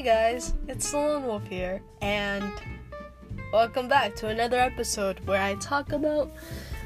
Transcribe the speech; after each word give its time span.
Hey 0.00 0.06
guys, 0.06 0.54
it's 0.66 0.92
the 0.92 0.96
Lone 0.96 1.26
Wolf 1.26 1.46
here, 1.46 1.82
and 2.00 2.50
welcome 3.52 3.86
back 3.86 4.16
to 4.16 4.28
another 4.28 4.58
episode 4.58 5.20
where 5.26 5.42
I 5.42 5.56
talk 5.56 5.92
about 5.92 6.32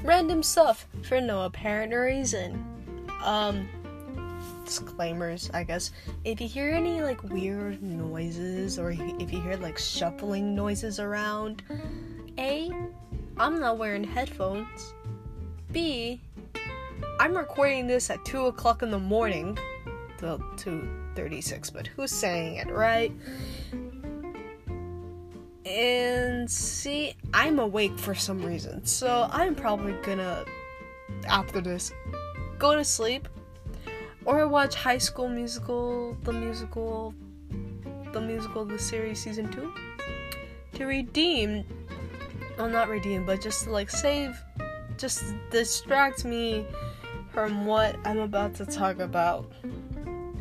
random 0.02 0.42
stuff 0.42 0.88
for 1.04 1.20
no 1.20 1.42
apparent 1.42 1.94
reason. 1.94 2.64
Um, 3.22 3.68
disclaimers, 4.64 5.48
I 5.54 5.62
guess. 5.62 5.92
If 6.24 6.40
you 6.40 6.48
hear 6.48 6.72
any 6.72 7.02
like 7.02 7.22
weird 7.22 7.80
noises 7.84 8.80
or 8.80 8.90
if 8.90 9.32
you 9.32 9.40
hear 9.40 9.54
like 9.58 9.78
shuffling 9.78 10.52
noises 10.56 10.98
around, 10.98 11.62
A, 12.36 12.68
I'm 13.36 13.60
not 13.60 13.78
wearing 13.78 14.02
headphones. 14.02 14.92
B, 15.70 16.20
I'm 17.20 17.36
recording 17.36 17.86
this 17.86 18.10
at 18.10 18.24
2 18.24 18.46
o'clock 18.46 18.82
in 18.82 18.90
the 18.90 18.98
morning. 18.98 19.56
Well, 20.20 20.40
2.36, 21.14 21.72
but 21.72 21.86
who's 21.88 22.10
saying 22.10 22.56
it, 22.56 22.70
right? 22.70 23.12
And 25.66 26.50
see, 26.50 27.14
I'm 27.32 27.58
awake 27.58 27.98
for 27.98 28.14
some 28.14 28.44
reason, 28.44 28.84
so 28.84 29.28
I'm 29.32 29.54
probably 29.54 29.94
gonna, 30.02 30.44
after 31.26 31.60
this, 31.60 31.92
go 32.58 32.76
to 32.76 32.84
sleep 32.84 33.28
or 34.26 34.46
watch 34.46 34.74
High 34.74 34.98
School 34.98 35.28
Musical, 35.28 36.16
the 36.22 36.32
musical, 36.32 37.14
the 38.12 38.20
musical, 38.20 38.64
the 38.64 38.78
series 38.78 39.22
season 39.22 39.50
two, 39.50 39.72
to 40.74 40.84
redeem, 40.84 41.64
well, 42.58 42.68
not 42.68 42.88
redeem, 42.88 43.24
but 43.24 43.40
just 43.40 43.64
to 43.64 43.70
like 43.70 43.90
save, 43.90 44.38
just 44.98 45.24
distract 45.50 46.24
me 46.24 46.66
from 47.32 47.66
what 47.66 47.96
I'm 48.04 48.18
about 48.18 48.54
to 48.56 48.66
talk 48.66 49.00
about 49.00 49.50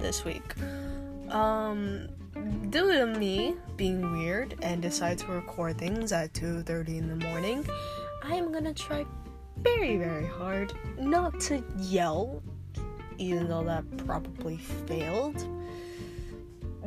this 0.04 0.26
week. 0.26 0.54
Um, 1.30 2.10
due 2.70 2.92
to 2.92 3.06
me 3.06 3.56
being 3.78 4.12
weird 4.12 4.56
and 4.62 4.82
decide 4.82 5.18
to 5.20 5.28
record 5.28 5.78
things 5.78 6.12
at 6.12 6.34
2:30 6.34 6.98
in 6.98 7.08
the 7.08 7.26
morning, 7.26 7.66
I 8.22 8.36
am 8.36 8.52
gonna 8.52 8.74
try 8.74 9.06
very 9.58 9.98
very 9.98 10.28
hard 10.28 10.74
not 11.00 11.40
to 11.48 11.64
yell 11.78 12.44
even 13.18 13.48
though 13.48 13.64
that 13.64 13.86
probably 14.06 14.58
failed 14.58 15.48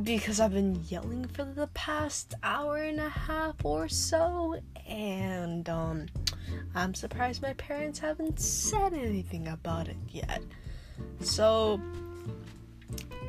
because 0.03 0.41
I've 0.41 0.53
been 0.53 0.85
yelling 0.89 1.27
for 1.27 1.45
the 1.45 1.69
past 1.69 2.35
hour 2.43 2.77
and 2.77 3.01
a 3.01 3.09
half 3.09 3.65
or 3.65 3.89
so, 3.89 4.61
and 4.87 5.67
um, 5.71 6.07
I'm 6.75 6.93
surprised 6.95 7.41
my 7.41 7.55
parents 7.55 7.99
haven't 7.99 8.39
said 8.39 8.93
anything 8.93 9.49
about 9.49 9.89
it 9.89 9.97
yet. 10.11 10.43
So, 11.21 11.81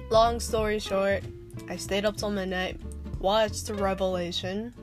long 0.10 0.40
story 0.40 0.80
short, 0.80 1.24
I 1.70 1.76
stayed 1.76 2.06
up 2.06 2.18
till 2.18 2.30
midnight, 2.30 2.80
watched 3.20 3.68
the 3.68 3.74
Revelation. 3.74 4.74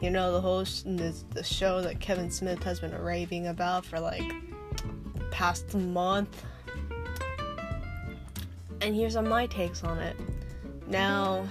You 0.00 0.10
know 0.10 0.32
the 0.32 0.40
whole 0.40 0.64
sh- 0.64 0.82
the, 0.82 1.42
show 1.42 1.80
that 1.82 2.00
Kevin 2.00 2.30
Smith 2.30 2.62
has 2.62 2.80
been 2.80 2.96
raving 2.96 3.48
about 3.48 3.84
for 3.84 3.98
like 3.98 4.22
past 5.30 5.74
month 5.74 6.44
and 8.80 8.94
here's 8.94 9.16
my 9.16 9.46
takes 9.46 9.82
on 9.82 9.98
it. 9.98 10.16
Now, 10.86 11.46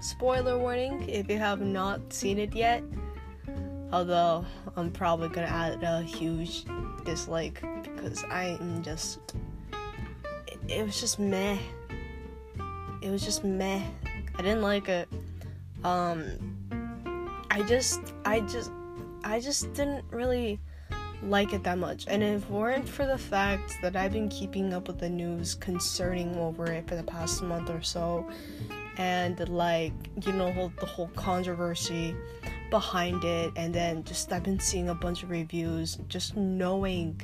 spoiler 0.00 0.58
warning 0.58 1.08
if 1.08 1.28
you 1.28 1.38
have 1.38 1.60
not 1.60 2.12
seen 2.12 2.38
it 2.38 2.54
yet, 2.54 2.82
although 3.92 4.44
I'm 4.76 4.90
probably 4.90 5.28
gonna 5.28 5.46
add 5.46 5.82
a 5.82 6.02
huge 6.02 6.64
dislike 7.04 7.62
because 7.82 8.24
I 8.24 8.58
am 8.60 8.82
just. 8.82 9.20
It, 10.46 10.58
it 10.68 10.86
was 10.86 11.00
just 11.00 11.18
meh. 11.18 11.58
It 13.00 13.10
was 13.10 13.24
just 13.24 13.44
meh. 13.44 13.82
I 14.36 14.42
didn't 14.42 14.62
like 14.62 14.88
it. 14.88 15.08
Um, 15.84 16.56
I 17.50 17.62
just, 17.62 18.00
I 18.24 18.40
just, 18.40 18.70
I 19.24 19.40
just 19.40 19.72
didn't 19.72 20.04
really 20.10 20.60
like 21.22 21.52
it 21.52 21.64
that 21.64 21.78
much. 21.78 22.04
And 22.08 22.22
if 22.22 22.44
it 22.44 22.50
weren't 22.50 22.88
for 22.88 23.06
the 23.06 23.18
fact 23.18 23.78
that 23.82 23.96
I've 23.96 24.12
been 24.12 24.28
keeping 24.28 24.72
up 24.72 24.88
with 24.88 24.98
the 24.98 25.08
news 25.08 25.54
concerning 25.54 26.36
over 26.36 26.66
it 26.70 26.88
for 26.88 26.94
the 26.94 27.02
past 27.02 27.42
month 27.42 27.70
or 27.70 27.82
so, 27.82 28.28
and 28.96 29.48
like, 29.48 29.92
you 30.24 30.32
know, 30.32 30.72
the 30.80 30.86
whole 30.86 31.10
controversy 31.14 32.16
behind 32.70 33.24
it, 33.24 33.52
and 33.56 33.74
then 33.74 34.04
just 34.04 34.32
I've 34.32 34.42
been 34.42 34.60
seeing 34.60 34.88
a 34.88 34.94
bunch 34.94 35.22
of 35.22 35.30
reviews, 35.30 35.98
just 36.08 36.36
knowing 36.36 37.20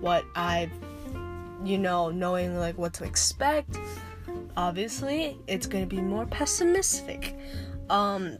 what 0.00 0.24
I've, 0.36 0.72
you 1.64 1.78
know, 1.78 2.10
knowing 2.10 2.58
like 2.58 2.76
what 2.78 2.92
to 2.94 3.04
expect. 3.04 3.76
Obviously, 4.56 5.38
it's 5.46 5.66
gonna 5.66 5.86
be 5.86 6.00
more 6.00 6.26
pessimistic. 6.26 7.36
Um, 7.90 8.38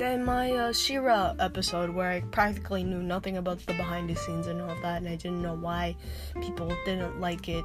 in 0.00 0.24
my 0.24 0.52
uh, 0.52 0.72
She-Ra 0.72 1.34
episode 1.38 1.90
where 1.90 2.10
I 2.10 2.20
practically 2.20 2.84
knew 2.84 3.02
nothing 3.02 3.36
about 3.36 3.58
the 3.66 3.74
behind 3.74 4.08
the 4.08 4.16
scenes 4.16 4.46
and 4.46 4.60
all 4.60 4.74
that, 4.82 4.98
and 4.98 5.08
I 5.08 5.16
didn't 5.16 5.42
know 5.42 5.54
why 5.54 5.94
people 6.40 6.72
didn't 6.84 7.20
like 7.20 7.48
it 7.48 7.64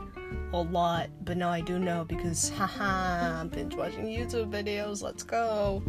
a 0.52 0.58
lot, 0.58 1.10
but 1.24 1.38
now 1.38 1.50
I 1.50 1.62
do 1.62 1.80
know 1.80 2.04
because 2.04 2.50
haha, 2.58 3.46
binge 3.46 3.76
watching 3.76 4.06
YouTube 4.06 4.52
videos. 4.52 5.02
Let's 5.02 5.24
go. 5.24 5.84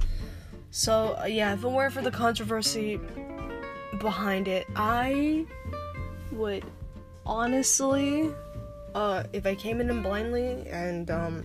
So 0.70 1.16
uh, 1.20 1.26
yeah, 1.26 1.54
if 1.54 1.64
it 1.64 1.68
weren't 1.68 1.92
for 1.92 2.02
the 2.02 2.10
controversy 2.10 3.00
behind 3.98 4.46
it, 4.46 4.66
I 4.76 5.46
would 6.30 6.64
honestly, 7.24 8.30
uh, 8.96 9.24
if 9.34 9.44
I 9.46 9.54
came 9.54 9.80
in 9.80 10.02
blindly 10.02 10.66
and 10.68 11.10
um 11.10 11.44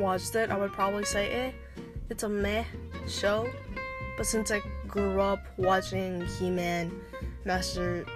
watched 0.00 0.34
it, 0.34 0.50
I 0.50 0.56
would 0.56 0.72
probably 0.72 1.04
say, 1.04 1.30
eh, 1.30 1.50
it's 2.08 2.22
a 2.22 2.28
meh 2.28 2.64
show. 3.06 3.48
But 4.16 4.24
since 4.26 4.50
I 4.50 4.62
grew 4.88 5.20
up 5.20 5.44
watching 5.58 6.26
He 6.38 6.50
Man, 6.50 6.90
Master, 7.44 8.06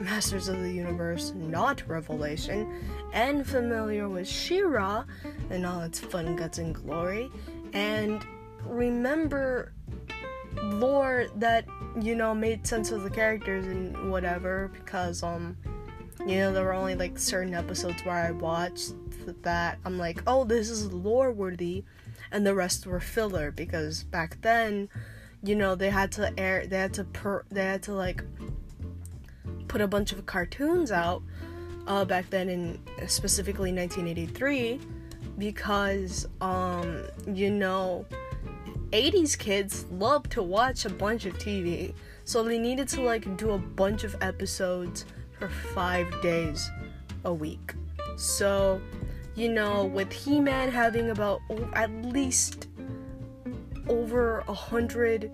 Masters 0.00 0.48
of 0.48 0.60
the 0.60 0.72
Universe, 0.72 1.34
not 1.36 1.86
Revelation, 1.86 2.82
and 3.12 3.46
familiar 3.46 4.08
with 4.08 4.26
She 4.26 4.62
Ra 4.62 5.04
and 5.50 5.66
all 5.66 5.82
its 5.82 6.00
fun, 6.00 6.34
guts, 6.34 6.56
and 6.56 6.74
glory, 6.74 7.30
and 7.74 8.26
remember 8.64 9.72
lore 10.62 11.26
that, 11.36 11.66
you 12.00 12.14
know, 12.14 12.34
made 12.34 12.66
sense 12.66 12.90
of 12.90 13.02
the 13.02 13.10
characters 13.10 13.66
and 13.66 14.10
whatever, 14.10 14.70
because, 14.74 15.22
um, 15.22 15.56
you 16.20 16.38
know, 16.38 16.52
there 16.52 16.64
were 16.64 16.74
only 16.74 16.94
like 16.94 17.18
certain 17.18 17.54
episodes 17.54 18.04
where 18.04 18.14
I 18.14 18.30
watched 18.30 18.92
that. 19.42 19.78
I'm 19.84 19.98
like, 19.98 20.22
oh, 20.26 20.44
this 20.44 20.70
is 20.70 20.92
lore 20.92 21.32
worthy, 21.32 21.84
and 22.30 22.46
the 22.46 22.54
rest 22.54 22.86
were 22.86 23.00
filler 23.00 23.50
because 23.50 24.04
back 24.04 24.40
then 24.42 24.88
you 25.44 25.54
know 25.54 25.74
they 25.74 25.90
had 25.90 26.10
to 26.10 26.32
air 26.40 26.66
they 26.66 26.78
had 26.78 26.94
to 26.94 27.04
per 27.04 27.44
they 27.50 27.64
had 27.64 27.82
to 27.82 27.92
like 27.92 28.24
put 29.68 29.80
a 29.80 29.86
bunch 29.86 30.12
of 30.12 30.24
cartoons 30.26 30.90
out 30.90 31.22
uh, 31.86 32.04
back 32.04 32.28
then 32.30 32.48
in 32.48 32.80
specifically 33.06 33.72
1983 33.72 34.80
because 35.36 36.26
um 36.40 37.04
you 37.26 37.50
know 37.50 38.06
80s 38.92 39.36
kids 39.36 39.84
love 39.90 40.28
to 40.30 40.42
watch 40.42 40.86
a 40.86 40.90
bunch 40.90 41.26
of 41.26 41.34
TV 41.34 41.92
so 42.24 42.42
they 42.42 42.58
needed 42.58 42.88
to 42.88 43.02
like 43.02 43.36
do 43.36 43.50
a 43.50 43.58
bunch 43.58 44.04
of 44.04 44.16
episodes 44.22 45.04
for 45.48 45.68
5 45.74 46.22
days 46.22 46.70
a 47.24 47.32
week 47.32 47.74
so 48.16 48.80
you 49.34 49.48
know 49.48 49.84
with 49.84 50.12
He-Man 50.12 50.70
having 50.70 51.10
about 51.10 51.40
at 51.74 51.90
least 52.04 52.68
over 53.88 54.40
a 54.48 54.54
hundred 54.54 55.30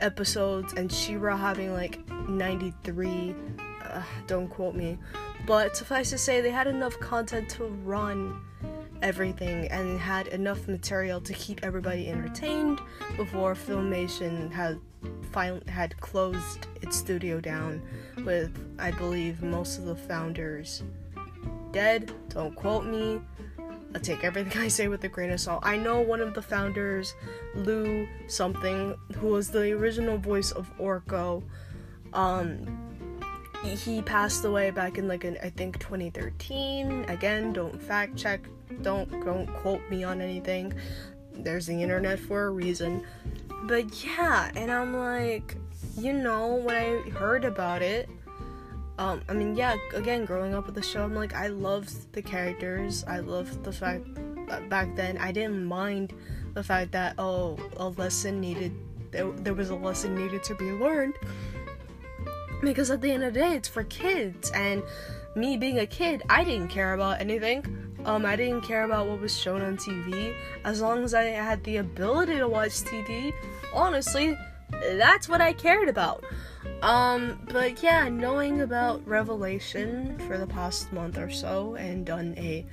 episodes 0.00 0.74
and 0.74 0.92
She-Ra 0.92 1.36
having 1.36 1.72
like 1.72 2.06
93. 2.28 3.34
Uh, 3.84 4.02
don't 4.26 4.48
quote 4.48 4.74
me, 4.74 4.98
but 5.46 5.76
suffice 5.76 6.10
to 6.10 6.18
say, 6.18 6.40
they 6.40 6.50
had 6.50 6.66
enough 6.66 6.98
content 7.00 7.48
to 7.50 7.64
run 7.64 8.40
everything 9.02 9.66
and 9.68 9.98
had 9.98 10.28
enough 10.28 10.68
material 10.68 11.20
to 11.20 11.32
keep 11.34 11.64
everybody 11.64 12.08
entertained 12.08 12.80
before 13.16 13.54
Filmation 13.54 14.50
had 14.50 14.78
finally 15.32 15.62
had 15.68 15.98
closed 16.00 16.66
its 16.80 16.96
studio 16.96 17.40
down 17.40 17.82
with 18.24 18.56
I 18.78 18.92
believe 18.92 19.42
most 19.42 19.78
of 19.78 19.84
the 19.84 19.96
founders 19.96 20.82
dead. 21.72 22.12
Don't 22.28 22.54
quote 22.54 22.84
me. 22.84 23.20
I 23.94 23.98
take 23.98 24.24
everything 24.24 24.60
I 24.62 24.68
say 24.68 24.88
with 24.88 25.02
a 25.04 25.08
grain 25.08 25.30
of 25.30 25.40
salt. 25.40 25.62
I 25.64 25.76
know 25.76 26.00
one 26.00 26.20
of 26.20 26.34
the 26.34 26.42
founders, 26.42 27.14
Lou 27.54 28.06
something, 28.28 28.94
who 29.18 29.28
was 29.28 29.50
the 29.50 29.72
original 29.72 30.18
voice 30.18 30.52
of 30.52 30.70
Orko. 30.78 31.42
Um, 32.12 32.78
he 33.64 34.02
passed 34.02 34.44
away 34.44 34.70
back 34.70 34.98
in 34.98 35.08
like 35.08 35.24
in, 35.24 35.38
I 35.42 35.50
think 35.50 35.78
2013. 35.78 37.06
Again, 37.08 37.52
don't 37.52 37.80
fact 37.80 38.16
check. 38.16 38.46
Don't 38.80 39.10
don't 39.24 39.46
quote 39.46 39.82
me 39.90 40.04
on 40.04 40.20
anything. 40.20 40.72
There's 41.34 41.66
the 41.66 41.82
internet 41.82 42.18
for 42.18 42.46
a 42.46 42.50
reason. 42.50 43.04
But 43.64 44.04
yeah, 44.04 44.50
and 44.56 44.70
I'm 44.70 44.96
like, 44.96 45.56
you 45.98 46.12
know, 46.12 46.54
when 46.56 46.76
I 46.76 47.10
heard 47.10 47.44
about 47.44 47.82
it, 47.82 48.08
um, 48.98 49.22
I 49.28 49.32
mean, 49.32 49.56
yeah, 49.56 49.76
again, 49.94 50.24
growing 50.24 50.54
up 50.54 50.66
with 50.66 50.74
the 50.74 50.82
show, 50.82 51.02
I'm 51.02 51.14
like, 51.14 51.34
I 51.34 51.46
loved 51.46 52.12
the 52.12 52.22
characters. 52.22 53.04
I 53.06 53.20
loved 53.20 53.62
the 53.64 53.72
fact 53.72 54.04
that 54.48 54.68
back 54.68 54.94
then 54.96 55.16
I 55.18 55.32
didn't 55.32 55.64
mind 55.64 56.12
the 56.54 56.62
fact 56.62 56.92
that 56.92 57.14
oh 57.18 57.58
a 57.78 57.88
lesson 57.88 58.40
needed 58.40 58.74
there, 59.10 59.30
there 59.30 59.54
was 59.54 59.70
a 59.70 59.74
lesson 59.74 60.14
needed 60.14 60.42
to 60.44 60.54
be 60.54 60.70
learned 60.72 61.14
because 62.60 62.90
at 62.90 63.00
the 63.00 63.10
end 63.10 63.24
of 63.24 63.34
the 63.34 63.40
day 63.40 63.54
it's 63.54 63.68
for 63.68 63.84
kids 63.84 64.50
and 64.54 64.82
me 65.34 65.56
being 65.56 65.78
a 65.78 65.86
kid 65.86 66.22
I 66.28 66.44
didn't 66.44 66.68
care 66.68 66.94
about 66.94 67.20
anything 67.20 67.91
um 68.04 68.24
I 68.26 68.36
didn't 68.36 68.62
care 68.62 68.84
about 68.84 69.06
what 69.06 69.20
was 69.20 69.36
shown 69.36 69.62
on 69.62 69.76
TV 69.76 70.34
as 70.64 70.80
long 70.80 71.04
as 71.04 71.14
I 71.14 71.24
had 71.24 71.62
the 71.64 71.78
ability 71.78 72.36
to 72.38 72.48
watch 72.48 72.72
TV 72.82 73.32
honestly 73.74 74.36
that's 74.70 75.28
what 75.28 75.40
I 75.40 75.52
cared 75.52 75.88
about 75.88 76.24
um, 76.82 77.38
but 77.52 77.80
yeah, 77.80 78.08
knowing 78.08 78.60
about 78.60 79.06
Revelation 79.06 80.18
for 80.26 80.36
the 80.36 80.46
past 80.48 80.92
month 80.92 81.16
or 81.16 81.30
so 81.30 81.76
and 81.76 82.04
done 82.04 82.34
a 82.36 82.66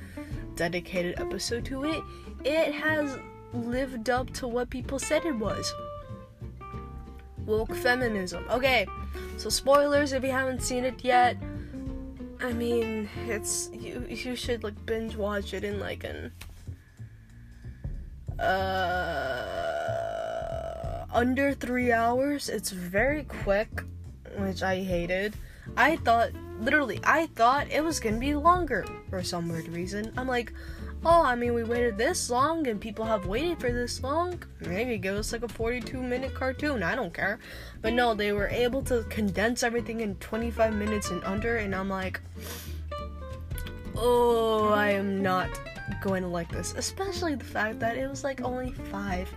dedicated 0.56 1.20
episode 1.20 1.66
to 1.66 1.86
it, 1.86 2.04
it 2.44 2.74
has 2.74 3.18
lived 3.54 4.10
up 4.10 4.32
to 4.34 4.48
what 4.48 4.72
people 4.72 4.98
said 4.98 5.26
it 5.26 5.36
was. 5.36 5.72
Woke 7.46 7.76
feminism. 7.76 8.46
Okay, 8.50 8.88
so 9.38 9.50
spoilers 9.50 10.12
if 10.12 10.24
you 10.24 10.32
haven't 10.32 10.64
seen 10.64 10.86
it 10.86 11.04
yet. 11.04 11.38
I 12.42 12.54
mean, 12.54 13.10
it's 13.28 13.70
you. 13.74 14.06
You 14.08 14.36
should 14.36 14.64
like 14.64 14.86
binge 14.86 15.16
watch 15.16 15.54
it 15.54 15.64
in 15.64 15.80
like 15.80 16.04
an 16.06 16.32
uh 18.40 19.56
under 21.14 21.54
three 21.54 21.92
hours. 21.92 22.48
It's 22.50 22.72
very 22.72 23.24
quick 23.26 23.84
which 24.38 24.64
I 24.64 24.82
hated. 24.84 25.36
I 25.76 25.98
thought, 25.98 26.32
literally, 26.60 27.00
I 27.04 27.28
thought 27.36 27.70
it 27.70 27.84
was 27.84 28.00
gonna 28.00 28.18
be 28.20 28.34
longer 28.36 28.86
for 29.10 29.24
some 29.24 29.50
weird 29.50 29.68
reason. 29.68 30.14
I'm 30.18 30.28
like, 30.28 30.54
oh, 31.06 31.24
I 31.24 31.36
mean, 31.36 31.54
we 31.54 31.64
waited 31.64 31.98
this 31.98 32.30
long 32.30 32.68
and 32.68 32.80
people 32.80 33.06
have 33.06 33.26
waited 33.26 33.60
for 33.60 33.72
this 33.72 34.04
long. 34.04 34.42
Maybe 34.60 34.98
give 34.98 35.16
us 35.16 35.32
like 35.32 35.44
a 35.44 35.48
42 35.48 36.02
minute 36.02 36.34
cartoon. 36.34 36.84
I 36.84 36.96
don't 36.96 37.14
care. 37.14 37.40
But 37.82 37.94
no, 37.94 38.14
they 38.14 38.34
were 38.34 38.48
able 38.48 38.82
to 38.84 39.04
condense 39.10 39.64
everything 39.64 40.02
in 40.02 40.16
25 40.16 40.74
minutes 40.74 41.10
and 41.10 41.24
under, 41.24 41.58
and 41.58 41.74
I'm 41.74 41.90
like, 41.90 42.20
oh, 43.96 44.70
I 44.70 44.92
am 44.92 45.22
not 45.22 45.50
going 46.02 46.24
to 46.24 46.30
like 46.30 46.52
this. 46.52 46.74
Especially 46.76 47.36
the 47.36 47.46
fact 47.46 47.80
that 47.80 47.98
it 47.98 48.10
was 48.10 48.24
like 48.24 48.42
only 48.42 48.72
five 48.92 49.34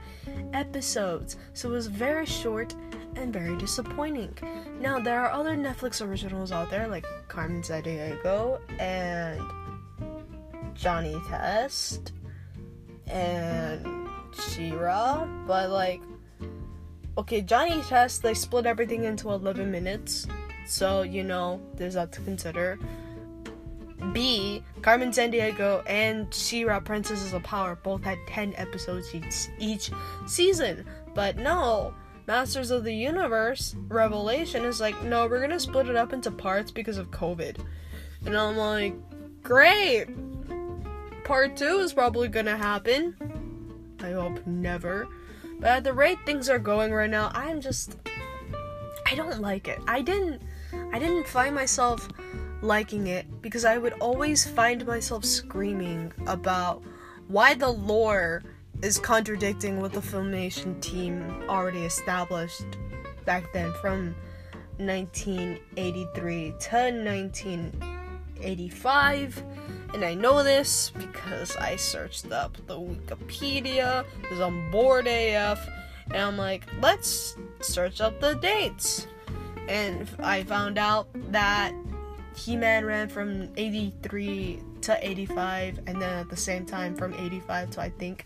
episodes. 0.53 1.37
So 1.55 1.69
it 1.69 1.73
was 1.73 1.87
very 1.87 2.27
short 2.27 2.75
and 3.15 3.33
very 3.33 3.57
disappointing. 3.59 4.35
Now, 4.81 4.99
there 4.99 5.21
are 5.21 5.31
other 5.31 5.57
Netflix 5.57 6.05
originals 6.05 6.51
out 6.51 6.71
there 6.71 6.89
like 6.89 7.05
Carmen 7.29 7.63
Sandiego 7.63 8.61
and 8.81 9.41
Johnny 10.75 11.21
Test 11.29 12.13
and 13.07 14.09
She-Ra, 14.49 15.27
but 15.47 15.71
like, 15.71 16.01
okay, 17.19 17.43
Johnny 17.43 17.81
Test, 17.83 18.23
they 18.23 18.35
split 18.35 18.67
everything 18.67 19.05
into 19.05 19.31
11 19.31 19.71
minutes, 19.71 20.27
so 20.67 21.03
you 21.03 21.25
know, 21.25 21.61
there's 21.75 21.95
that 21.95 22.13
to 22.13 22.21
consider. 22.23 22.79
B, 24.13 24.65
Carmen 24.83 25.11
Sandiego 25.11 25.83
and 25.87 26.33
She-Ra 26.35 26.81
Princesses 26.81 27.33
of 27.33 27.43
Power 27.45 27.77
both 27.77 28.03
had 28.03 28.19
10 28.27 28.55
episodes 28.57 29.15
each, 29.15 29.49
each 29.59 29.91
season. 30.27 30.85
But 31.15 31.37
no, 31.37 31.95
Masters 32.27 32.71
of 32.71 32.85
the 32.85 32.95
Universe 32.95 33.77
Revelation 33.89 34.65
is 34.65 34.81
like, 34.81 35.01
no, 35.05 35.27
we're 35.27 35.41
gonna 35.41 35.61
split 35.61 35.89
it 35.89 35.97
up 35.97 36.13
into 36.13 36.31
parts 36.31 36.71
because 36.71 36.99
of 36.99 37.11
COVID. 37.11 37.65
And 38.27 38.37
I'm 38.37 38.57
like, 38.57 38.95
great! 39.43 40.07
Part 41.25 41.57
2 41.57 41.79
is 41.79 41.93
probably 41.93 42.29
gonna 42.29 42.57
happen. 42.57 43.17
I 44.01 44.13
hope 44.13 44.45
never. 44.47 45.07
But 45.61 45.69
at 45.69 45.85
the 45.85 45.93
rate 45.93 46.19
things 46.27 46.49
are 46.49 46.59
going 46.59 46.93
right 46.93 47.11
now, 47.11 47.31
I'm 47.35 47.61
just 47.61 47.97
I 49.07 49.15
don't 49.15 49.41
like 49.41 49.69
it. 49.69 49.79
I 49.87 50.03
didn't 50.03 50.43
I 50.93 50.99
didn't 50.99 51.27
find 51.27 51.55
myself 51.55 52.09
liking 52.63 53.07
it 53.07 53.27
because 53.43 53.65
I 53.65 53.79
would 53.79 53.93
always 53.95 54.49
find 54.49 54.87
myself 54.87 55.25
screaming 55.25 56.13
about 56.27 56.83
why 57.29 57.55
the 57.55 57.69
lore 57.69 58.43
is 58.83 58.99
contradicting 58.99 59.81
what 59.81 59.93
the 59.93 60.01
filmation 60.01 60.81
team 60.81 61.45
already 61.49 61.85
established 61.85 62.67
back 63.25 63.53
then 63.53 63.73
from 63.81 64.15
1983 64.79 66.55
to 66.59 66.77
1985 66.77 69.45
and 69.95 70.05
I 70.05 70.15
know 70.15 70.43
this 70.43 70.91
because 70.91 71.57
I 71.57 71.77
searched 71.77 72.33
up 72.33 72.57
the 72.67 72.79
Wikipedia 72.79 74.05
because 74.21 74.41
on 74.41 74.71
board 74.71 75.07
AF 75.07 75.69
and 76.07 76.17
I'm 76.17 76.37
like 76.37 76.67
let's 76.81 77.37
search 77.61 78.01
up 78.01 78.21
the 78.21 78.35
dates 78.35 79.07
and 79.69 80.09
I 80.19 80.43
found 80.45 80.79
out 80.79 81.09
that 81.31 81.75
He-Man 82.35 82.85
ran 82.85 83.09
from 83.09 83.49
83 83.57 84.63
to 84.83 85.09
85 85.09 85.79
and 85.87 86.01
then 86.01 86.19
at 86.19 86.29
the 86.29 86.37
same 86.37 86.67
time 86.67 86.97
from 86.97 87.15
85 87.15 87.71
to 87.71 87.81
I 87.81 87.91
think 87.91 88.25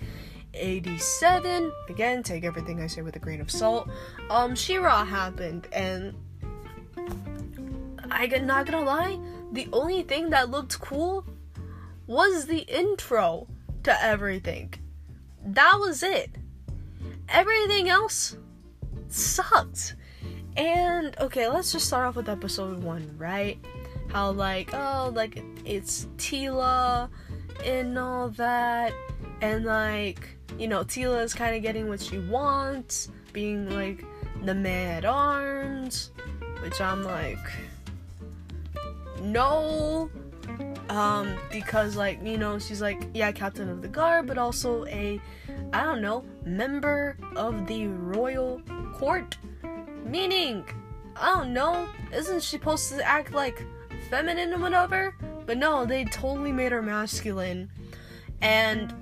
87. 0.58 1.72
Again, 1.88 2.22
take 2.22 2.44
everything 2.44 2.80
I 2.80 2.86
say 2.86 3.02
with 3.02 3.14
a 3.16 3.18
grain 3.18 3.42
of 3.42 3.50
salt. 3.50 3.90
Um, 4.30 4.54
She-Ra 4.54 5.04
happened, 5.04 5.68
and 5.72 6.14
I'm 8.10 8.46
not 8.46 8.66
gonna 8.66 8.80
lie, 8.82 9.18
the 9.52 9.68
only 9.72 10.02
thing 10.02 10.30
that 10.30 10.50
looked 10.50 10.80
cool 10.80 11.24
was 12.06 12.46
the 12.46 12.60
intro 12.60 13.48
to 13.82 14.02
everything. 14.02 14.74
That 15.44 15.76
was 15.78 16.02
it. 16.02 16.30
Everything 17.28 17.88
else 17.88 18.36
sucked. 19.08 19.96
And 20.56 21.16
okay, 21.20 21.48
let's 21.48 21.72
just 21.72 21.86
start 21.86 22.06
off 22.06 22.16
with 22.16 22.28
episode 22.28 22.82
one, 22.82 23.14
right? 23.18 23.58
How 24.08 24.30
like 24.30 24.72
oh 24.72 25.12
like 25.14 25.42
it's 25.64 26.06
Teela 26.16 27.08
and 27.64 27.98
all 27.98 28.28
that, 28.30 28.92
and 29.40 29.64
like 29.64 30.36
you 30.58 30.68
know, 30.68 30.84
Teela 30.84 31.22
is 31.22 31.34
kind 31.34 31.54
of 31.54 31.62
getting 31.62 31.88
what 31.88 32.00
she 32.00 32.18
wants, 32.18 33.10
being 33.32 33.68
like 33.70 34.04
the 34.44 34.54
man 34.54 34.98
at 34.98 35.04
arms, 35.04 36.10
which 36.62 36.80
I'm 36.80 37.02
like, 37.02 37.38
no. 39.20 40.10
Um, 40.88 41.36
because 41.50 41.96
like, 41.96 42.22
you 42.22 42.38
know, 42.38 42.58
she's 42.58 42.80
like, 42.80 43.02
yeah, 43.12 43.32
captain 43.32 43.68
of 43.68 43.82
the 43.82 43.88
guard, 43.88 44.26
but 44.26 44.38
also 44.38 44.86
a, 44.86 45.20
I 45.72 45.84
don't 45.84 46.00
know, 46.00 46.24
member 46.44 47.16
of 47.34 47.66
the 47.66 47.88
royal 47.88 48.62
court. 48.94 49.36
Meaning, 50.04 50.64
I 51.16 51.34
don't 51.34 51.52
know, 51.52 51.88
isn't 52.12 52.42
she 52.42 52.56
supposed 52.56 52.90
to 52.90 53.02
act 53.04 53.32
like 53.32 53.64
feminine 54.08 54.52
or 54.52 54.58
whatever? 54.58 55.14
But 55.44 55.58
no, 55.58 55.84
they 55.84 56.04
totally 56.04 56.52
made 56.52 56.72
her 56.72 56.82
masculine. 56.82 57.70
And 58.40 58.94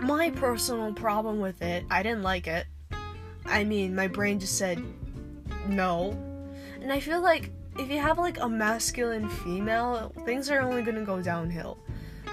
my 0.00 0.30
personal 0.30 0.92
problem 0.92 1.40
with 1.40 1.62
it, 1.62 1.84
I 1.90 2.02
didn't 2.02 2.22
like 2.22 2.46
it. 2.46 2.66
I 3.44 3.64
mean, 3.64 3.94
my 3.94 4.08
brain 4.08 4.38
just 4.40 4.58
said 4.58 4.82
no. 5.68 6.10
And 6.80 6.92
I 6.92 7.00
feel 7.00 7.20
like 7.20 7.50
if 7.78 7.90
you 7.90 7.98
have 7.98 8.18
like 8.18 8.38
a 8.40 8.48
masculine 8.48 9.28
female, 9.28 10.12
things 10.24 10.50
are 10.50 10.60
only 10.60 10.82
gonna 10.82 11.04
go 11.04 11.20
downhill. 11.20 11.78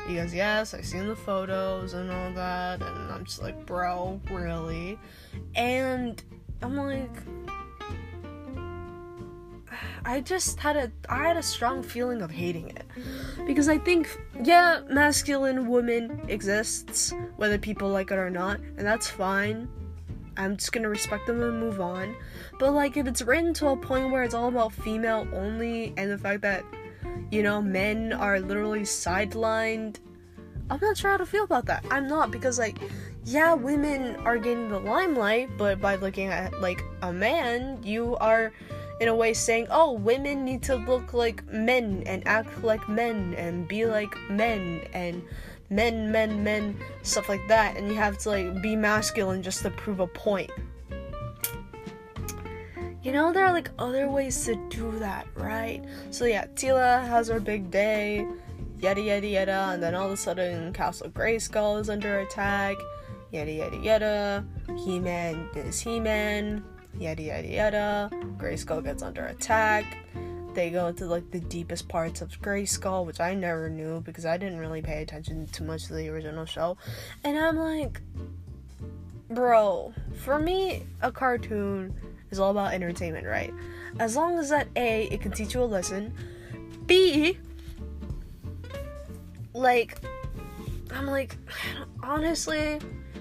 Because 0.08 0.34
yes, 0.34 0.74
I've 0.74 0.86
seen 0.86 1.08
the 1.08 1.16
photos 1.16 1.94
and 1.94 2.12
all 2.12 2.34
that, 2.34 2.82
and 2.82 3.12
I'm 3.12 3.24
just 3.26 3.42
like, 3.42 3.66
bro, 3.66 4.20
really? 4.30 5.00
And 5.56 6.22
I'm 6.62 6.76
like, 6.76 7.16
I 10.06 10.20
just 10.22 10.60
had 10.60 10.76
a 10.76 10.92
I 11.08 11.28
had 11.28 11.38
a 11.38 11.44
strong 11.44 11.84
feeling 11.84 12.22
of 12.22 12.32
hating 12.32 12.70
it. 12.70 12.86
Because 13.46 13.70
I 13.70 13.78
think 13.78 14.10
yeah, 14.44 14.82
masculine 14.90 15.68
woman 15.68 16.22
exists 16.28 17.14
whether 17.38 17.58
people 17.58 17.90
like 17.90 18.12
it 18.12 18.18
or 18.18 18.30
not, 18.30 18.60
and 18.60 18.86
that's 18.86 19.10
fine. 19.10 19.70
I'm 20.38 20.58
just 20.58 20.74
to 20.74 20.90
respect 20.90 21.28
them 21.28 21.42
and 21.42 21.60
move 21.60 21.80
on. 21.80 22.16
But 22.60 22.74
like 22.74 22.98
if 22.98 23.08
it's 23.08 23.22
written 23.22 23.54
to 23.56 23.70
a 23.70 23.78
point 23.78 24.12
where 24.12 24.24
it's 24.24 24.34
all 24.34 24.48
about 24.48 24.74
female 24.74 25.28
only 25.34 25.94
and 25.98 26.12
the 26.12 26.18
fact 26.18 26.42
that 26.42 26.64
you 27.32 27.44
know, 27.44 27.62
men 27.62 28.14
are 28.14 28.40
literally 28.40 28.82
sidelined, 28.82 29.98
I'm 30.70 30.80
not 30.82 30.98
sure 30.98 31.12
how 31.12 31.18
to 31.18 31.26
feel 31.26 31.44
about 31.44 31.66
that. 31.66 31.86
I'm 31.92 32.08
not 32.08 32.32
because 32.32 32.58
like 32.60 32.78
yeah, 33.26 33.54
women 33.54 34.18
are 34.18 34.38
getting 34.38 34.70
the 34.70 34.80
limelight, 34.80 35.58
but 35.58 35.80
by 35.80 35.96
looking 35.96 36.28
at 36.28 36.60
like 36.62 36.84
a 37.02 37.14
man, 37.14 37.82
you 37.84 38.18
are 38.18 38.52
in 39.00 39.08
a 39.08 39.16
way 39.16 39.34
saying, 39.34 39.68
oh, 39.70 39.94
women 39.94 40.46
need 40.46 40.62
to 40.64 40.76
look 40.76 41.14
like 41.14 41.46
men 41.48 42.04
and 42.06 42.26
act 42.28 42.64
like 42.64 42.88
men 42.88 43.34
and 43.36 43.68
be 43.68 43.86
like 43.86 44.16
men 44.30 44.82
and 44.94 45.24
men, 45.74 46.12
men, 46.12 46.44
men, 46.44 46.78
stuff 47.02 47.30
like 47.30 47.48
that. 47.48 47.78
And 47.78 47.88
you 47.88 47.96
have 47.96 48.18
to 48.20 48.30
like 48.30 48.62
be 48.62 48.76
masculine 48.76 49.42
just 49.42 49.62
to 49.64 49.70
prove 49.72 50.00
a 50.00 50.08
point. 50.08 50.52
You 53.02 53.12
know, 53.12 53.34
there 53.34 53.46
are 53.46 53.52
like 53.52 53.70
other 53.80 54.10
ways 54.10 54.46
to 54.46 54.56
do 54.70 54.92
that, 55.00 55.28
right? 55.36 55.84
So 56.10 56.26
yeah, 56.26 56.46
Teela 56.56 57.06
has 57.06 57.28
her 57.28 57.40
big 57.40 57.70
day 57.70 58.26
yada 58.84 59.02
yada 59.02 59.28
yada, 59.28 59.70
and 59.72 59.82
then 59.82 59.96
all 59.96 60.08
of 60.08 60.12
a 60.12 60.18
sudden 60.18 60.74
Castle 60.74 61.10
Grayskull 61.10 61.80
is 61.80 61.90
under 61.90 62.20
attack, 62.20 62.76
yada 63.32 63.52
yada 63.52 63.78
yada. 63.78 64.46
He 64.84 65.00
Man 65.00 65.48
is 65.56 65.80
He 65.80 66.02
Man, 66.02 66.64
yada 67.00 67.22
yada 67.22 67.48
yada. 67.48 68.10
Grayskull 68.38 68.84
gets 68.84 69.02
under 69.02 69.26
attack. 69.28 69.86
They 70.54 70.70
go 70.70 70.88
into 70.88 71.06
like 71.06 71.32
the 71.32 71.40
deepest 71.40 71.88
parts 71.88 72.22
of 72.22 72.30
Grayskull, 72.42 73.06
which 73.06 73.20
I 73.20 73.34
never 73.34 73.70
knew 73.70 74.02
because 74.02 74.26
I 74.26 74.38
didn't 74.38 74.60
really 74.60 74.82
pay 74.82 75.02
attention 75.02 75.48
to 75.48 75.64
much 75.64 75.90
of 75.90 75.96
the 75.96 76.10
original 76.10 76.46
show. 76.46 76.78
And 77.24 77.38
I'm 77.38 77.58
like, 77.58 78.02
bro, 79.30 79.94
for 80.24 80.38
me, 80.38 80.84
a 81.02 81.12
cartoon 81.12 81.96
is 82.30 82.40
all 82.40 82.52
about 82.52 82.74
entertainment, 82.74 83.26
right? 83.26 83.54
As 84.00 84.16
long 84.16 84.38
as 84.38 84.50
that 84.50 84.68
A, 84.76 85.06
it 85.06 85.22
can 85.22 85.32
teach 85.32 85.54
you 85.54 85.64
a 85.64 85.66
lesson. 85.66 86.14
B, 86.86 87.38
like, 89.54 89.98
I'm 90.92 91.08
like, 91.08 91.38
honestly, 92.04 92.80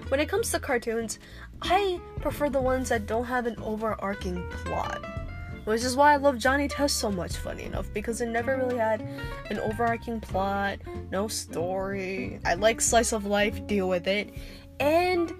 when 0.09 0.19
it 0.19 0.29
comes 0.29 0.51
to 0.51 0.59
cartoons, 0.59 1.19
I 1.61 1.99
prefer 2.21 2.49
the 2.49 2.61
ones 2.61 2.89
that 2.89 3.07
don't 3.07 3.25
have 3.25 3.45
an 3.45 3.55
overarching 3.61 4.43
plot. 4.65 5.03
Which 5.65 5.83
is 5.83 5.95
why 5.95 6.13
I 6.13 6.17
love 6.17 6.37
Johnny 6.37 6.67
Test 6.67 6.97
so 6.97 7.09
much, 7.11 7.37
funny 7.37 7.63
enough, 7.63 7.87
because 7.93 8.19
it 8.21 8.27
never 8.27 8.57
really 8.57 8.77
had 8.77 9.01
an 9.49 9.59
overarching 9.59 10.19
plot, 10.19 10.79
no 11.09 11.27
story. 11.27 12.39
I 12.45 12.55
like 12.55 12.81
slice 12.81 13.13
of 13.13 13.25
life, 13.25 13.65
deal 13.65 13.87
with 13.87 14.07
it. 14.07 14.33
And 14.79 15.33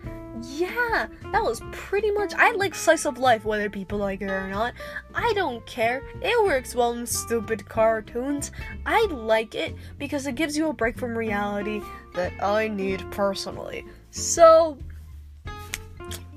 yeah, 0.46 1.08
that 1.32 1.44
was 1.44 1.62
pretty 1.72 2.12
much. 2.12 2.34
I 2.34 2.52
like 2.52 2.76
slice 2.76 3.06
of 3.06 3.18
life, 3.18 3.46
whether 3.46 3.70
people 3.70 3.98
like 3.98 4.22
it 4.22 4.30
or 4.30 4.48
not. 4.50 4.74
I 5.14 5.32
don't 5.34 5.66
care. 5.66 6.04
It 6.22 6.44
works 6.44 6.76
well 6.76 6.94
in 6.94 7.06
stupid 7.06 7.68
cartoons. 7.68 8.52
I 8.86 9.06
like 9.10 9.56
it 9.56 9.76
because 9.98 10.28
it 10.28 10.36
gives 10.36 10.58
you 10.58 10.70
a 10.70 10.74
break 10.74 10.98
from 10.98 11.18
reality 11.18 11.82
that 12.16 12.34
I 12.42 12.68
need 12.68 13.10
personally. 13.12 13.86
So, 14.12 14.78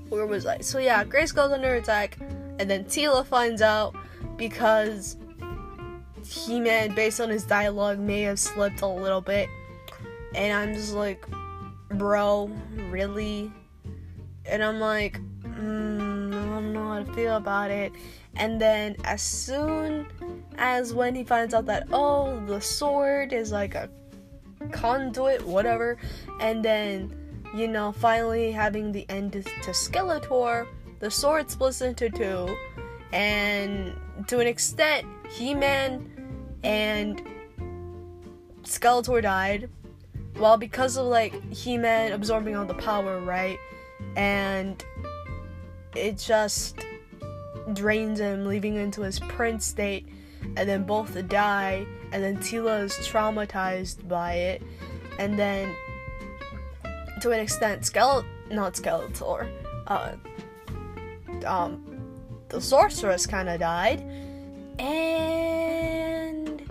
where 0.09 0.25
was 0.25 0.45
I? 0.45 0.59
So 0.59 0.79
yeah, 0.79 1.03
Grace 1.03 1.31
goes 1.31 1.51
under 1.51 1.75
attack, 1.75 2.17
and 2.59 2.69
then 2.69 2.85
Teela 2.85 3.25
finds 3.25 3.61
out 3.61 3.95
because 4.37 5.17
He-Man, 6.25 6.95
based 6.95 7.19
on 7.21 7.29
his 7.29 7.43
dialogue, 7.43 7.99
may 7.99 8.21
have 8.23 8.39
slipped 8.39 8.81
a 8.81 8.87
little 8.87 9.21
bit, 9.21 9.49
and 10.35 10.53
I'm 10.53 10.73
just 10.73 10.93
like, 10.93 11.25
bro, 11.89 12.51
really? 12.89 13.51
and 14.49 14.63
I'm 14.63 14.79
like, 14.79 15.19
mm, 15.43 16.29
I 16.29 16.45
don't 16.45 16.73
know 16.73 16.87
how 16.87 17.03
to 17.03 17.13
feel 17.13 17.37
about 17.37 17.71
it. 17.71 17.91
And 18.35 18.61
then 18.61 18.95
as 19.03 19.21
soon 19.21 20.07
as 20.57 20.93
when 20.93 21.15
he 21.15 21.23
finds 21.23 21.53
out 21.53 21.65
that 21.67 21.87
oh 21.91 22.39
the 22.45 22.61
sword 22.61 23.33
is 23.33 23.51
like 23.51 23.75
a 23.75 23.89
conduit, 24.71 25.45
whatever, 25.45 25.97
and 26.39 26.63
then 26.63 27.13
you 27.55 27.67
know 27.67 27.91
finally 27.91 28.51
having 28.51 28.91
the 28.91 29.05
end 29.09 29.33
to 29.33 29.41
Skeletor, 29.71 30.67
the 30.99 31.11
sword 31.11 31.49
splits 31.49 31.81
into 31.81 32.09
two, 32.09 32.55
and 33.11 33.93
to 34.27 34.39
an 34.39 34.47
extent, 34.47 35.05
He-Man 35.29 36.09
and 36.63 37.21
Skeletor 38.63 39.21
died. 39.21 39.69
Well, 40.37 40.57
because 40.57 40.97
of 40.97 41.07
like 41.07 41.33
He-Man 41.51 42.11
absorbing 42.11 42.55
all 42.55 42.65
the 42.65 42.75
power, 42.75 43.19
right? 43.19 43.57
and 44.15 44.83
it 45.95 46.17
just 46.17 46.79
drains 47.73 48.19
him, 48.19 48.45
leaving 48.45 48.75
him 48.75 48.81
into 48.81 49.01
his 49.01 49.19
prince 49.19 49.65
state, 49.65 50.07
and 50.55 50.67
then 50.67 50.83
both 50.83 51.27
die, 51.27 51.85
and 52.11 52.23
then 52.23 52.37
Teela 52.37 52.83
is 52.83 52.93
traumatized 52.93 54.07
by 54.07 54.33
it, 54.33 54.61
and 55.19 55.37
then 55.37 55.73
to 57.21 57.31
an 57.31 57.39
extent, 57.39 57.81
Skelet 57.83 58.25
not 58.51 58.73
Skeletor, 58.73 59.49
uh, 59.87 60.13
um, 61.47 61.83
the 62.49 62.61
sorceress 62.61 63.25
kind 63.25 63.49
of 63.49 63.59
died, 63.59 64.01
and 64.79 66.61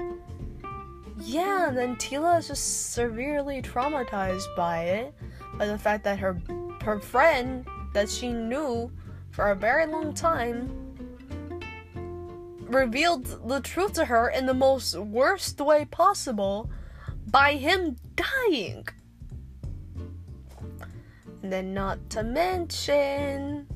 yeah, 1.20 1.70
then 1.74 1.96
Teela 1.96 2.38
is 2.38 2.48
just 2.48 2.92
severely 2.92 3.60
traumatized 3.62 4.54
by 4.56 4.84
it, 4.84 5.14
by 5.58 5.66
the 5.66 5.78
fact 5.78 6.04
that 6.04 6.18
her 6.18 6.40
her 6.82 7.00
friend 7.00 7.66
that 7.92 8.08
she 8.08 8.32
knew 8.32 8.90
for 9.30 9.50
a 9.50 9.56
very 9.56 9.86
long 9.86 10.14
time 10.14 10.70
revealed 12.68 13.24
the 13.48 13.60
truth 13.60 13.94
to 13.94 14.04
her 14.04 14.28
in 14.28 14.46
the 14.46 14.54
most 14.54 14.96
worst 14.96 15.60
way 15.60 15.84
possible 15.84 16.70
by 17.30 17.54
him 17.54 17.96
dying. 18.14 18.86
And 21.42 21.52
then, 21.52 21.74
not 21.74 22.10
to 22.10 22.22
mention, 22.22 23.66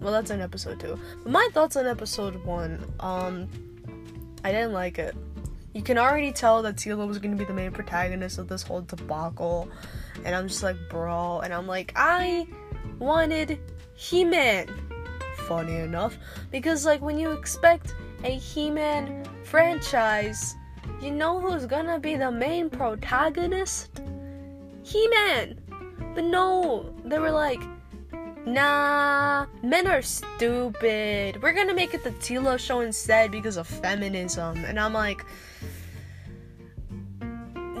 well, 0.00 0.12
that's 0.12 0.30
in 0.30 0.40
episode 0.40 0.80
two. 0.80 0.98
But 1.22 1.32
my 1.32 1.48
thoughts 1.52 1.76
on 1.76 1.86
episode 1.86 2.42
one, 2.44 2.82
um, 3.00 3.48
I 4.42 4.52
didn't 4.52 4.72
like 4.72 4.98
it. 4.98 5.14
You 5.72 5.82
can 5.82 5.98
already 5.98 6.32
tell 6.32 6.62
that 6.62 6.76
Teela 6.76 7.06
was 7.06 7.18
going 7.18 7.30
to 7.32 7.36
be 7.36 7.44
the 7.44 7.54
main 7.54 7.70
protagonist 7.70 8.38
of 8.38 8.48
this 8.48 8.62
whole 8.62 8.80
debacle. 8.80 9.68
And 10.24 10.34
I'm 10.34 10.48
just 10.48 10.62
like, 10.62 10.76
bro. 10.88 11.40
And 11.40 11.54
I'm 11.54 11.66
like, 11.66 11.92
I 11.94 12.46
wanted 12.98 13.60
He 13.94 14.24
Man. 14.24 14.68
Funny 15.46 15.76
enough. 15.76 16.18
Because, 16.50 16.84
like, 16.84 17.00
when 17.00 17.18
you 17.18 17.30
expect 17.30 17.94
a 18.24 18.30
He 18.30 18.70
Man 18.70 19.24
franchise, 19.44 20.56
you 21.00 21.10
know 21.10 21.40
who's 21.40 21.66
gonna 21.66 22.00
be 22.00 22.16
the 22.16 22.30
main 22.30 22.68
protagonist? 22.68 24.00
He 24.82 25.06
Man. 25.08 25.60
But 26.14 26.24
no, 26.24 26.92
they 27.04 27.18
were 27.18 27.30
like, 27.30 27.60
nah, 28.46 29.46
men 29.62 29.86
are 29.86 30.02
stupid. 30.02 31.42
We're 31.42 31.52
gonna 31.52 31.74
make 31.74 31.94
it 31.94 32.04
the 32.04 32.10
Teela 32.12 32.58
show 32.58 32.80
instead 32.80 33.30
because 33.30 33.56
of 33.56 33.66
feminism. 33.66 34.64
And 34.64 34.78
I'm 34.78 34.92
like, 34.92 35.24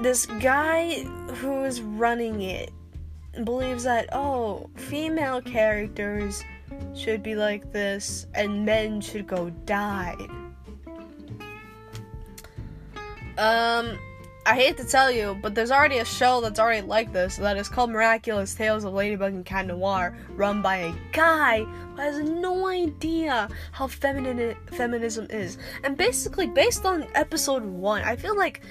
this 0.02 0.26
guy 0.40 1.02
who 1.40 1.64
is 1.64 1.82
running 1.82 2.40
it 2.40 2.72
believes 3.44 3.84
that 3.84 4.08
oh 4.12 4.68
female 4.74 5.40
characters 5.42 6.42
should 6.94 7.22
be 7.22 7.34
like 7.34 7.70
this 7.72 8.26
and 8.34 8.64
men 8.64 9.00
should 9.00 9.26
go 9.26 9.50
die 9.66 10.16
um 13.38 13.98
i 14.46 14.54
hate 14.54 14.76
to 14.76 14.84
tell 14.84 15.10
you 15.10 15.38
but 15.42 15.54
there's 15.54 15.70
already 15.70 15.98
a 15.98 16.04
show 16.04 16.40
that's 16.40 16.58
already 16.58 16.86
like 16.86 17.12
this 17.12 17.36
that 17.36 17.56
is 17.56 17.68
called 17.68 17.90
miraculous 17.90 18.54
tales 18.54 18.84
of 18.84 18.92
ladybug 18.92 19.32
and 19.32 19.44
cat 19.44 19.66
noir 19.66 20.16
run 20.30 20.62
by 20.62 20.76
a 20.76 20.94
guy 21.12 21.62
who 21.62 21.96
has 21.96 22.18
no 22.18 22.66
idea 22.66 23.48
how 23.72 23.86
feminine 23.86 24.56
feminism 24.72 25.26
is 25.30 25.58
and 25.84 25.96
basically 25.96 26.46
based 26.46 26.84
on 26.84 27.06
episode 27.14 27.64
one 27.64 28.02
i 28.02 28.16
feel 28.16 28.36
like 28.36 28.62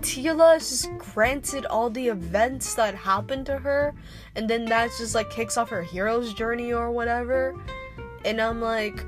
Teela 0.00 0.56
is 0.56 0.68
just 0.68 0.98
granted 0.98 1.64
all 1.66 1.88
the 1.88 2.08
events 2.08 2.74
that 2.74 2.94
happened 2.94 3.46
to 3.46 3.56
her, 3.56 3.94
and 4.36 4.48
then 4.48 4.66
that 4.66 4.90
just 4.98 5.14
like 5.14 5.30
kicks 5.30 5.56
off 5.56 5.70
her 5.70 5.82
hero's 5.82 6.34
journey 6.34 6.72
or 6.72 6.90
whatever. 6.90 7.56
And 8.24 8.40
I'm 8.40 8.60
like, 8.60 9.04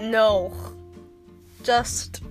no, 0.00 0.52
just. 1.62 2.22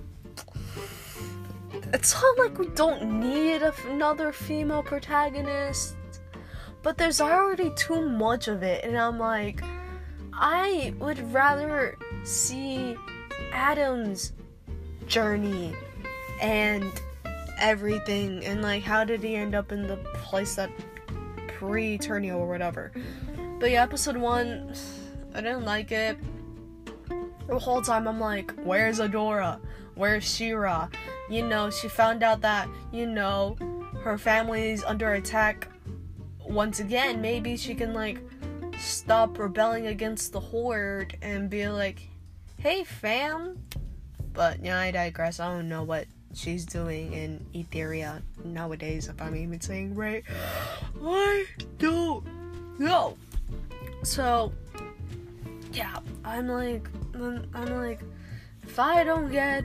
It's 1.92 2.14
not 2.14 2.38
like 2.38 2.58
we 2.58 2.68
don't 2.68 3.20
need 3.20 3.62
another 3.88 4.32
female 4.32 4.82
protagonist, 4.82 5.96
but 6.82 6.96
there's 6.96 7.20
already 7.20 7.70
too 7.74 8.08
much 8.08 8.48
of 8.48 8.62
it, 8.62 8.84
and 8.84 8.96
I'm 8.96 9.18
like, 9.18 9.62
I 10.32 10.94
would 10.98 11.32
rather 11.32 11.98
see 12.22 12.96
Adam's 13.52 14.32
journey 15.06 15.74
and 16.40 16.90
everything 17.58 18.44
and 18.46 18.62
like 18.62 18.82
how 18.82 19.04
did 19.04 19.22
he 19.22 19.36
end 19.36 19.54
up 19.54 19.70
in 19.70 19.86
the 19.86 19.96
place 20.14 20.54
that 20.54 20.70
Preternia 21.48 22.34
or 22.34 22.48
whatever. 22.48 22.92
But 23.58 23.70
yeah, 23.70 23.82
episode 23.82 24.16
one, 24.16 24.72
I 25.34 25.42
didn't 25.42 25.64
like 25.64 25.92
it. 25.92 26.16
The 27.46 27.58
whole 27.58 27.82
time 27.82 28.08
I'm 28.08 28.20
like, 28.20 28.52
where's 28.62 29.00
Adora? 29.00 29.60
Where's 29.94 30.24
She-Ra? 30.24 30.88
You 31.30 31.46
know, 31.46 31.70
she 31.70 31.88
found 31.88 32.22
out 32.22 32.40
that, 32.42 32.68
you 32.92 33.06
know, 33.06 33.56
her 34.02 34.18
family's 34.18 34.82
under 34.82 35.12
attack 35.14 35.68
once 36.44 36.80
again. 36.80 37.20
Maybe 37.22 37.56
she 37.56 37.74
can 37.74 37.94
like 37.94 38.18
stop 38.78 39.38
rebelling 39.38 39.86
against 39.86 40.32
the 40.32 40.40
horde 40.40 41.16
and 41.22 41.48
be 41.48 41.68
like, 41.68 42.08
hey 42.58 42.82
fam, 42.82 43.62
but 44.32 44.62
yeah, 44.64 44.80
I 44.80 44.90
digress. 44.90 45.38
I 45.38 45.54
don't 45.54 45.68
know 45.68 45.84
what 45.84 46.06
she's 46.34 46.64
doing 46.64 47.12
in 47.12 47.46
Etheria 47.54 48.22
nowadays, 48.44 49.08
if 49.08 49.20
I'm 49.22 49.36
even 49.36 49.60
saying 49.60 49.94
right. 49.94 50.24
I 51.04 51.46
don't 51.78 52.24
know. 52.78 53.16
So, 54.02 54.52
yeah, 55.72 55.98
I'm 56.24 56.48
like, 56.48 56.88
I'm 57.14 57.76
like, 57.76 58.00
if 58.62 58.78
I 58.78 59.04
don't 59.04 59.30
get 59.30 59.64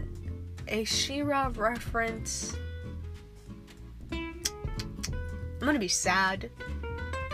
a 0.67 0.83
She-Ra 0.83 1.51
reference, 1.55 2.55
I'm 4.11 4.43
gonna 5.59 5.79
be 5.79 5.87
sad. 5.87 6.49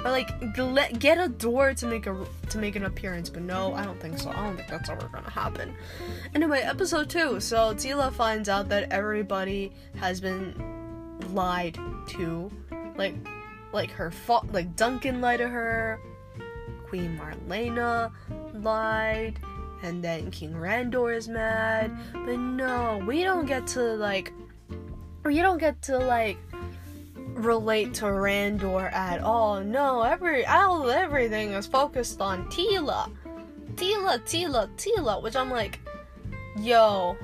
But 0.04 0.12
like 0.14 0.54
get 1.00 1.38
door 1.38 1.74
to 1.76 1.86
make 1.86 2.08
a 2.08 2.26
to 2.50 2.58
make 2.58 2.76
an 2.76 2.86
appearance, 2.86 3.30
but 3.30 3.44
no, 3.44 3.74
I 3.76 3.84
don't 3.84 4.00
think 4.00 4.18
so. 4.18 4.32
I 4.32 4.38
don't 4.38 4.56
think 4.56 4.68
that's 4.68 4.90
ever 4.90 5.08
gonna 5.14 5.30
happen. 5.30 5.76
Anyway, 6.34 6.62
episode 6.62 7.10
two. 7.10 7.40
So 7.40 7.76
Teela 7.76 8.12
finds 8.12 8.50
out 8.50 8.68
that 8.70 8.92
everybody 8.92 9.72
has 9.98 10.20
been 10.20 10.56
lied 11.34 11.78
to, 12.10 12.52
like 12.98 13.14
like 13.74 13.92
her 13.92 14.10
fa- 14.10 14.48
like 14.52 14.76
Duncan 14.76 15.22
lied 15.22 15.40
to 15.40 15.48
her, 15.48 16.00
Queen 16.88 17.20
Marlena 17.20 18.12
lied, 18.54 19.40
and 19.84 20.04
then 20.04 20.32
King 20.32 20.54
Randor 20.54 21.16
is 21.16 21.28
mad. 21.28 21.92
But 22.14 22.38
no, 22.38 23.04
we 23.06 23.24
don't 23.24 23.46
get 23.46 23.68
to 23.68 23.82
like, 23.82 24.34
you 25.30 25.42
don't 25.42 25.58
get 25.58 25.82
to 25.84 25.98
like 25.98 26.38
relate 27.34 27.94
to 27.96 28.06
Randor 28.06 28.92
at 28.92 29.22
all. 29.22 29.62
No, 29.62 30.02
every 30.02 30.46
all 30.46 30.90
everything 30.90 31.54
is 31.54 31.68
focused 31.68 32.22
on 32.22 32.46
Teela. 32.48 33.12
Teela, 33.76 34.20
Tila, 34.20 34.70
Teela, 34.76 35.22
which 35.24 35.36
I'm 35.36 35.50
like, 35.50 35.80
yo, 36.60 37.18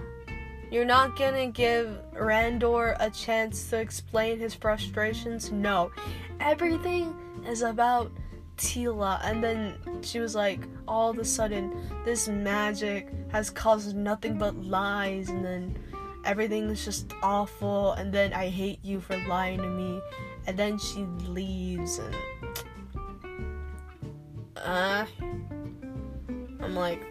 you're 0.72 0.86
not 0.86 1.18
gonna 1.18 1.48
give 1.48 2.00
Randor 2.14 2.96
a 3.00 3.10
chance 3.10 3.70
to 3.70 3.78
explain 3.78 4.40
his 4.40 4.54
frustrations? 4.54 5.52
No. 5.52 5.92
Everything 6.40 7.16
is 7.48 7.62
about 7.62 8.12
Teela. 8.58 9.20
And 9.24 9.44
then 9.44 9.76
she 10.02 10.20
was 10.20 10.36
like, 10.36 10.62
all 10.88 11.10
of 11.10 11.20
a 11.20 11.26
sudden, 11.26 11.76
this 12.04 12.28
magic 12.28 13.10
has 13.32 13.50
caused 13.50 13.96
nothing 13.96 14.38
but 14.38 14.56
lies, 14.56 15.30
and 15.30 15.44
then 15.44 15.78
everything 16.26 16.70
is 16.70 16.84
just 16.84 17.14
awful, 17.22 17.94
and 17.94 18.14
then 18.14 18.34
I 18.34 18.50
hate 18.50 18.84
you 18.84 19.00
for 19.00 19.18
lying 19.28 19.60
to 19.60 19.68
me. 19.68 20.02
And 20.48 20.58
then 20.58 20.78
she 20.78 21.06
leaves, 21.28 22.00
and. 22.00 22.16
Uh. 24.58 25.06
I'm 26.68 26.76
like, 26.76 27.02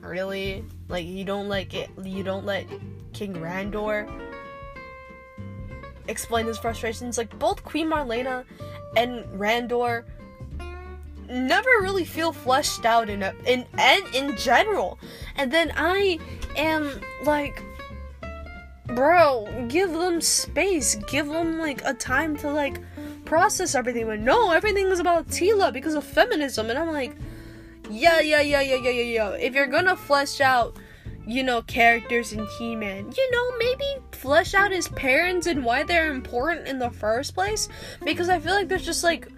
really? 0.00 0.64
Like, 0.88 1.04
you 1.04 1.24
don't 1.24 1.48
like 1.48 1.74
it? 1.74 1.90
You 2.02 2.22
don't 2.22 2.46
let 2.46 2.66
King 3.12 3.34
Randor 3.34 4.10
explain 6.08 6.46
his 6.46 6.56
frustrations? 6.56 7.18
Like, 7.18 7.38
both 7.38 7.62
Queen 7.64 7.90
Marlena 7.90 8.44
and 8.96 9.24
Randor 9.38 10.04
never 11.30 11.70
really 11.80 12.04
feel 12.04 12.32
fleshed 12.32 12.84
out 12.84 13.08
in 13.08 13.22
a, 13.22 13.34
in 13.46 13.64
and 13.78 14.14
in 14.14 14.36
general. 14.36 14.98
And 15.36 15.52
then 15.52 15.72
I 15.76 16.18
am 16.56 17.00
like 17.24 17.62
bro, 18.94 19.46
give 19.68 19.92
them 19.92 20.20
space. 20.20 20.96
Give 21.08 21.28
them 21.28 21.58
like 21.58 21.80
a 21.84 21.94
time 21.94 22.36
to 22.38 22.50
like 22.50 22.80
process 23.24 23.74
everything. 23.74 24.06
But 24.06 24.20
no, 24.20 24.50
everything 24.50 24.86
is 24.88 24.98
about 24.98 25.28
Teela 25.28 25.72
because 25.72 25.94
of 25.94 26.04
feminism 26.04 26.70
and 26.70 26.78
I'm 26.78 26.92
like 26.92 27.16
yeah, 27.90 28.20
yeah, 28.20 28.40
yeah, 28.40 28.60
yeah, 28.60 28.76
yeah, 28.76 28.90
yeah, 28.90 29.02
yeah. 29.02 29.30
If 29.30 29.54
you're 29.54 29.66
gonna 29.66 29.96
flesh 29.96 30.40
out, 30.40 30.76
you 31.26 31.42
know, 31.42 31.62
characters 31.62 32.32
in 32.32 32.46
He-Man, 32.58 33.12
you 33.16 33.30
know, 33.30 33.56
maybe 33.58 33.84
flesh 34.12 34.54
out 34.54 34.70
his 34.70 34.88
parents 34.88 35.46
and 35.46 35.64
why 35.64 35.82
they're 35.82 36.12
important 36.12 36.68
in 36.68 36.78
the 36.78 36.90
first 36.90 37.34
place. 37.34 37.68
Because 38.04 38.28
I 38.28 38.38
feel 38.38 38.54
like 38.54 38.68
there's 38.68 38.86
just 38.86 39.02
like 39.02 39.28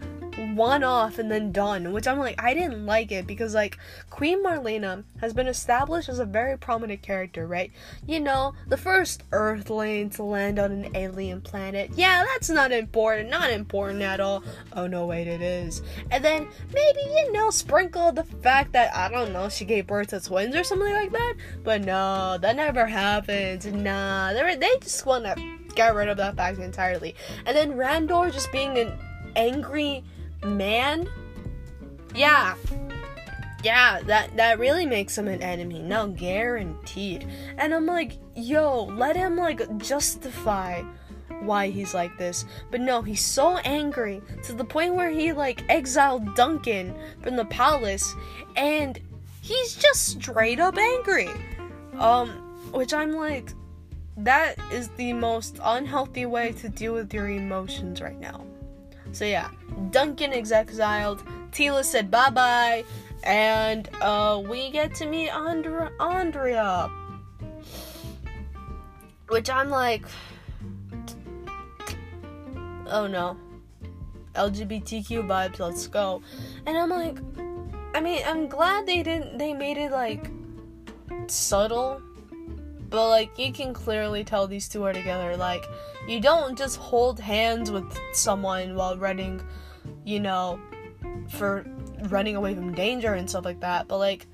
one 0.55 0.85
off 0.85 1.19
and 1.19 1.31
then 1.31 1.53
done, 1.53 1.93
which 1.93 2.07
I'm 2.07 2.19
like, 2.19 2.43
I 2.43 2.55
didn't 2.55 2.87
like 2.87 3.13
it 3.13 3.27
because, 3.27 3.55
like, 3.55 3.79
Queen 4.11 4.45
Marlena 4.45 5.05
has 5.21 5.33
been 5.33 5.47
established 5.47 6.09
as 6.09 6.19
a 6.19 6.25
very 6.25 6.59
prominent 6.59 7.03
character, 7.03 7.47
right? 7.47 7.73
You 8.07 8.21
know, 8.21 8.55
the 8.69 8.77
first 8.77 9.23
Earthling 9.33 10.11
to 10.11 10.23
land 10.23 10.59
on 10.59 10.73
an 10.73 10.97
alien 10.97 11.41
planet. 11.41 11.91
Yeah, 11.95 12.25
that's 12.33 12.50
not 12.50 12.73
important, 12.73 13.31
not 13.31 13.50
important 13.50 14.02
at 14.02 14.21
all. 14.21 14.43
Oh 14.73 14.87
no, 14.87 15.07
wait, 15.07 15.26
it 15.26 15.43
is. 15.43 15.83
And 16.11 16.25
then 16.25 16.49
maybe, 16.73 17.00
you 17.17 17.33
know, 17.33 17.50
sprinkle 17.50 18.13
the 18.13 18.25
fact 18.25 18.73
that, 18.73 18.95
I 18.95 19.09
don't 19.09 19.33
know, 19.33 19.49
she 19.49 19.65
gave 19.65 19.87
birth 19.87 20.09
to 20.09 20.21
twins 20.21 20.55
or 20.55 20.65
something 20.65 20.93
like 20.93 21.13
that. 21.13 21.35
But 21.63 21.83
no, 21.83 22.39
that 22.39 22.57
never 22.57 22.87
happens. 22.87 23.67
Nah, 23.67 24.33
they 24.33 24.57
they 24.57 24.76
just 24.81 25.07
want 25.07 25.25
to 25.25 25.37
get 25.75 25.95
rid 25.95 26.09
of 26.09 26.17
that 26.19 26.37
fact 26.37 26.59
entirely. 26.59 27.15
And 27.47 27.57
then 27.57 27.73
Randor 27.73 28.33
just 28.33 28.52
being 28.52 28.78
an 28.78 28.99
angry 29.37 30.05
man, 30.45 31.09
yeah, 32.15 32.55
yeah, 33.63 34.00
that 34.07 34.37
that 34.37 34.59
really 34.59 34.87
makes 34.87 35.17
him 35.17 35.28
an 35.28 35.43
enemy. 35.43 35.81
No, 35.81 36.09
guaranteed. 36.09 37.26
And 37.59 37.73
I'm 37.73 37.87
like, 37.87 38.19
yo, 38.35 38.85
let 38.85 39.17
him 39.17 39.37
like 39.37 39.78
justify 39.78 40.83
why 41.41 41.69
he's 41.71 41.95
like 41.95 42.17
this. 42.19 42.45
But 42.71 42.81
no, 42.81 43.02
he's 43.02 43.25
so 43.25 43.59
angry 43.59 44.21
to 44.45 44.52
the 44.52 44.65
point 44.65 44.95
where 44.95 45.11
he 45.11 45.33
like 45.33 45.63
exiled 45.69 46.35
Duncan 46.35 46.95
from 47.21 47.37
the 47.37 47.45
palace 47.47 48.15
and 48.57 48.99
he's 49.41 49.76
just 49.76 50.21
straight 50.21 50.61
up 50.61 50.76
angry. 50.76 51.31
Um 51.99 52.31
which 52.73 52.93
I'm 52.93 53.13
like 53.13 53.52
that 54.17 54.57
is 54.73 54.89
the 54.91 55.13
most 55.13 55.59
unhealthy 55.63 56.26
way 56.26 56.52
to 56.52 56.69
deal 56.69 56.95
with 56.95 57.13
your 57.15 57.28
emotions 57.28 58.00
right 58.00 58.19
now. 58.19 58.45
So 59.13 59.25
yeah, 59.25 59.51
Duncan 59.91 60.33
is 60.33 60.53
exiled. 60.53 61.23
Teela 61.53 61.85
said 61.85 62.11
bye 62.11 62.31
bye, 62.31 62.85
and 63.25 63.89
uh, 64.01 64.43
we 64.47 64.71
get 64.71 64.95
to 64.97 65.07
meet 65.07 65.29
Andra- 65.29 65.93
Andrea, 66.01 66.91
which 69.29 69.51
I'm 69.51 69.69
like, 69.69 70.07
oh 72.87 73.07
no, 73.07 73.37
LGBTQ 74.35 75.27
vibes, 75.27 75.59
let's 75.59 75.87
go. 75.87 76.23
And 76.67 76.77
I'm 76.79 76.89
like, 76.89 77.19
I 77.95 78.01
mean, 78.01 78.23
I'm 78.27 78.49
glad 78.49 78.87
they 78.87 79.03
didn't. 79.03 79.37
They 79.37 79.53
made 79.53 79.77
it 79.77 79.93
like 79.93 80.31
subtle 81.27 82.01
but 82.93 83.09
like 83.09 83.37
you 83.39 83.52
can 83.52 83.73
clearly 83.73 84.23
tell 84.23 84.47
these 84.47 84.69
two 84.69 84.85
are 84.85 84.93
together. 84.93 85.37
Like 85.37 85.65
you 86.07 86.21
don't 86.21 86.57
just 86.57 86.76
hold 86.76 87.19
hands 87.19 87.73
with 87.73 87.99
someone 88.13 88.76
while 88.76 88.97
running, 88.97 89.43
you 90.05 90.21
know, 90.21 90.61
for 91.28 91.65
running 92.05 92.37
away 92.37 92.55
from 92.55 92.75
danger 92.75 93.15
and 93.15 93.28
stuff 93.28 93.47
like 93.47 93.61
that. 93.61 93.89
But 93.89 93.99
like, 93.99 94.26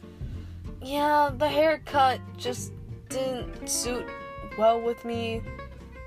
yeah, 0.83 1.31
the 1.35 1.49
haircut 1.49 2.21
just 2.37 2.73
didn't 3.09 3.69
suit 3.69 4.05
well 4.59 4.81
with 4.81 5.05
me. 5.05 5.41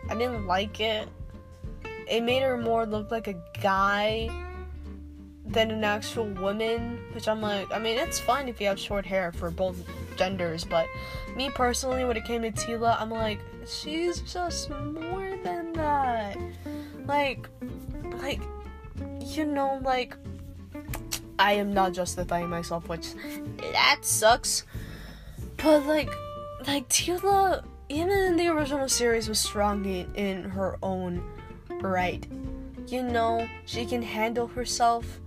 I 0.10 0.16
didn't 0.16 0.46
like 0.46 0.82
it. 0.82 1.08
It 2.08 2.22
made 2.22 2.44
her 2.44 2.58
more 2.58 2.86
look 2.86 3.12
like 3.12 3.30
a 3.30 3.42
guy 3.62 4.30
than 5.46 5.72
an 5.72 5.84
actual 5.84 6.26
woman, 6.26 7.00
which 7.14 7.28
I'm 7.28 7.42
like, 7.42 7.72
I 7.72 7.80
mean, 7.80 7.98
it's 7.98 8.20
fine 8.20 8.48
if 8.48 8.62
you 8.62 8.68
have 8.68 8.80
short 8.80 9.06
hair 9.06 9.32
for 9.32 9.50
both 9.52 9.78
genders, 10.16 10.64
but 10.64 10.88
me 11.36 11.50
personally, 11.50 12.06
when 12.06 12.16
it 12.18 12.26
came 12.26 12.42
to 12.44 12.52
Teela, 12.52 13.00
I'm 13.02 13.10
like, 13.10 13.40
she's 13.66 14.22
just 14.22 14.70
more 14.70 15.38
than 15.44 15.74
that. 15.74 16.38
Like, 17.06 17.48
like, 18.22 18.42
you 19.22 19.46
know, 19.46 19.80
like, 19.84 20.16
I 21.40 21.54
am 21.54 21.74
not 21.74 21.94
justifying 21.94 22.50
myself, 22.50 22.88
which 22.88 23.08
that 23.74 24.00
sucks. 24.02 24.64
But 25.58 25.86
like, 25.86 26.12
like 26.68 26.88
Teela, 26.90 27.64
even 27.90 28.12
in 28.12 28.36
the 28.36 28.48
original 28.48 28.88
series, 28.88 29.28
was 29.28 29.40
strong 29.40 29.84
in, 29.86 30.14
in 30.16 30.44
her 30.44 30.78
own 30.84 31.24
right. 31.82 32.26
You 32.88 33.04
know, 33.04 33.48
she 33.66 33.86
can 33.86 34.02
handle 34.02 34.48
herself. 34.48 35.20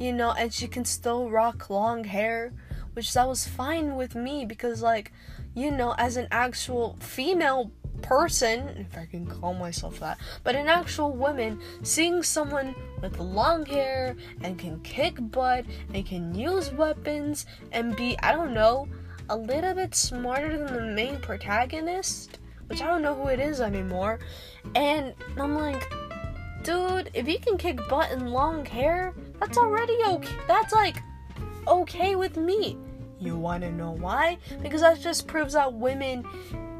You 0.00 0.12
know, 0.12 0.32
and 0.32 0.52
she 0.52 0.66
can 0.66 0.84
still 0.84 1.30
rock 1.30 1.70
long 1.70 2.02
hair, 2.02 2.52
which 2.94 3.12
that 3.12 3.28
was 3.28 3.46
fine 3.46 3.94
with 3.94 4.16
me 4.16 4.44
because 4.44 4.82
like 4.82 5.12
you 5.54 5.70
know, 5.70 5.94
as 5.98 6.16
an 6.16 6.28
actual 6.30 6.96
female 7.00 7.72
person, 8.02 8.86
if 8.90 8.96
I 8.96 9.06
can 9.06 9.26
call 9.26 9.54
myself 9.54 10.00
that, 10.00 10.18
but 10.44 10.54
an 10.54 10.68
actual 10.68 11.12
woman, 11.12 11.60
seeing 11.82 12.22
someone 12.22 12.74
with 13.02 13.18
long 13.18 13.66
hair 13.66 14.16
and 14.42 14.58
can 14.58 14.80
kick 14.80 15.16
butt 15.18 15.64
and 15.92 16.06
can 16.06 16.34
use 16.34 16.72
weapons 16.72 17.46
and 17.72 17.96
be, 17.96 18.18
I 18.22 18.32
don't 18.32 18.54
know, 18.54 18.88
a 19.28 19.36
little 19.36 19.74
bit 19.74 19.94
smarter 19.94 20.56
than 20.56 20.72
the 20.72 20.94
main 20.94 21.18
protagonist, 21.20 22.38
which 22.66 22.80
I 22.80 22.86
don't 22.86 23.02
know 23.02 23.14
who 23.14 23.28
it 23.28 23.40
is 23.40 23.60
anymore, 23.60 24.18
and 24.74 25.14
I'm 25.36 25.54
like, 25.54 25.92
dude, 26.62 27.10
if 27.14 27.28
you 27.28 27.38
can 27.38 27.56
kick 27.56 27.80
butt 27.88 28.10
and 28.10 28.30
long 28.30 28.64
hair, 28.64 29.14
that's 29.38 29.58
already 29.58 29.96
okay. 30.06 30.36
That's 30.46 30.72
like 30.72 31.02
okay 31.66 32.16
with 32.16 32.36
me. 32.36 32.76
You 33.18 33.36
want 33.36 33.62
to 33.62 33.70
know 33.70 33.92
why? 33.92 34.38
Because 34.62 34.80
that 34.80 35.00
just 35.00 35.26
proves 35.26 35.52
that 35.54 35.72
women 35.72 36.24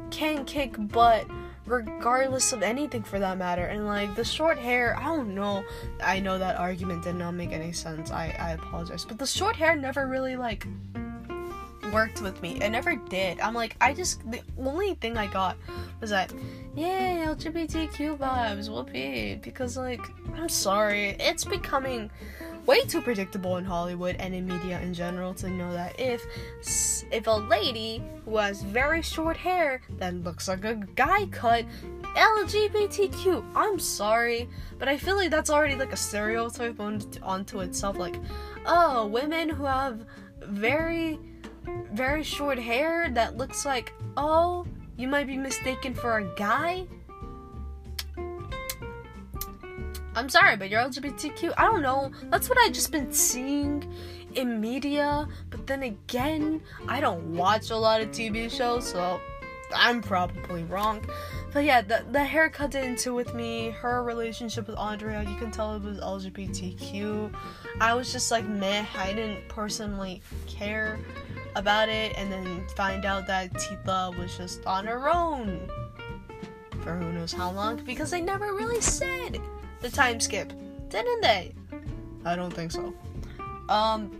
can 0.09 0.45
kick 0.45 0.75
butt 0.77 1.27
regardless 1.65 2.51
of 2.51 2.63
anything 2.63 3.03
for 3.03 3.19
that 3.19 3.37
matter. 3.37 3.65
And 3.65 3.85
like 3.85 4.15
the 4.15 4.25
short 4.25 4.57
hair, 4.57 4.97
I 4.97 5.05
don't 5.05 5.35
know. 5.35 5.63
I 6.03 6.19
know 6.19 6.37
that 6.37 6.57
argument 6.57 7.03
did 7.03 7.15
not 7.15 7.31
make 7.31 7.51
any 7.51 7.71
sense. 7.71 8.11
I, 8.11 8.35
I 8.39 8.51
apologize. 8.51 9.05
But 9.05 9.19
the 9.19 9.27
short 9.27 9.55
hair 9.55 9.75
never 9.75 10.07
really 10.07 10.35
like 10.35 10.67
worked 11.91 12.21
with 12.21 12.41
me. 12.41 12.61
It 12.61 12.69
never 12.69 12.95
did. 12.95 13.39
I'm 13.39 13.53
like, 13.53 13.75
I 13.81 13.93
just 13.93 14.29
the 14.29 14.41
only 14.57 14.95
thing 14.95 15.17
I 15.17 15.27
got 15.27 15.57
was 15.99 16.09
that, 16.09 16.33
yay, 16.75 17.23
LGBTQ 17.25 18.17
vibes, 18.17 18.69
whoopee. 18.69 19.35
Because 19.35 19.77
like, 19.77 20.01
I'm 20.35 20.49
sorry, 20.49 21.15
it's 21.19 21.45
becoming 21.45 22.09
way 22.65 22.81
too 22.81 23.01
predictable 23.01 23.57
in 23.57 23.65
Hollywood 23.65 24.15
and 24.19 24.35
in 24.35 24.45
media 24.45 24.79
in 24.81 24.93
general 24.93 25.33
to 25.33 25.49
know 25.49 25.73
that 25.73 25.99
if 25.99 26.23
if 27.11 27.25
a 27.25 27.31
lady 27.31 28.03
who 28.23 28.37
has 28.37 28.61
very 28.61 29.01
short 29.01 29.35
hair 29.35 29.81
that 29.97 30.13
looks 30.23 30.47
like 30.47 30.63
a 30.63 30.75
guy 30.95 31.25
cut 31.31 31.65
LGBTQ. 32.15 33.43
I'm 33.55 33.79
sorry, 33.79 34.49
but 34.77 34.87
I 34.87 34.97
feel 34.97 35.15
like 35.15 35.29
that's 35.29 35.49
already 35.49 35.75
like 35.75 35.93
a 35.93 35.97
stereotype 35.97 36.79
on, 36.79 37.01
onto 37.23 37.61
itself. 37.61 37.97
Like, 37.97 38.15
oh, 38.65 39.07
women 39.07 39.49
who 39.49 39.63
have 39.63 40.05
very, 40.41 41.19
very 41.93 42.23
short 42.23 42.57
hair 42.57 43.09
that 43.11 43.37
looks 43.37 43.65
like, 43.65 43.93
oh, 44.17 44.65
you 44.97 45.07
might 45.07 45.27
be 45.27 45.37
mistaken 45.37 45.93
for 45.93 46.19
a 46.19 46.35
guy. 46.35 46.85
I'm 50.13 50.27
sorry, 50.27 50.57
but 50.57 50.69
you're 50.69 50.81
LGBTQ. 50.81 51.53
I 51.57 51.63
don't 51.65 51.81
know. 51.81 52.11
That's 52.25 52.49
what 52.49 52.57
I've 52.59 52.73
just 52.73 52.91
been 52.91 53.11
seeing 53.13 53.91
in 54.35 54.59
media. 54.59 55.27
But 55.49 55.67
then 55.67 55.83
again, 55.83 56.61
I 56.87 56.99
don't 56.99 57.35
watch 57.35 57.69
a 57.69 57.77
lot 57.77 58.01
of 58.01 58.09
TV 58.09 58.51
shows, 58.51 58.91
so 58.91 59.21
I'm 59.73 60.01
probably 60.01 60.63
wrong. 60.63 61.05
But 61.53 61.63
yeah, 61.63 61.81
the, 61.81 62.05
the 62.11 62.23
haircut 62.23 62.71
didn't 62.71 63.05
with 63.13 63.33
me. 63.33 63.71
Her 63.71 64.03
relationship 64.03 64.67
with 64.67 64.77
Andrea, 64.77 65.23
you 65.23 65.35
can 65.37 65.51
tell 65.51 65.75
it 65.75 65.81
was 65.81 65.99
LGBTQ. 65.99 67.33
I 67.79 67.93
was 67.93 68.11
just 68.11 68.31
like, 68.31 68.45
meh, 68.47 68.85
I 68.97 69.13
didn't 69.13 69.47
personally 69.47 70.21
care 70.47 70.99
about 71.55 71.89
it. 71.89 72.13
And 72.17 72.31
then 72.31 72.67
find 72.75 73.05
out 73.05 73.27
that 73.27 73.53
Teela 73.53 74.17
was 74.17 74.35
just 74.37 74.65
on 74.65 74.85
her 74.85 75.09
own 75.09 75.69
for 76.81 76.95
who 76.95 77.11
knows 77.11 77.31
how 77.31 77.51
long 77.51 77.77
because 77.85 78.09
they 78.11 78.21
never 78.21 78.53
really 78.53 78.81
said 78.81 79.39
the 79.81 79.89
time 79.89 80.19
skip, 80.19 80.51
didn't 80.89 81.21
they? 81.21 81.53
I 82.25 82.35
don't 82.35 82.53
think 82.53 82.71
so. 82.71 82.93
Um, 83.69 84.11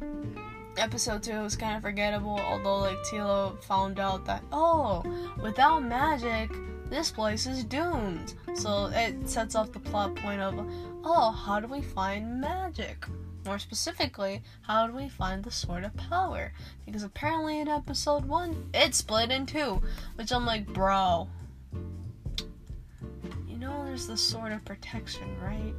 episode 0.78 1.24
two 1.24 1.40
was 1.42 1.56
kind 1.56 1.76
of 1.76 1.82
forgettable, 1.82 2.40
although 2.40 2.80
like 2.80 2.98
Teela 3.00 3.62
found 3.64 4.00
out 4.00 4.26
that 4.26 4.44
oh, 4.52 5.04
without 5.42 5.84
magic, 5.84 6.52
this 6.90 7.12
place 7.12 7.46
is 7.48 7.64
doomed. 7.64 8.34
So 8.54 8.92
it 8.94 9.30
sets 9.30 9.56
off 9.56 9.72
the 9.72 9.80
plot 9.80 10.16
point 10.16 10.42
of 10.42 10.66
oh, 11.04 11.32
how 11.32 11.60
do 11.60 11.68
we 11.68 11.82
find 11.82 12.40
magic? 12.40 13.06
More 13.46 13.60
specifically, 13.60 14.42
how 14.62 14.88
do 14.88 14.94
we 14.94 15.10
find 15.10 15.44
the 15.44 15.52
sword 15.52 15.84
of 15.84 15.96
power? 15.98 16.54
Because 16.86 17.04
apparently 17.04 17.60
in 17.60 17.68
episode 17.68 18.26
one, 18.26 18.70
it 18.74 18.94
split 18.96 19.32
in 19.32 19.46
two, 19.46 19.82
which 20.16 20.32
I'm 20.32 20.46
like, 20.46 20.68
bro. 20.68 21.28
You 23.48 23.58
know, 23.58 23.84
there's 23.86 24.08
the 24.08 24.18
sword 24.18 24.52
of 24.52 24.64
protection, 24.66 25.36
right? 25.42 25.74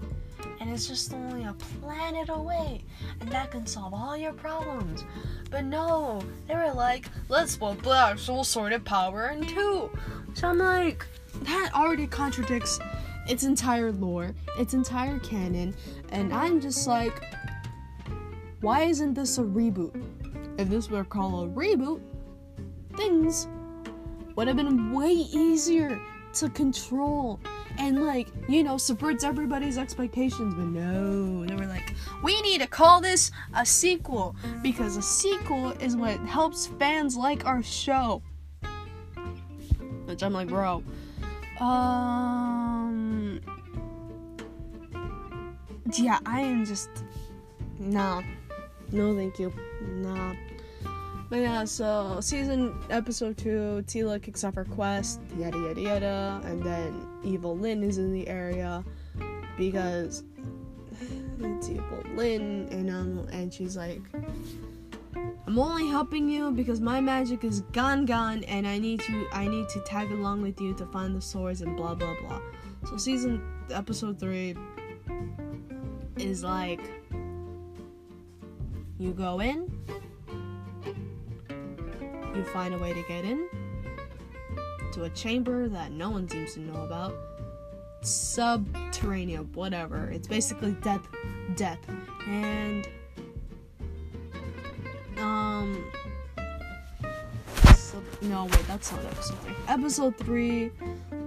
and 0.62 0.70
it's 0.70 0.86
just 0.86 1.12
only 1.12 1.44
a 1.44 1.52
planet 1.54 2.28
away, 2.28 2.84
and 3.20 3.28
that 3.30 3.50
can 3.50 3.66
solve 3.66 3.92
all 3.92 4.16
your 4.16 4.32
problems. 4.32 5.04
But 5.50 5.64
no, 5.64 6.22
they 6.46 6.54
were 6.54 6.72
like, 6.72 7.08
let's 7.28 7.52
split 7.52 7.82
the 7.82 7.90
actual 7.90 8.44
sword 8.44 8.72
of 8.72 8.84
power 8.84 9.30
in 9.30 9.44
two. 9.44 9.90
So 10.34 10.48
I'm 10.48 10.58
like, 10.58 11.04
that 11.42 11.70
already 11.74 12.06
contradicts 12.06 12.78
its 13.28 13.42
entire 13.42 13.90
lore, 13.90 14.36
its 14.56 14.72
entire 14.72 15.18
canon, 15.18 15.74
and 16.10 16.32
I'm 16.32 16.60
just 16.60 16.86
like, 16.86 17.24
why 18.62 18.84
isn't 18.84 19.14
this 19.14 19.38
a 19.38 19.42
reboot? 19.42 20.02
If 20.56 20.68
this 20.68 20.88
were 20.88 21.04
called 21.04 21.48
a 21.48 21.52
reboot, 21.52 22.00
things 22.96 23.48
would 24.36 24.46
have 24.46 24.56
been 24.56 24.92
way 24.92 25.10
easier 25.10 26.00
to 26.34 26.48
control. 26.48 27.40
And 27.78 28.04
like 28.04 28.28
you 28.48 28.62
know 28.62 28.76
subverts 28.76 29.24
everybody's 29.24 29.78
expectations 29.78 30.54
but 30.54 30.66
no. 30.66 31.44
They 31.44 31.56
were 31.56 31.66
like 31.66 31.94
we 32.22 32.40
need 32.42 32.60
to 32.60 32.66
call 32.66 33.00
this 33.00 33.30
a 33.54 33.66
sequel 33.66 34.36
because 34.62 34.96
a 34.96 35.02
sequel 35.02 35.70
is 35.80 35.96
what 35.96 36.20
helps 36.20 36.66
fans 36.66 37.16
like 37.16 37.46
our 37.46 37.62
show. 37.62 38.22
Which 40.04 40.22
i'm 40.22 40.34
like 40.34 40.48
bro 40.48 40.82
um 41.60 43.40
yeah 45.96 46.18
i 46.26 46.40
am 46.40 46.64
just 46.66 46.90
nah 47.78 48.22
no 48.92 49.16
thank 49.16 49.38
you. 49.38 49.52
Nah. 49.80 50.34
But 51.30 51.40
yeah, 51.40 51.64
so 51.64 52.18
season 52.20 52.78
episode 52.90 53.38
two, 53.38 53.82
Teela 53.86 54.20
kicks 54.22 54.44
off 54.44 54.54
her 54.54 54.66
quest, 54.66 55.18
yada 55.38 55.58
yada 55.58 55.80
yada, 55.80 56.40
and 56.44 56.62
then 56.62 57.08
Evil-Lyn 57.24 57.82
is 57.82 57.96
in 57.96 58.12
the 58.12 58.28
area 58.28 58.84
because 59.56 60.24
it's 61.40 61.68
Evil 61.70 62.02
Lynn, 62.14 62.68
and 62.70 62.90
um, 62.90 63.28
and 63.32 63.52
she's 63.52 63.78
like, 63.78 64.02
I'm 65.46 65.58
only 65.58 65.88
helping 65.88 66.28
you 66.28 66.50
because 66.50 66.80
my 66.80 67.00
magic 67.00 67.44
is 67.44 67.62
gone 67.72 68.04
gone, 68.04 68.44
and 68.44 68.66
I 68.66 68.78
need 68.78 69.00
to 69.00 69.26
I 69.32 69.46
need 69.48 69.68
to 69.70 69.80
tag 69.80 70.10
along 70.12 70.42
with 70.42 70.60
you 70.60 70.74
to 70.74 70.86
find 70.86 71.16
the 71.16 71.22
swords 71.22 71.62
and 71.62 71.76
blah 71.76 71.94
blah 71.94 72.14
blah. 72.20 72.40
So 72.88 72.96
season 72.96 73.42
episode 73.70 74.20
three 74.20 74.54
is 76.18 76.44
like 76.44 76.80
you 79.02 79.12
go 79.12 79.40
in 79.40 79.68
you 82.34 82.44
find 82.44 82.72
a 82.72 82.78
way 82.78 82.92
to 82.92 83.02
get 83.08 83.24
in 83.24 83.48
to 84.92 85.04
a 85.04 85.10
chamber 85.10 85.68
that 85.68 85.90
no 85.90 86.10
one 86.10 86.28
seems 86.28 86.54
to 86.54 86.60
know 86.60 86.82
about. 86.82 87.14
Subterranean, 88.02 89.50
whatever. 89.54 90.10
It's 90.10 90.28
basically 90.28 90.72
death, 90.82 91.06
death, 91.56 91.78
and 92.26 92.88
um. 95.18 95.84
Sub- 97.74 98.02
no, 98.22 98.44
wait, 98.44 98.66
that's 98.66 98.92
not 98.92 99.04
episode 99.04 99.38
three. 99.38 99.54
Episode 99.68 100.16
three, 100.18 100.70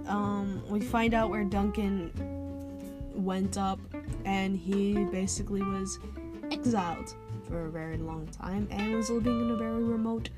um, 0.08 0.64
we 0.70 0.82
find 0.82 1.14
out 1.14 1.30
where 1.30 1.44
Duncan 1.44 2.12
went 3.16 3.58
up, 3.58 3.80
and 4.26 4.58
he 4.58 5.06
basically 5.06 5.62
was 5.62 6.00
exiled 6.52 7.16
for 7.48 7.66
a 7.66 7.70
very 7.70 7.98
long 7.98 8.28
time 8.28 8.68
and 8.72 8.96
was 8.96 9.10
living 9.10 9.42
in 9.42 9.52
a 9.52 9.56
very 9.56 9.84
remote 9.84 10.30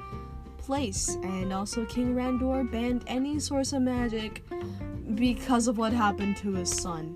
place, 0.57 1.15
and 1.23 1.53
also 1.53 1.85
King 1.85 2.13
Randor 2.15 2.69
banned 2.69 3.03
any 3.07 3.39
source 3.39 3.73
of 3.73 3.81
magic 3.81 4.43
because 5.15 5.67
of 5.67 5.77
what 5.77 5.93
happened 5.93 6.37
to 6.37 6.53
his 6.53 6.69
son. 6.69 7.15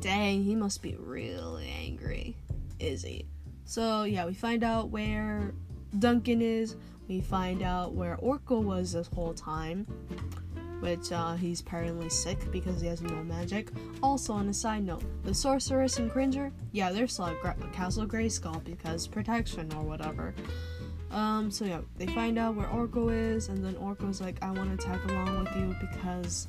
Dang, 0.00 0.44
he 0.44 0.54
must 0.54 0.80
be 0.80 0.96
really 0.98 1.68
angry, 1.68 2.36
is 2.78 3.02
he? 3.02 3.26
So, 3.64 4.04
yeah, 4.04 4.24
we 4.26 4.34
find 4.34 4.64
out 4.64 4.90
where 4.90 5.52
Duncan 5.98 6.40
is, 6.40 6.76
we 7.08 7.20
find 7.20 7.62
out 7.62 7.92
where 7.92 8.16
Orko 8.16 8.62
was 8.62 8.92
this 8.92 9.08
whole 9.08 9.34
time, 9.34 9.86
which 10.80 11.12
uh, 11.12 11.34
he's 11.34 11.60
apparently 11.60 12.08
sick 12.08 12.50
because 12.50 12.80
he 12.80 12.88
has 12.88 13.02
no 13.02 13.22
magic. 13.24 13.68
Also, 14.02 14.32
on 14.32 14.48
a 14.48 14.54
side 14.54 14.84
note, 14.84 15.02
the 15.24 15.34
sorceress 15.34 15.98
and 15.98 16.10
Cringer, 16.10 16.52
yeah, 16.72 16.90
they're 16.90 17.06
still 17.06 17.26
at 17.26 17.40
Gra- 17.40 17.56
Castle 17.72 18.06
Grayskull 18.06 18.64
because 18.64 19.06
protection 19.06 19.72
or 19.74 19.82
whatever. 19.82 20.34
Um, 21.10 21.50
so 21.50 21.64
yeah, 21.64 21.80
they 21.96 22.06
find 22.06 22.38
out 22.38 22.54
where 22.54 22.68
Orko 22.68 23.10
is, 23.12 23.48
and 23.48 23.64
then 23.64 23.74
Orko's 23.74 24.20
like, 24.20 24.42
I 24.42 24.50
want 24.50 24.78
to 24.78 24.86
tag 24.86 25.00
along 25.10 25.44
with 25.44 25.56
you 25.56 25.76
because, 25.90 26.48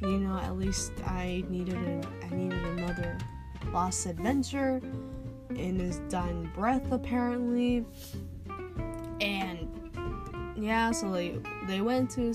you 0.00 0.18
know, 0.18 0.38
at 0.38 0.56
least 0.56 0.92
I 1.06 1.44
needed 1.48 1.76
a, 1.76 2.08
I 2.24 2.34
needed 2.34 2.62
another 2.64 3.18
lost 3.72 4.06
adventure 4.06 4.80
in 5.50 5.78
his 5.78 5.98
dying 6.08 6.50
breath, 6.54 6.90
apparently. 6.92 7.84
And 9.20 9.68
yeah, 10.56 10.90
so 10.92 11.10
they 11.12 11.38
they 11.66 11.82
went 11.82 12.10
to 12.12 12.32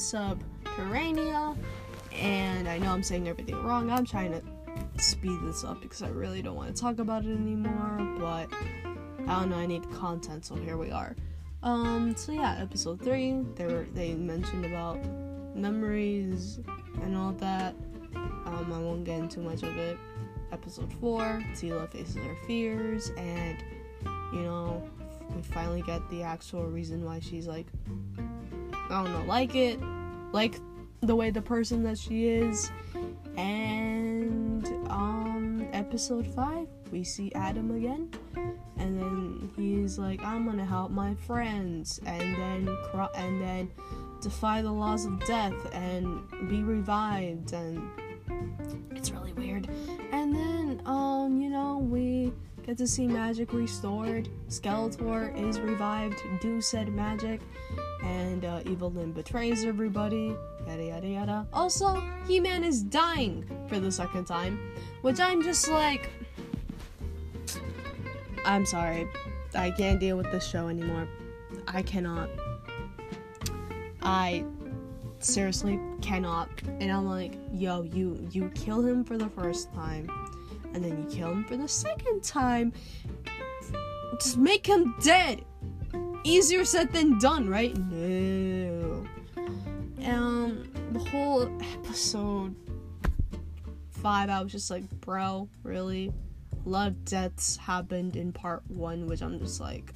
Subterranea, 0.76 1.58
and 2.12 2.68
I 2.68 2.78
know 2.78 2.92
I'm 2.92 3.04
saying 3.04 3.28
everything 3.28 3.62
wrong. 3.64 3.90
I'm 3.90 4.06
trying 4.06 4.32
to 4.32 4.42
speed 5.02 5.40
this 5.44 5.64
up 5.64 5.82
because 5.82 6.02
I 6.02 6.10
really 6.10 6.42
don't 6.42 6.56
want 6.56 6.76
to 6.76 6.82
talk 6.82 7.00
about 7.00 7.26
it 7.26 7.32
anymore, 7.32 7.98
but 8.20 8.48
I 9.28 9.40
don't 9.40 9.50
know. 9.50 9.58
I 9.58 9.66
need 9.66 9.90
content, 9.92 10.46
so 10.46 10.56
here 10.56 10.78
we 10.78 10.92
are. 10.92 11.16
Um, 11.64 12.16
so 12.16 12.32
yeah, 12.32 12.58
episode 12.60 13.02
three, 13.02 13.42
they 13.56 13.66
were 13.66 13.86
they 13.94 14.14
mentioned 14.14 14.66
about 14.66 15.00
memories 15.56 16.60
and 17.02 17.16
all 17.16 17.32
that. 17.34 17.74
Um, 18.16 18.72
I 18.74 18.80
won't 18.80 19.04
get 19.04 19.20
into 19.20 19.40
much 19.40 19.64
of 19.64 19.78
it. 19.78 19.98
Episode 20.52 20.94
four, 21.00 21.44
Teela 21.54 21.90
faces 21.90 22.16
her 22.16 22.38
fears, 22.48 23.12
and 23.18 23.64
you 24.34 24.42
know, 24.42 24.84
we 25.36 25.42
finally 25.42 25.82
get 25.82 26.08
the 26.10 26.22
actual 26.22 26.66
reason 26.66 27.04
why 27.04 27.20
she's 27.20 27.48
like, 27.48 27.68
I 28.90 29.04
don't 29.04 29.12
know, 29.12 29.24
like 29.26 29.56
it, 29.56 29.80
like 30.36 30.60
the 31.02 31.16
way 31.16 31.32
the 31.32 31.42
person 31.42 31.82
that 31.84 31.98
she 31.98 32.28
is. 32.28 32.70
And 33.38 34.66
um, 34.90 35.68
episode 35.74 36.28
five, 36.28 36.68
we 36.92 37.04
see 37.04 37.32
Adam 37.34 37.72
again 37.72 38.12
and 38.78 39.00
then 39.00 39.52
he's 39.56 39.98
like, 39.98 40.22
"I'm 40.24 40.46
gonna 40.46 40.66
help 40.66 40.92
my 40.92 41.16
friends," 41.16 42.00
and 42.06 42.36
then 42.36 42.78
cro- 42.92 43.10
and 43.16 43.42
then 43.42 43.72
defy 44.22 44.62
the 44.62 44.72
laws 44.72 45.06
of 45.06 45.26
death 45.26 45.56
and 45.74 46.22
be 46.50 46.62
revived, 46.62 47.54
and 47.54 47.82
it's 48.92 49.12
really 49.12 49.34
weird. 49.34 49.68
And 50.12 50.36
then, 50.36 50.82
um, 50.86 51.42
you 51.42 51.50
know, 51.50 51.78
we 51.78 52.34
get 52.66 52.78
to 52.80 52.88
see 52.88 53.06
magic 53.06 53.54
restored. 53.54 54.28
Skeletor 54.50 55.38
is 55.48 55.60
revived, 55.60 56.20
do 56.42 56.60
said 56.60 56.92
magic, 56.92 57.40
and 58.04 58.44
uh, 58.44 58.62
Evil-Lyn 58.66 59.12
betrays 59.12 59.64
everybody. 59.64 60.36
Yada 60.68 60.84
yada 60.84 61.08
yada. 61.08 61.48
Also, 61.54 62.02
He-Man 62.28 62.64
is 62.64 62.82
dying 62.82 63.46
for 63.68 63.80
the 63.80 63.92
second 63.92 64.26
time, 64.26 64.60
which 65.02 65.20
I'm 65.20 65.44
just 65.44 65.70
like. 65.70 66.10
I'm 68.46 68.66
sorry. 68.66 69.08
I 69.54 69.72
can't 69.72 70.00
deal 70.00 70.18
with 70.18 70.32
this 70.32 70.48
show 70.48 70.68
anymore. 70.68 71.08
I 71.68 71.84
cannot. 71.84 72.30
I 74.02 74.44
seriously 75.20 75.80
cannot. 76.02 76.50
And 76.80 76.92
I'm 76.92 77.06
like, 77.06 77.34
yo, 77.54 77.84
you 77.84 78.28
you 78.32 78.50
kill 78.56 78.82
him 78.82 79.04
for 79.04 79.18
the 79.18 79.30
first 79.30 79.72
time, 79.74 80.10
and 80.76 80.84
then 80.84 80.98
you 80.98 81.06
kill 81.10 81.32
him 81.32 81.46
for 81.46 81.56
the 81.56 81.68
second 81.70 82.22
time. 82.22 82.74
Just 84.20 84.38
make 84.38 84.68
him 84.68 84.94
dead. 85.02 85.44
Easier 86.26 86.66
said 86.66 86.92
than 86.92 87.18
done, 87.18 87.48
right? 87.48 87.76
No. 87.78 89.06
Um, 90.04 90.70
the 90.92 91.00
whole 91.00 91.50
episode 91.74 92.56
five, 93.90 94.30
I 94.30 94.42
was 94.44 94.52
just 94.52 94.70
like, 94.70 94.84
bro, 95.00 95.48
really? 95.64 96.12
A 96.66 96.70
lot 96.70 96.90
of 96.90 97.06
deaths 97.06 97.56
happened 97.56 98.18
in 98.18 98.34
part 98.34 98.62
one, 98.68 99.08
which 99.08 99.22
I'm 99.22 99.40
just 99.40 99.62
like, 99.62 99.94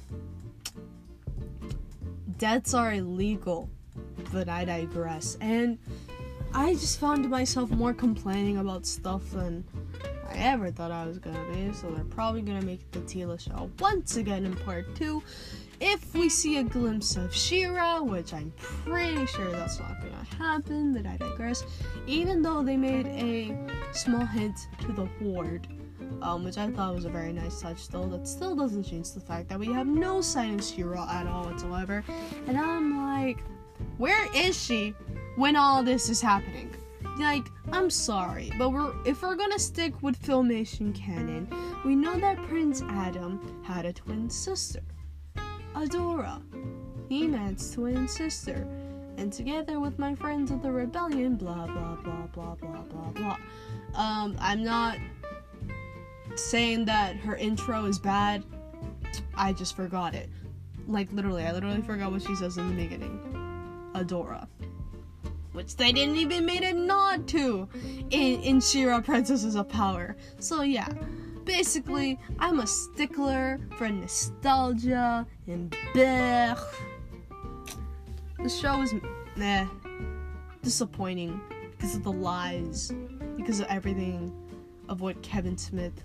deaths 2.38 2.72
are 2.72 2.94
illegal, 2.94 3.68
but 4.32 4.48
I 4.48 4.64
digress. 4.64 5.36
And 5.42 5.78
I 6.54 6.72
just 6.72 6.98
found 6.98 7.28
myself 7.28 7.70
more 7.70 7.92
complaining 7.92 8.56
about 8.56 8.86
stuff 8.86 9.30
than 9.32 9.64
I 10.30 10.34
ever 10.36 10.70
thought 10.70 10.90
I 10.90 11.06
was 11.06 11.18
gonna 11.18 11.44
be. 11.52 11.72
So 11.72 11.90
they're 11.90 12.04
probably 12.04 12.42
gonna 12.42 12.62
make 12.62 12.90
the 12.92 13.00
Teela 13.00 13.38
show 13.40 13.70
once 13.78 14.16
again 14.16 14.46
in 14.46 14.54
part 14.56 14.94
two. 14.94 15.22
If 15.80 16.14
we 16.14 16.28
see 16.28 16.58
a 16.58 16.62
glimpse 16.62 17.16
of 17.16 17.34
She-Ra, 17.34 18.02
which 18.02 18.34
I'm 18.34 18.52
pretty 18.58 19.24
sure 19.26 19.50
that's 19.50 19.78
not 19.80 20.00
gonna 20.00 20.26
happen, 20.38 20.92
but 20.92 21.06
I 21.06 21.16
digress. 21.16 21.64
Even 22.06 22.42
though 22.42 22.62
they 22.62 22.76
made 22.76 23.06
a 23.06 23.56
small 23.92 24.26
hint 24.26 24.68
to 24.82 24.92
the 24.92 25.06
Horde, 25.18 25.66
um, 26.20 26.44
which 26.44 26.58
I 26.58 26.70
thought 26.70 26.94
was 26.94 27.06
a 27.06 27.10
very 27.10 27.32
nice 27.32 27.60
touch, 27.60 27.88
though 27.88 28.06
that 28.08 28.28
still 28.28 28.54
doesn't 28.54 28.84
change 28.84 29.12
the 29.12 29.20
fact 29.20 29.48
that 29.48 29.58
we 29.58 29.66
have 29.72 29.86
no 29.86 30.20
sign 30.20 30.54
of 30.58 30.64
She-Ra 30.64 31.08
at 31.10 31.26
all 31.26 31.44
whatsoever. 31.46 32.04
And 32.46 32.58
I'm 32.58 32.98
like, 32.98 33.38
where 33.96 34.28
is 34.34 34.62
she 34.62 34.94
when 35.36 35.56
all 35.56 35.82
this 35.82 36.10
is 36.10 36.20
happening? 36.20 36.74
Like, 37.20 37.50
I'm 37.70 37.90
sorry, 37.90 38.50
but 38.58 38.70
we're 38.70 38.92
if 39.04 39.22
we're 39.22 39.36
gonna 39.36 39.58
stick 39.58 40.02
with 40.02 40.20
filmation 40.20 40.94
canon, 40.94 41.48
we 41.84 41.94
know 41.94 42.18
that 42.18 42.38
Prince 42.48 42.82
Adam 42.82 43.62
had 43.62 43.84
a 43.84 43.92
twin 43.92 44.30
sister, 44.30 44.80
Adora, 45.74 46.42
He-Man's 47.08 47.72
twin 47.72 48.08
sister, 48.08 48.66
and 49.18 49.30
together 49.30 49.78
with 49.78 49.98
my 49.98 50.14
friends 50.14 50.50
of 50.50 50.62
the 50.62 50.72
rebellion, 50.72 51.36
blah 51.36 51.66
blah 51.66 51.96
blah 51.96 52.26
blah 52.32 52.54
blah 52.54 52.82
blah 52.82 53.10
blah. 53.10 53.36
Um, 53.94 54.36
I'm 54.40 54.64
not 54.64 54.96
saying 56.36 56.86
that 56.86 57.16
her 57.16 57.36
intro 57.36 57.84
is 57.84 57.98
bad. 57.98 58.42
I 59.36 59.52
just 59.52 59.76
forgot 59.76 60.14
it. 60.14 60.30
Like 60.88 61.12
literally, 61.12 61.44
I 61.44 61.52
literally 61.52 61.82
forgot 61.82 62.10
what 62.12 62.22
she 62.22 62.34
says 62.34 62.56
in 62.56 62.68
the 62.70 62.82
beginning. 62.82 63.20
Adora. 63.94 64.48
Which 65.60 65.76
they 65.76 65.92
didn't 65.92 66.16
even 66.16 66.46
make 66.46 66.62
a 66.62 66.72
nod 66.72 67.28
to 67.28 67.68
in, 68.08 68.40
in 68.40 68.60
She-Ra 68.62 69.02
Princesses 69.02 69.56
of 69.56 69.68
Power. 69.68 70.16
So 70.38 70.62
yeah. 70.62 70.88
Basically, 71.44 72.18
I'm 72.38 72.60
a 72.60 72.66
stickler 72.66 73.60
for 73.76 73.86
nostalgia 73.90 75.26
and 75.46 75.70
blech. 75.92 76.58
The 78.42 78.48
show 78.48 78.80
is 78.80 78.94
meh. 79.36 79.66
Disappointing 80.62 81.38
because 81.72 81.94
of 81.94 82.04
the 82.04 82.12
lies, 82.12 82.90
because 83.36 83.60
of 83.60 83.66
everything 83.66 84.32
of 84.88 85.02
what 85.02 85.20
Kevin 85.20 85.58
Smith 85.58 86.04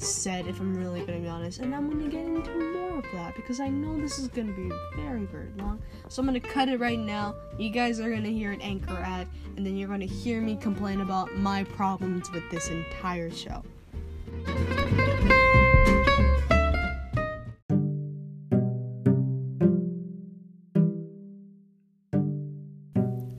said, 0.00 0.46
if 0.46 0.60
I'm 0.60 0.74
really 0.74 1.00
gonna 1.00 1.20
be 1.20 1.28
honest. 1.28 1.60
And 1.60 1.74
I'm 1.74 1.88
gonna 1.90 2.08
get 2.08 2.24
into 2.24 2.50
more 2.72 2.98
of 2.98 3.04
that 3.12 3.36
because 3.36 3.60
I 3.60 3.68
know 3.68 4.00
this 4.00 4.18
is 4.18 4.28
gonna 4.28 4.52
be 4.52 4.70
very, 4.96 5.26
very 5.26 5.50
long. 5.58 5.82
So 6.08 6.20
I'm 6.20 6.26
gonna 6.26 6.40
cut 6.40 6.68
it 6.68 6.80
right 6.80 6.98
now. 6.98 7.34
You 7.58 7.70
guys 7.70 8.00
are 8.00 8.10
gonna 8.10 8.28
hear 8.28 8.52
an 8.52 8.60
anchor 8.62 8.96
ad, 8.96 9.28
and 9.56 9.64
then 9.64 9.76
you're 9.76 9.88
gonna 9.88 10.06
hear 10.06 10.40
me 10.40 10.56
complain 10.56 11.02
about 11.02 11.36
my 11.36 11.64
problems 11.64 12.30
with 12.32 12.48
this 12.50 12.68
entire 12.68 13.30
show. 13.30 13.62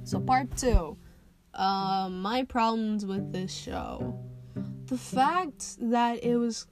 So, 0.04 0.20
part 0.20 0.56
two. 0.58 0.98
Uh, 1.54 2.10
my 2.10 2.44
problems 2.44 3.06
with 3.06 3.34
this 3.34 3.52
show 3.54 4.18
the 4.92 4.98
fact 4.98 5.78
that 5.80 6.22
it 6.22 6.36
was 6.36 6.68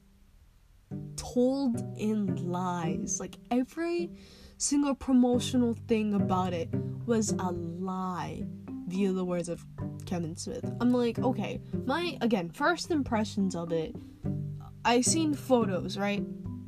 told 1.15 1.81
in 1.97 2.51
lies. 2.51 3.17
Like 3.17 3.37
every 3.49 4.11
single 4.57 4.93
promotional 4.93 5.73
thing 5.87 6.13
about 6.13 6.51
it 6.51 6.67
was 7.05 7.31
a 7.31 7.53
lie 7.53 8.43
via 8.87 9.13
the 9.13 9.23
words 9.23 9.47
of 9.47 9.65
Kevin 10.05 10.35
Smith. 10.35 10.69
I'm 10.81 10.91
like, 10.91 11.17
okay, 11.19 11.61
my 11.85 12.17
again, 12.19 12.49
first 12.49 12.91
impressions 12.91 13.55
of 13.55 13.71
it, 13.71 13.95
I 14.83 14.99
seen 14.99 15.33
photos, 15.33 15.97
right? 15.97 16.21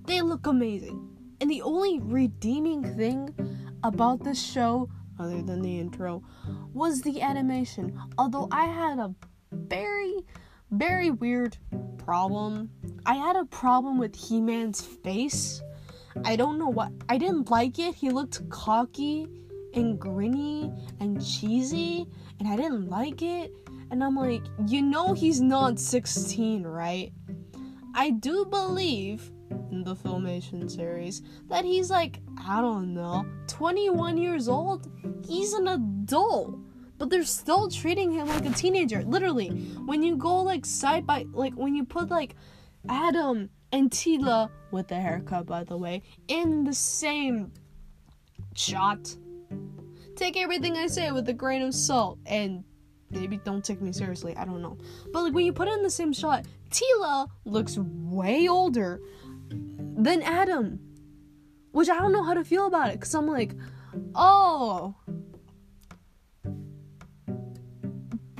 They 0.07 0.21
look 0.21 0.47
amazing. 0.47 1.05
And 1.41 1.49
the 1.49 1.63
only 1.63 1.99
redeeming 1.99 2.95
thing 2.95 3.35
about 3.83 4.23
this 4.23 4.41
show, 4.41 4.89
other 5.19 5.41
than 5.41 5.61
the 5.61 5.79
intro, 5.79 6.23
was 6.73 7.01
the 7.01 7.21
animation. 7.21 7.99
Although 8.17 8.47
I 8.51 8.67
had 8.67 8.99
a 8.99 9.13
very 9.51 10.15
very 10.71 11.11
weird 11.11 11.57
problem. 11.97 12.69
I 13.05 13.15
had 13.15 13.35
a 13.35 13.45
problem 13.45 13.97
with 13.97 14.15
He 14.15 14.41
Man's 14.41 14.81
face. 14.81 15.61
I 16.25 16.35
don't 16.35 16.57
know 16.57 16.69
what. 16.69 16.91
I 17.09 17.17
didn't 17.17 17.49
like 17.49 17.79
it. 17.79 17.95
He 17.95 18.09
looked 18.09 18.47
cocky 18.49 19.27
and 19.73 19.99
grinny 19.99 20.73
and 20.99 21.25
cheesy, 21.25 22.07
and 22.39 22.47
I 22.47 22.55
didn't 22.55 22.89
like 22.89 23.21
it. 23.21 23.53
And 23.91 24.03
I'm 24.03 24.15
like, 24.15 24.43
you 24.67 24.81
know, 24.81 25.13
he's 25.13 25.41
not 25.41 25.79
16, 25.79 26.63
right? 26.63 27.11
I 27.93 28.11
do 28.11 28.45
believe 28.45 29.31
in 29.71 29.83
the 29.83 29.95
Filmation 29.95 30.69
series 30.71 31.21
that 31.49 31.65
he's 31.65 31.89
like, 31.89 32.19
I 32.37 32.61
don't 32.61 32.93
know, 32.93 33.25
21 33.47 34.17
years 34.17 34.47
old. 34.47 34.89
He's 35.27 35.53
an 35.53 35.67
adult 35.67 36.57
but 37.01 37.09
they're 37.09 37.23
still 37.23 37.67
treating 37.67 38.11
him 38.11 38.27
like 38.27 38.45
a 38.45 38.51
teenager. 38.51 39.01
Literally, 39.01 39.47
when 39.87 40.03
you 40.03 40.15
go 40.15 40.43
like 40.43 40.67
side 40.67 41.07
by 41.07 41.25
like 41.33 41.55
when 41.55 41.73
you 41.73 41.83
put 41.83 42.11
like 42.11 42.35
Adam 42.87 43.49
and 43.71 43.89
Teela 43.89 44.51
with 44.69 44.87
the 44.87 44.93
haircut, 44.93 45.47
by 45.47 45.63
the 45.63 45.75
way, 45.75 46.03
in 46.27 46.63
the 46.63 46.75
same 46.75 47.51
shot. 48.55 49.15
Take 50.15 50.37
everything 50.37 50.77
I 50.77 50.85
say 50.85 51.11
with 51.11 51.27
a 51.27 51.33
grain 51.33 51.63
of 51.63 51.73
salt 51.73 52.19
and 52.27 52.63
maybe 53.09 53.37
don't 53.37 53.65
take 53.65 53.81
me 53.81 53.91
seriously. 53.91 54.37
I 54.37 54.45
don't 54.45 54.61
know. 54.61 54.77
But 55.11 55.23
like 55.23 55.33
when 55.33 55.47
you 55.47 55.53
put 55.53 55.69
in 55.69 55.81
the 55.81 55.89
same 55.89 56.13
shot, 56.13 56.45
Teela 56.69 57.27
looks 57.45 57.79
way 57.79 58.47
older 58.47 59.01
than 59.49 60.21
Adam. 60.21 60.79
Which 61.71 61.89
I 61.89 61.97
don't 61.97 62.11
know 62.11 62.23
how 62.23 62.35
to 62.35 62.43
feel 62.43 62.67
about 62.67 62.89
it 62.89 62.99
because 62.99 63.15
I'm 63.15 63.25
like, 63.25 63.55
oh, 64.13 64.93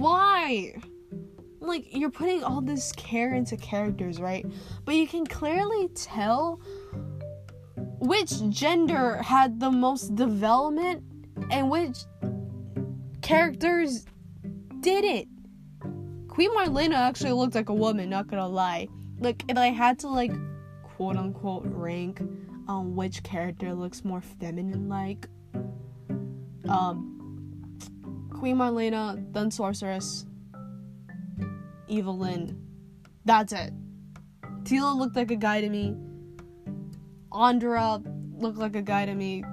why? 0.01 0.73
Like, 1.59 1.85
you're 1.91 2.11
putting 2.11 2.43
all 2.43 2.61
this 2.61 2.91
care 2.93 3.33
into 3.35 3.55
characters, 3.55 4.19
right? 4.19 4.45
But 4.83 4.95
you 4.95 5.07
can 5.07 5.25
clearly 5.25 5.89
tell 5.89 6.59
which 7.99 8.49
gender 8.49 9.21
had 9.21 9.59
the 9.59 9.69
most 9.69 10.15
development 10.15 11.03
and 11.51 11.69
which 11.69 11.99
characters 13.21 14.05
didn't. 14.79 15.27
Queen 16.27 16.49
Marlena 16.51 16.95
actually 16.95 17.33
looked 17.33 17.53
like 17.53 17.69
a 17.69 17.73
woman, 17.73 18.09
not 18.09 18.27
gonna 18.27 18.47
lie. 18.47 18.87
Like, 19.19 19.43
if 19.47 19.57
I 19.57 19.67
had 19.67 19.99
to, 19.99 20.07
like, 20.07 20.31
quote 20.83 21.15
unquote, 21.15 21.63
rank 21.65 22.21
on 22.67 22.95
which 22.95 23.21
character 23.21 23.73
looks 23.75 24.03
more 24.03 24.21
feminine 24.21 24.89
like, 24.89 25.27
um, 26.67 27.10
Queen 28.41 28.57
Marlena, 28.57 29.23
then 29.33 29.51
Sorceress, 29.51 30.25
Evil-Lyn. 31.87 32.59
That's 33.23 33.53
it. 33.53 33.71
Teela 34.63 34.97
looked 34.97 35.15
like 35.15 35.29
a 35.29 35.35
guy 35.35 35.61
to 35.61 35.69
me. 35.69 35.95
Andra 37.31 38.01
looked 38.35 38.57
like 38.57 38.75
a 38.75 38.81
guy 38.81 39.05
to 39.05 39.13
me. 39.13 39.43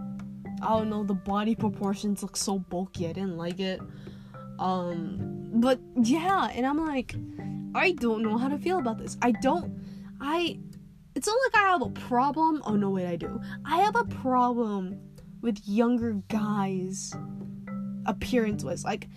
I 0.62 0.68
don't 0.70 0.88
know, 0.88 1.04
the 1.04 1.12
body 1.12 1.54
proportions 1.54 2.22
look 2.22 2.34
so 2.34 2.60
bulky. 2.60 3.06
I 3.06 3.12
didn't 3.12 3.36
like 3.36 3.60
it. 3.60 3.78
Um, 4.58 5.50
but 5.56 5.78
yeah, 6.02 6.48
and 6.54 6.66
I'm 6.66 6.82
like, 6.82 7.14
I 7.74 7.90
don't 7.90 8.22
know 8.22 8.38
how 8.38 8.48
to 8.48 8.56
feel 8.56 8.78
about 8.78 8.96
this. 8.96 9.18
I 9.20 9.32
don't, 9.32 9.82
I, 10.18 10.58
it's 11.14 11.26
not 11.26 11.36
like 11.44 11.62
I 11.62 11.68
have 11.72 11.82
a 11.82 11.90
problem. 11.90 12.62
Oh 12.64 12.74
no, 12.74 12.88
wait, 12.88 13.06
I 13.06 13.16
do. 13.16 13.38
I 13.66 13.82
have 13.82 13.96
a 13.96 14.04
problem 14.04 14.98
with 15.42 15.60
younger 15.66 16.14
guys 16.28 17.12
appearance 18.08 18.64
was. 18.64 18.84
Like 18.84 19.08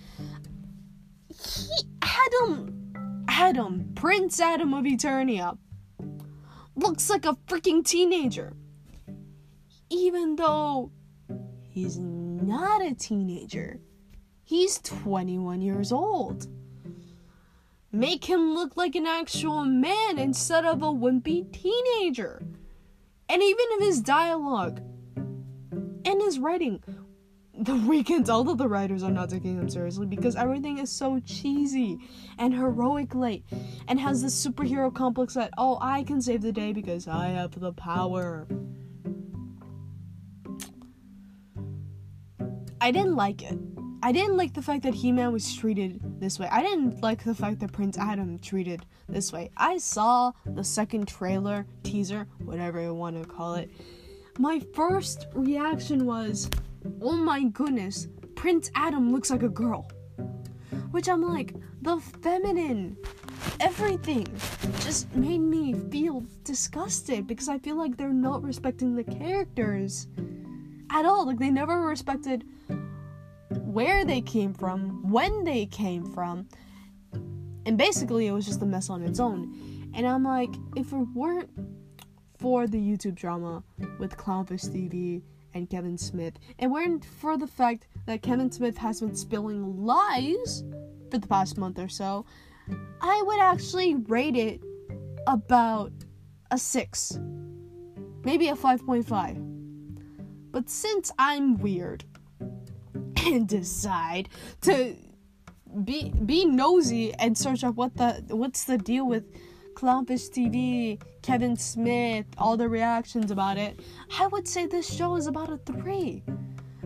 he 1.30 1.74
Adam 2.02 2.94
um, 2.96 3.26
Adam 3.28 3.66
um, 3.66 3.92
Prince 3.96 4.40
Adam 4.40 4.74
of 4.74 4.86
Eternia. 4.86 5.58
Looks 6.76 7.10
like 7.10 7.26
a 7.26 7.34
freaking 7.48 7.84
teenager. 7.84 8.54
Even 9.90 10.36
though 10.36 10.92
he's 11.70 11.98
not 11.98 12.82
a 12.82 12.94
teenager 12.94 13.80
he's 14.52 14.80
21 14.80 15.62
years 15.62 15.94
old. 15.94 16.46
Make 17.90 18.26
him 18.26 18.54
look 18.54 18.76
like 18.76 18.96
an 18.96 19.06
actual 19.06 19.64
man 19.64 20.18
instead 20.18 20.66
of 20.66 20.84
a 20.84 20.88
wimpy 20.88 21.50
teenager. 21.54 22.44
And 23.30 23.42
even 23.42 23.66
if 23.70 23.84
his 23.84 24.02
dialogue 24.02 24.82
and 25.16 26.22
his 26.22 26.38
writing 26.38 26.84
the 27.62 27.76
we 27.76 28.04
can 28.04 28.24
tell 28.24 28.44
that 28.44 28.58
the 28.58 28.68
writers 28.68 29.04
are 29.04 29.12
not 29.12 29.30
taking 29.30 29.56
them 29.56 29.70
seriously 29.70 30.08
because 30.08 30.36
everything 30.36 30.80
is 30.80 30.92
so 30.92 31.20
cheesy 31.20 32.00
and 32.40 32.54
heroic 32.56 33.14
late 33.14 33.46
and 33.88 34.00
has 34.00 34.24
this 34.24 34.46
superhero 34.46 34.94
complex 34.94 35.36
that 35.36 35.54
oh 35.58 35.78
I 35.80 36.04
can 36.04 36.22
save 36.22 36.42
the 36.42 36.52
day 36.52 36.74
because 36.74 37.08
I 37.08 37.28
have 37.28 37.60
the 37.60 37.72
power. 37.74 38.48
I 42.82 42.90
didn't 42.90 43.16
like 43.16 43.44
it. 43.44 43.60
I 44.02 44.12
didn't 44.12 44.38
like 44.38 44.56
the 44.56 44.64
fact 44.64 44.82
that 44.84 44.96
He-Man 44.96 45.32
was 45.32 45.56
treated 45.56 46.20
this 46.20 46.40
way. 46.40 46.48
I 46.52 46.64
didn't 46.64 47.04
like 47.04 47.24
the 47.24 47.36
fact 47.36 47.60
that 47.60 47.72
Prince 47.72 48.00
Adam 48.00 48.40
treated 48.40 48.84
this 49.08 49.32
way. 49.32 49.52
I 49.56 49.78
saw 49.78 50.32
the 50.48 50.64
second 50.64 51.08
trailer, 51.08 51.68
teaser, 51.84 52.26
whatever 52.44 52.82
you 52.82 52.96
want 52.96 53.22
to 53.22 53.30
call 53.30 53.54
it. 53.54 53.70
My 54.40 54.60
first 54.74 55.28
reaction 55.36 56.08
was 56.08 56.50
oh 57.02 57.14
my 57.14 57.44
goodness, 57.46 58.08
Prince 58.36 58.72
Adam 58.76 59.12
looks 59.12 59.30
like 59.30 59.44
a 59.44 59.50
girl. 59.50 59.90
Which 60.92 61.08
I'm 61.08 61.22
like, 61.22 61.56
the 61.82 62.00
feminine, 62.22 62.98
everything 63.60 64.28
just 64.82 65.14
made 65.16 65.40
me 65.40 65.74
feel 65.74 66.24
disgusted 66.44 67.28
because 67.28 67.50
I 67.50 67.60
feel 67.60 67.78
like 67.78 67.98
they're 67.98 68.10
not 68.10 68.44
respecting 68.44 68.96
the 68.96 69.04
characters 69.04 70.08
at 70.92 71.06
all. 71.06 71.26
Like, 71.26 71.40
they 71.40 71.50
never 71.50 71.82
respected 71.82 72.46
where 73.50 74.04
they 74.06 74.22
came 74.22 74.54
from, 74.54 75.10
when 75.10 75.44
they 75.44 75.66
came 75.66 76.06
from, 76.12 76.48
and 77.66 77.78
basically 77.78 78.28
it 78.28 78.32
was 78.32 78.46
just 78.46 78.62
a 78.62 78.66
mess 78.66 78.90
on 78.90 79.04
its 79.04 79.20
own. 79.20 79.92
And 79.94 80.08
I'm 80.08 80.24
like, 80.24 80.54
if 80.76 80.92
it 80.92 81.08
weren't 81.14 81.50
for 82.40 82.68
the 82.68 82.78
YouTube 82.78 83.16
drama 83.16 83.64
with 84.00 84.18
Clownfish 84.18 84.70
TV 84.70 85.22
and 85.54 85.70
Kevin 85.70 85.98
Smith, 85.98 86.36
and 86.60 86.72
weren't 86.72 87.06
for 87.06 87.38
the 87.38 87.48
fact 87.48 87.88
that 88.06 88.22
Kevin 88.22 88.52
Smith 88.52 88.78
has 88.78 89.02
been 89.02 89.16
spilling 89.16 89.86
lies 89.86 90.64
for 91.10 91.18
the 91.18 91.28
past 91.28 91.58
month 91.58 91.80
or 91.80 91.90
so, 91.90 92.26
I 93.02 93.22
would 93.26 93.40
actually 93.40 93.96
rate 93.96 94.36
it 94.36 94.62
about 95.28 95.92
a 96.52 96.58
6. 96.58 97.20
Maybe 98.24 98.50
a 98.50 98.56
5.5. 98.56 100.52
But 100.52 100.70
since 100.70 101.12
I'm 101.18 101.58
weird 101.58 102.04
and 103.26 103.48
decide 103.48 104.30
to 104.62 104.96
be 105.86 106.12
be 106.26 106.44
nosy 106.46 107.14
and 107.14 107.38
search 107.38 107.64
up 107.64 107.76
what 107.76 107.96
the 107.96 108.24
what's 108.30 108.66
the 108.66 108.78
deal 108.78 109.08
with 109.08 109.24
Clownfish 109.74 110.30
TV, 110.30 111.02
Kevin 111.22 111.56
Smith, 111.56 112.26
all 112.38 112.58
the 112.58 112.68
reactions 112.68 113.32
about 113.32 113.58
it, 113.58 113.80
I 114.20 114.28
would 114.28 114.48
say 114.48 114.66
this 114.66 114.92
show 114.92 115.16
is 115.16 115.28
about 115.28 115.52
a 115.52 115.58
three. 115.58 116.24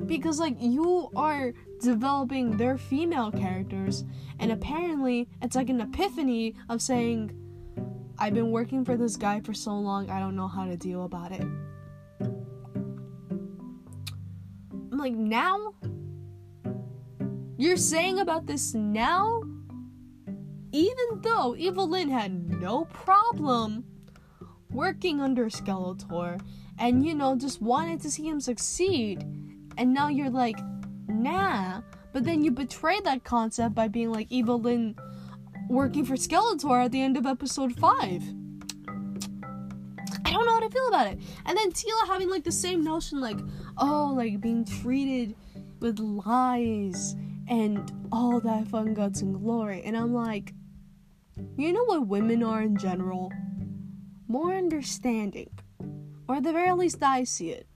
Because, 0.05 0.39
like, 0.39 0.57
you 0.59 1.09
are 1.15 1.53
developing 1.81 2.57
their 2.57 2.77
female 2.77 3.31
characters, 3.31 4.03
and 4.39 4.51
apparently 4.51 5.29
it's 5.41 5.55
like 5.55 5.69
an 5.69 5.79
epiphany 5.79 6.55
of 6.69 6.81
saying, 6.81 7.31
I've 8.17 8.33
been 8.33 8.51
working 8.51 8.83
for 8.83 8.97
this 8.97 9.15
guy 9.15 9.39
for 9.39 9.53
so 9.53 9.75
long, 9.75 10.09
I 10.09 10.19
don't 10.19 10.35
know 10.35 10.47
how 10.47 10.65
to 10.65 10.75
deal 10.75 11.05
about 11.05 11.31
it. 11.31 11.47
I'm 12.21 12.35
like, 14.91 15.13
now? 15.13 15.75
You're 17.57 17.77
saying 17.77 18.19
about 18.19 18.47
this 18.47 18.73
now? 18.73 19.41
even 20.75 21.21
though 21.21 21.55
Evil-Lyn 21.57 22.09
had 22.09 22.59
no 22.59 22.83
problem 22.85 23.85
working 24.75 25.21
under 25.21 25.45
Skeletor 25.45 26.39
and, 26.77 27.05
you 27.05 27.15
know, 27.15 27.35
just 27.35 27.61
wanted 27.61 28.01
to 28.01 28.11
see 28.11 28.27
him 28.27 28.39
succeed, 28.41 29.23
and 29.77 29.93
now 29.93 30.09
you're 30.09 30.29
like, 30.29 30.59
nah, 31.07 31.81
but 32.11 32.23
then 32.25 32.43
you 32.43 32.51
betray 32.51 32.99
that 33.01 33.23
concept 33.23 33.73
by 33.73 33.87
being 33.87 34.11
like 34.11 34.27
Evil-Lyn 34.29 34.95
working 35.69 36.05
for 36.05 36.15
Skeletor 36.15 36.85
at 36.85 36.91
the 36.91 37.01
end 37.01 37.17
of 37.17 37.25
episode 37.25 37.77
5. 37.79 38.23
I 40.25 40.31
don't 40.31 40.45
know 40.45 40.53
how 40.53 40.59
to 40.59 40.69
feel 40.69 40.87
about 40.87 41.07
it. 41.07 41.19
And 41.45 41.57
then 41.57 41.71
Teela 41.71 42.07
having 42.07 42.29
like 42.29 42.43
the 42.43 42.51
same 42.51 42.83
notion, 42.83 43.21
like, 43.21 43.39
oh, 43.77 44.13
like 44.15 44.41
being 44.41 44.65
treated 44.65 45.35
with 45.79 45.99
lies 45.99 47.15
and 47.47 47.91
all 48.11 48.39
that 48.41 48.67
fun 48.67 48.93
guts 48.93 49.21
and 49.21 49.39
glory. 49.39 49.81
And 49.83 49.95
I'm 49.95 50.13
like, 50.13 50.53
you 51.57 51.71
know 51.73 51.85
what 51.85 52.07
women 52.07 52.43
are 52.43 52.61
in 52.61 52.77
general? 52.77 53.31
More 54.27 54.53
understanding. 54.55 55.49
Or 56.27 56.35
at 56.35 56.43
the 56.43 56.51
very 56.51 56.71
least, 56.71 57.01
I 57.03 57.23
see 57.23 57.51
it. 57.51 57.67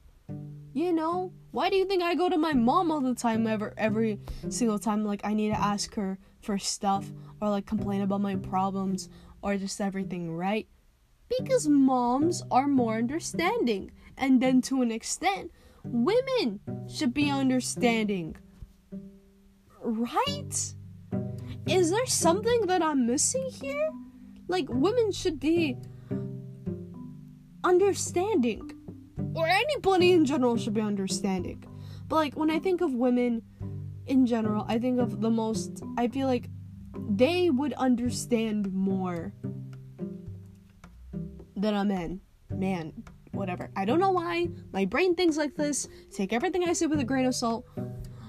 You 0.74 0.94
know, 0.94 1.34
why 1.52 1.70
do 1.70 1.76
you 1.76 1.86
think 1.86 2.04
I 2.04 2.16
go 2.16 2.30
to 2.30 2.38
my 2.38 2.54
mom 2.54 2.92
all 2.92 3.02
the 3.02 3.16
time, 3.16 3.48
ever, 3.48 3.74
every 3.78 4.20
single 4.50 4.80
time, 4.80 5.04
like, 5.04 5.22
I 5.24 5.34
need 5.34 5.50
to 5.50 5.60
ask 5.60 5.94
her 5.96 6.18
for 6.42 6.58
stuff, 6.58 7.12
or 7.42 7.50
like 7.50 7.66
complain 7.66 8.02
about 8.02 8.22
my 8.22 8.36
problems, 8.36 9.10
or 9.42 9.58
just 9.58 9.82
everything, 9.82 10.36
right? 10.36 10.68
Because 11.38 11.68
moms 11.68 12.44
are 12.50 12.68
more 12.68 12.96
understanding. 12.96 13.92
And 14.18 14.42
then 14.42 14.62
to 14.64 14.82
an 14.82 14.92
extent, 14.92 15.52
women 15.84 16.60
should 16.88 17.14
be 17.14 17.30
understanding. 17.30 18.36
Right? 19.82 20.74
is 21.68 21.92
there 21.92 22.06
something 22.06 22.66
that 22.68 22.82
I'm 22.82 23.06
missing 23.06 23.50
here? 23.50 23.90
Like, 24.48 24.66
women 24.70 25.12
should 25.12 25.40
be 25.40 25.78
understanding. 27.64 28.72
Or 29.36 29.48
anybody 29.48 30.12
in 30.12 30.26
general 30.26 30.58
should 30.58 30.74
be 30.74 30.82
understanding. 30.82 31.64
But, 32.08 32.16
like, 32.16 32.36
when 32.36 32.50
I 32.50 32.60
think 32.60 32.82
of 32.82 32.94
women 32.94 33.44
in 34.08 34.26
general, 34.26 34.66
I 34.68 34.80
think 34.80 35.00
of 35.00 35.22
the 35.22 35.30
most, 35.30 35.84
I 35.98 36.08
feel 36.08 36.28
like 36.28 36.50
they 37.10 37.50
would 37.50 37.74
understand 37.74 38.74
more 38.74 39.34
than 41.56 41.76
a 41.76 41.86
man. 41.86 42.22
Man, 42.50 42.94
whatever. 43.32 43.70
I 43.76 43.86
don't 43.86 44.00
know 44.00 44.10
why. 44.12 44.50
My 44.74 44.86
brain 44.86 45.16
thinks 45.16 45.38
like 45.38 45.56
this. 45.56 45.88
Take 46.12 46.34
everything 46.34 46.64
I 46.64 46.74
say 46.74 46.88
with 46.88 47.00
a 47.00 47.04
grain 47.04 47.26
of 47.26 47.36
salt. 47.36 47.66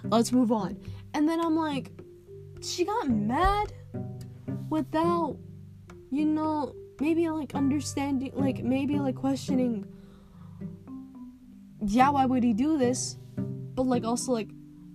Let's 0.04 0.32
move 0.32 0.52
on. 0.52 0.78
And 1.14 1.28
then 1.28 1.40
I'm 1.40 1.56
like, 1.56 1.92
she 2.60 2.84
got 2.84 3.08
mad 3.08 3.72
without, 4.68 5.38
you 6.10 6.26
know, 6.26 6.74
maybe 7.00 7.28
like 7.28 7.54
understanding, 7.54 8.32
like 8.34 8.62
maybe 8.62 8.98
like 8.98 9.16
questioning, 9.16 9.86
yeah, 11.80 12.10
why 12.10 12.26
would 12.26 12.44
he 12.44 12.52
do 12.52 12.78
this? 12.78 13.16
But 13.36 13.86
like 13.86 14.04
also 14.04 14.32
like, 14.32 14.50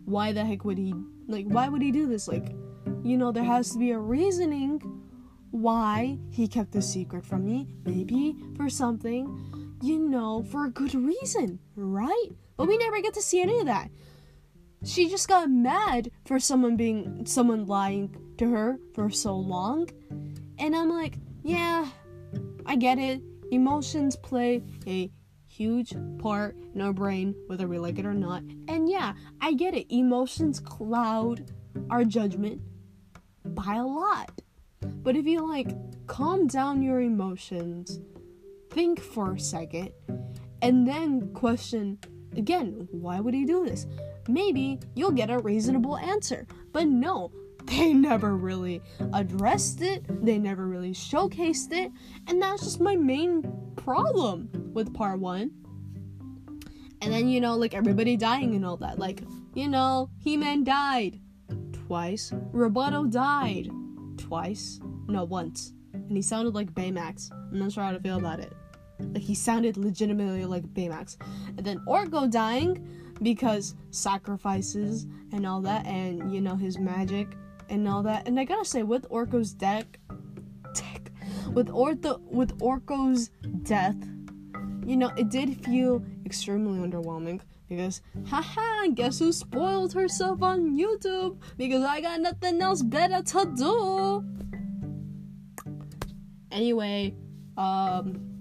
why 0.05 0.31
the 0.31 0.45
heck 0.45 0.65
would 0.65 0.77
he, 0.77 0.93
like, 1.27 1.45
why 1.47 1.67
would 1.67 1.81
he 1.81 1.91
do 1.91 2.07
this? 2.07 2.27
Like, 2.27 2.55
you 3.03 3.17
know, 3.17 3.31
there 3.31 3.43
has 3.43 3.71
to 3.71 3.79
be 3.79 3.91
a 3.91 3.99
reasoning 3.99 4.81
why 5.51 6.17
he 6.29 6.47
kept 6.47 6.71
the 6.71 6.81
secret 6.81 7.25
from 7.25 7.45
me. 7.45 7.67
Maybe 7.85 8.35
for 8.55 8.69
something, 8.69 9.77
you 9.81 9.97
know, 9.97 10.43
for 10.43 10.65
a 10.65 10.69
good 10.69 10.93
reason, 10.93 11.59
right? 11.75 12.29
But 12.57 12.67
we 12.67 12.77
never 12.77 13.01
get 13.01 13.13
to 13.15 13.21
see 13.21 13.41
any 13.41 13.59
of 13.59 13.65
that 13.65 13.89
she 14.85 15.09
just 15.09 15.27
got 15.27 15.49
mad 15.49 16.11
for 16.25 16.39
someone 16.39 16.75
being 16.75 17.25
someone 17.25 17.65
lying 17.65 18.15
to 18.37 18.49
her 18.49 18.77
for 18.93 19.09
so 19.09 19.35
long. 19.35 19.89
And 20.59 20.75
I'm 20.75 20.89
like, 20.89 21.17
yeah, 21.45 21.87
I 22.65 22.75
get 22.75 22.97
it. 22.97 23.21
Emotions 23.51 24.15
play 24.15 24.63
a 24.87 25.11
huge 25.47 25.93
part 26.17 26.57
in 26.73 26.81
our 26.81 26.91
brain, 26.91 27.35
whether 27.45 27.67
we 27.67 27.77
like 27.77 27.99
it 27.99 28.05
or 28.05 28.15
not. 28.15 28.41
And 28.67 28.89
yeah, 28.89 29.13
I 29.39 29.53
get 29.53 29.75
it. 29.75 29.85
Emotions 29.93 30.59
cloud 30.59 31.51
our 31.91 32.03
judgment 32.03 32.61
by 33.45 33.75
a 33.75 33.85
lot. 33.85 34.41
But 34.81 35.15
if 35.15 35.27
you 35.27 35.47
like 35.47 35.69
calm 36.07 36.47
down 36.47 36.81
your 36.81 37.01
emotions, 37.01 37.99
think 38.71 38.99
for 38.99 39.33
a 39.33 39.39
second, 39.39 39.91
and 40.63 40.87
then 40.87 41.31
question 41.33 41.99
again, 42.35 42.87
why 42.91 43.19
would 43.19 43.35
he 43.35 43.45
do 43.45 43.65
this? 43.65 43.85
Maybe 44.27 44.79
you'll 44.95 45.11
get 45.11 45.29
a 45.29 45.37
reasonable 45.37 45.97
answer. 45.97 46.47
But 46.71 46.87
no, 46.87 47.31
they 47.65 47.93
never 47.93 48.35
really 48.35 48.81
addressed 49.13 49.81
it, 49.81 50.03
they 50.23 50.37
never 50.37 50.67
really 50.67 50.91
showcased 50.91 51.71
it, 51.71 51.91
and 52.27 52.41
that's 52.41 52.63
just 52.63 52.79
my 52.79 52.95
main 52.95 53.71
problem 53.75 54.49
with 54.73 54.93
part 54.93 55.19
one. 55.19 55.51
And 57.01 57.13
then, 57.13 57.27
you 57.27 57.41
know, 57.41 57.55
like 57.55 57.73
everybody 57.73 58.17
dying 58.17 58.55
and 58.55 58.65
all 58.65 58.77
that. 58.77 58.97
Like, 58.97 59.23
you 59.53 59.67
know, 59.67 60.09
He 60.19 60.37
Man 60.37 60.63
died 60.63 61.19
twice, 61.87 62.31
Roboto 62.51 63.09
died 63.09 63.69
twice, 64.17 64.79
no, 65.07 65.23
once. 65.23 65.73
And 65.93 66.11
he 66.11 66.21
sounded 66.21 66.55
like 66.55 66.73
Baymax. 66.73 67.31
I'm 67.31 67.59
not 67.59 67.71
sure 67.71 67.83
how 67.83 67.91
to 67.91 67.99
feel 67.99 68.17
about 68.17 68.39
it. 68.39 68.53
Like, 68.99 69.23
he 69.23 69.35
sounded 69.35 69.77
legitimately 69.77 70.45
like 70.45 70.63
Baymax. 70.73 71.17
And 71.57 71.65
then 71.65 71.79
Orko 71.87 72.29
dying 72.29 72.87
because 73.21 73.75
sacrifices 73.91 75.07
and 75.31 75.45
all 75.45 75.61
that, 75.61 75.85
and, 75.85 76.33
you 76.33 76.41
know, 76.41 76.55
his 76.55 76.77
magic 76.77 77.35
and 77.69 77.87
all 77.87 78.03
that. 78.03 78.27
And 78.27 78.39
I 78.39 78.43
gotta 78.43 78.65
say, 78.65 78.83
with 78.83 79.07
Orko's 79.09 79.53
deck, 79.53 79.99
with 81.53 81.67
Ortho, 81.69 82.19
with 82.21 82.57
Orko's 82.59 83.29
death, 83.63 83.95
you 84.85 84.97
know, 84.97 85.11
it 85.17 85.29
did 85.29 85.63
feel 85.65 86.03
extremely 86.25 86.85
underwhelming 86.85 87.41
because, 87.67 88.01
haha, 88.27 88.87
guess 88.93 89.19
who 89.19 89.31
spoiled 89.31 89.93
herself 89.93 90.43
on 90.43 90.77
YouTube? 90.77 91.37
Because 91.57 91.83
I 91.83 92.01
got 92.01 92.19
nothing 92.19 92.61
else 92.61 92.83
better 92.83 93.23
to 93.23 93.53
do. 93.55 94.25
Anyway, 96.51 97.15
um, 97.57 98.37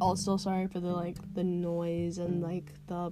also 0.00 0.36
sorry 0.36 0.66
for 0.66 0.80
the 0.80 0.92
like 0.92 1.16
the 1.34 1.44
noise 1.44 2.18
and 2.18 2.42
like 2.42 2.72
the 2.86 3.10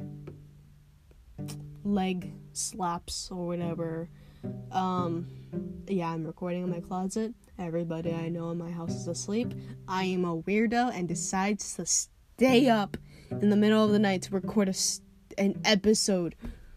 leg 1.85 2.33
slaps 2.53 3.31
or 3.31 3.47
whatever. 3.47 4.09
Um, 4.71 5.27
yeah, 5.87 6.11
I'm 6.11 6.25
recording 6.25 6.63
in 6.65 6.71
my 6.71 6.81
closet. 6.81 7.35
Everybody 7.59 8.13
I 8.13 8.29
know 8.29 8.51
in 8.51 8.59
my 8.59 8.71
house 8.71 8.95
is 8.95 9.09
asleep. 9.09 9.53
I 9.87 10.05
am 10.05 10.25
a 10.25 10.43
weirdo 10.43 10.93
and 10.95 11.07
decides 11.09 11.75
to 11.75 11.87
stay 11.87 12.69
up 12.69 12.97
in 13.31 13.51
the 13.51 13.57
middle 13.57 13.85
of 13.85 13.93
the 13.93 13.99
night 13.99 14.23
to 14.23 14.35
record 14.35 14.69
a, 14.69 14.75
an 15.41 15.61
episode 15.65 16.35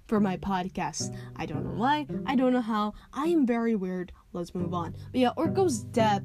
for 0.08 0.20
my 0.20 0.38
podcast. 0.38 1.16
I 1.36 1.46
don't 1.46 1.64
know 1.64 1.80
why. 1.80 2.08
I 2.26 2.36
don't 2.36 2.54
know 2.54 2.62
how. 2.62 2.94
I 3.14 3.26
am 3.28 3.46
very 3.46 3.76
weird. 3.76 4.12
Let's 4.34 4.54
move 4.54 4.74
on. 4.74 4.96
But 5.12 5.22
yeah, 5.22 5.32
Orko's 5.38 5.80
death 5.80 6.24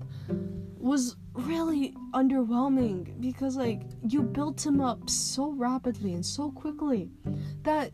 was 0.78 1.16
really 1.34 1.95
underwhelming 2.12 3.20
because 3.20 3.57
like 3.57 3.82
you 4.09 4.22
built 4.22 4.64
him 4.64 4.80
up 4.80 5.09
so 5.09 5.53
rapidly 5.53 6.14
and 6.14 6.24
so 6.24 6.51
quickly 6.51 7.11
that 7.62 7.93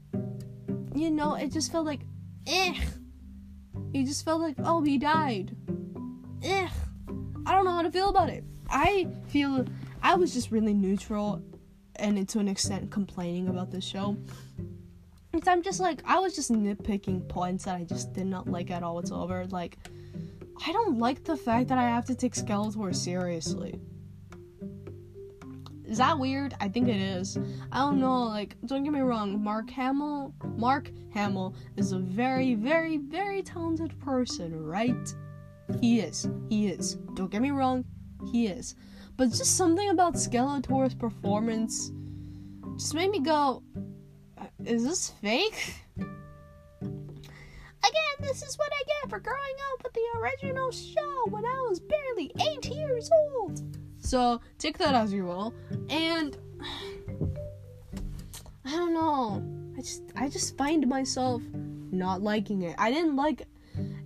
you 0.94 1.11
know 1.11 1.34
it 1.34 1.53
just 1.53 1.70
felt 1.70 1.84
like 1.84 2.01
eh 2.47 2.74
you 3.93 4.05
just 4.05 4.24
felt 4.24 4.41
like, 4.41 4.57
oh, 4.64 4.83
he 4.83 4.99
died. 4.99 5.57
Ugh. 6.45 6.70
I 7.47 7.55
don't 7.55 7.64
know 7.64 7.72
how 7.72 7.83
to 7.83 7.91
feel 7.91 8.09
about 8.09 8.29
it. 8.29 8.45
I 8.68 9.07
feel 9.29 9.64
I 10.03 10.14
was 10.14 10.35
just 10.35 10.51
really 10.51 10.74
neutral 10.74 11.43
and 11.97 12.29
to 12.29 12.39
an 12.39 12.49
extent 12.49 12.91
complaining 12.91 13.49
about 13.49 13.70
this 13.70 13.85
show. 13.85 14.16
I'm 15.47 15.62
just 15.62 15.81
like, 15.81 16.03
I 16.07 16.18
was 16.18 16.35
just 16.35 16.51
nitpicking 16.51 17.29
points 17.29 17.64
that 17.64 17.77
I 17.77 17.85
just 17.85 18.12
did 18.14 18.27
not 18.27 18.49
like 18.49 18.70
at 18.70 18.83
all 18.83 18.95
whatsoever. 18.95 19.47
Like, 19.47 19.77
I 20.66 20.72
don't 20.72 20.99
like 20.99 21.24
the 21.24 21.37
fact 21.37 21.68
that 21.68 21.79
I 21.79 21.83
have 21.83 22.07
to 22.07 22.14
take 22.14 22.35
Skeletor 22.35 22.95
seriously. 22.95 23.79
Is 25.87 25.99
that 25.99 26.18
weird? 26.18 26.55
I 26.61 26.68
think 26.68 26.89
it 26.89 26.97
is. 26.97 27.39
I 27.70 27.78
don't 27.78 28.01
know, 28.01 28.24
like, 28.24 28.57
don't 28.66 28.82
get 28.82 28.93
me 28.93 29.01
wrong, 29.01 29.43
Mark 29.43 29.70
Hamill, 29.70 30.34
Mark 30.57 30.91
Hamill 31.14 31.55
is 31.76 31.93
a 31.93 31.99
very, 31.99 32.55
very, 32.55 32.97
very 32.97 33.43
talented 33.43 33.99
person, 34.01 34.64
right? 34.64 35.14
He 35.80 36.01
is. 36.01 36.28
He 36.49 36.66
is. 36.68 36.95
Don't 37.14 37.30
get 37.30 37.41
me 37.41 37.53
wrong, 37.53 37.84
he 38.32 38.49
is. 38.49 38.74
But 39.16 39.30
just 39.30 39.57
something 39.57 39.89
about 39.91 40.14
Skeletor's 40.14 40.95
performance 40.95 41.93
just 42.76 42.95
made 42.95 43.11
me 43.11 43.20
go, 43.20 43.62
uh, 44.37 44.47
is 44.64 44.84
this 44.84 45.11
fake? 45.22 45.74
Again, 47.87 48.16
this 48.20 48.43
is 48.43 48.59
what 48.59 48.72
I 48.72 48.82
get 48.87 49.11
for 49.11 49.20
growing 49.20 49.57
up 49.72 49.84
with 49.84 49.93
the 49.93 50.18
original 50.18 50.72
show 50.72 51.26
when 51.30 51.45
I 51.45 51.66
was 51.68 51.78
barely 51.78 52.32
eight 52.41 52.66
years 52.66 53.09
old. 53.12 53.62
So 54.07 54.40
take 54.59 54.78
that 54.78 54.94
as 54.94 55.12
you 55.12 55.24
will. 55.24 55.52
And 55.90 56.36
I 58.64 58.70
don't 58.70 58.94
know. 58.94 59.44
I 59.76 59.80
just 59.80 60.02
I 60.14 60.28
just 60.28 60.57
find 60.57 60.86
myself 60.86 61.42
not 61.90 62.22
liking 62.22 62.62
it. 62.62 62.76
I 62.78 62.92
didn't 62.92 63.16
like 63.16 63.48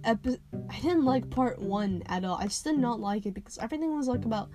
epi- 0.05 0.40
I 0.70 0.80
didn't 0.80 1.05
like 1.05 1.28
part 1.28 1.61
1 1.61 2.05
at 2.07 2.24
all. 2.24 2.36
I 2.36 2.44
just 2.44 2.64
did 2.64 2.78
not 2.78 2.98
like 2.98 3.26
it 3.26 3.34
because 3.34 3.59
everything 3.59 3.94
was 3.94 4.09
like 4.09 4.24
about 4.24 4.48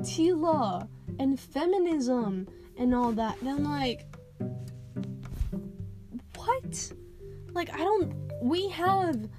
Teela 0.00 0.86
and 1.18 1.40
feminism 1.40 2.46
and 2.76 2.94
all 2.94 3.12
that. 3.12 3.40
And 3.40 3.48
I'm 3.48 3.64
like 3.64 4.04
what? 6.36 6.92
Like 7.54 7.72
I 7.72 7.78
don't 7.78 8.14
we 8.42 8.68
have 8.68 9.30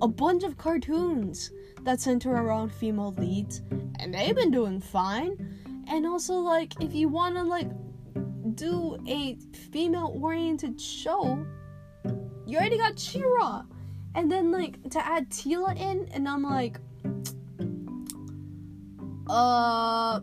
a 0.00 0.06
bunch 0.06 0.44
of 0.44 0.56
cartoons 0.56 1.50
that 1.86 2.00
center 2.00 2.30
around 2.30 2.70
female 2.70 3.14
leads 3.16 3.62
and 3.98 4.12
they've 4.12 4.36
been 4.36 4.50
doing 4.50 4.80
fine. 4.80 5.84
And 5.88 6.06
also 6.06 6.34
like 6.34 6.74
if 6.82 6.94
you 6.94 7.08
want 7.08 7.36
to 7.36 7.42
like 7.42 7.70
do 8.54 8.98
a 9.08 9.36
female 9.70 10.16
oriented 10.20 10.80
show 10.80 11.44
you 12.46 12.58
already 12.58 12.78
got 12.78 12.98
She-Ra 12.98 13.64
and 14.14 14.30
then 14.30 14.52
like 14.52 14.82
to 14.90 15.04
add 15.04 15.28
Teela 15.30 15.76
in 15.76 16.08
and 16.12 16.28
I'm 16.28 16.42
like 16.42 16.78
uh 19.28 20.20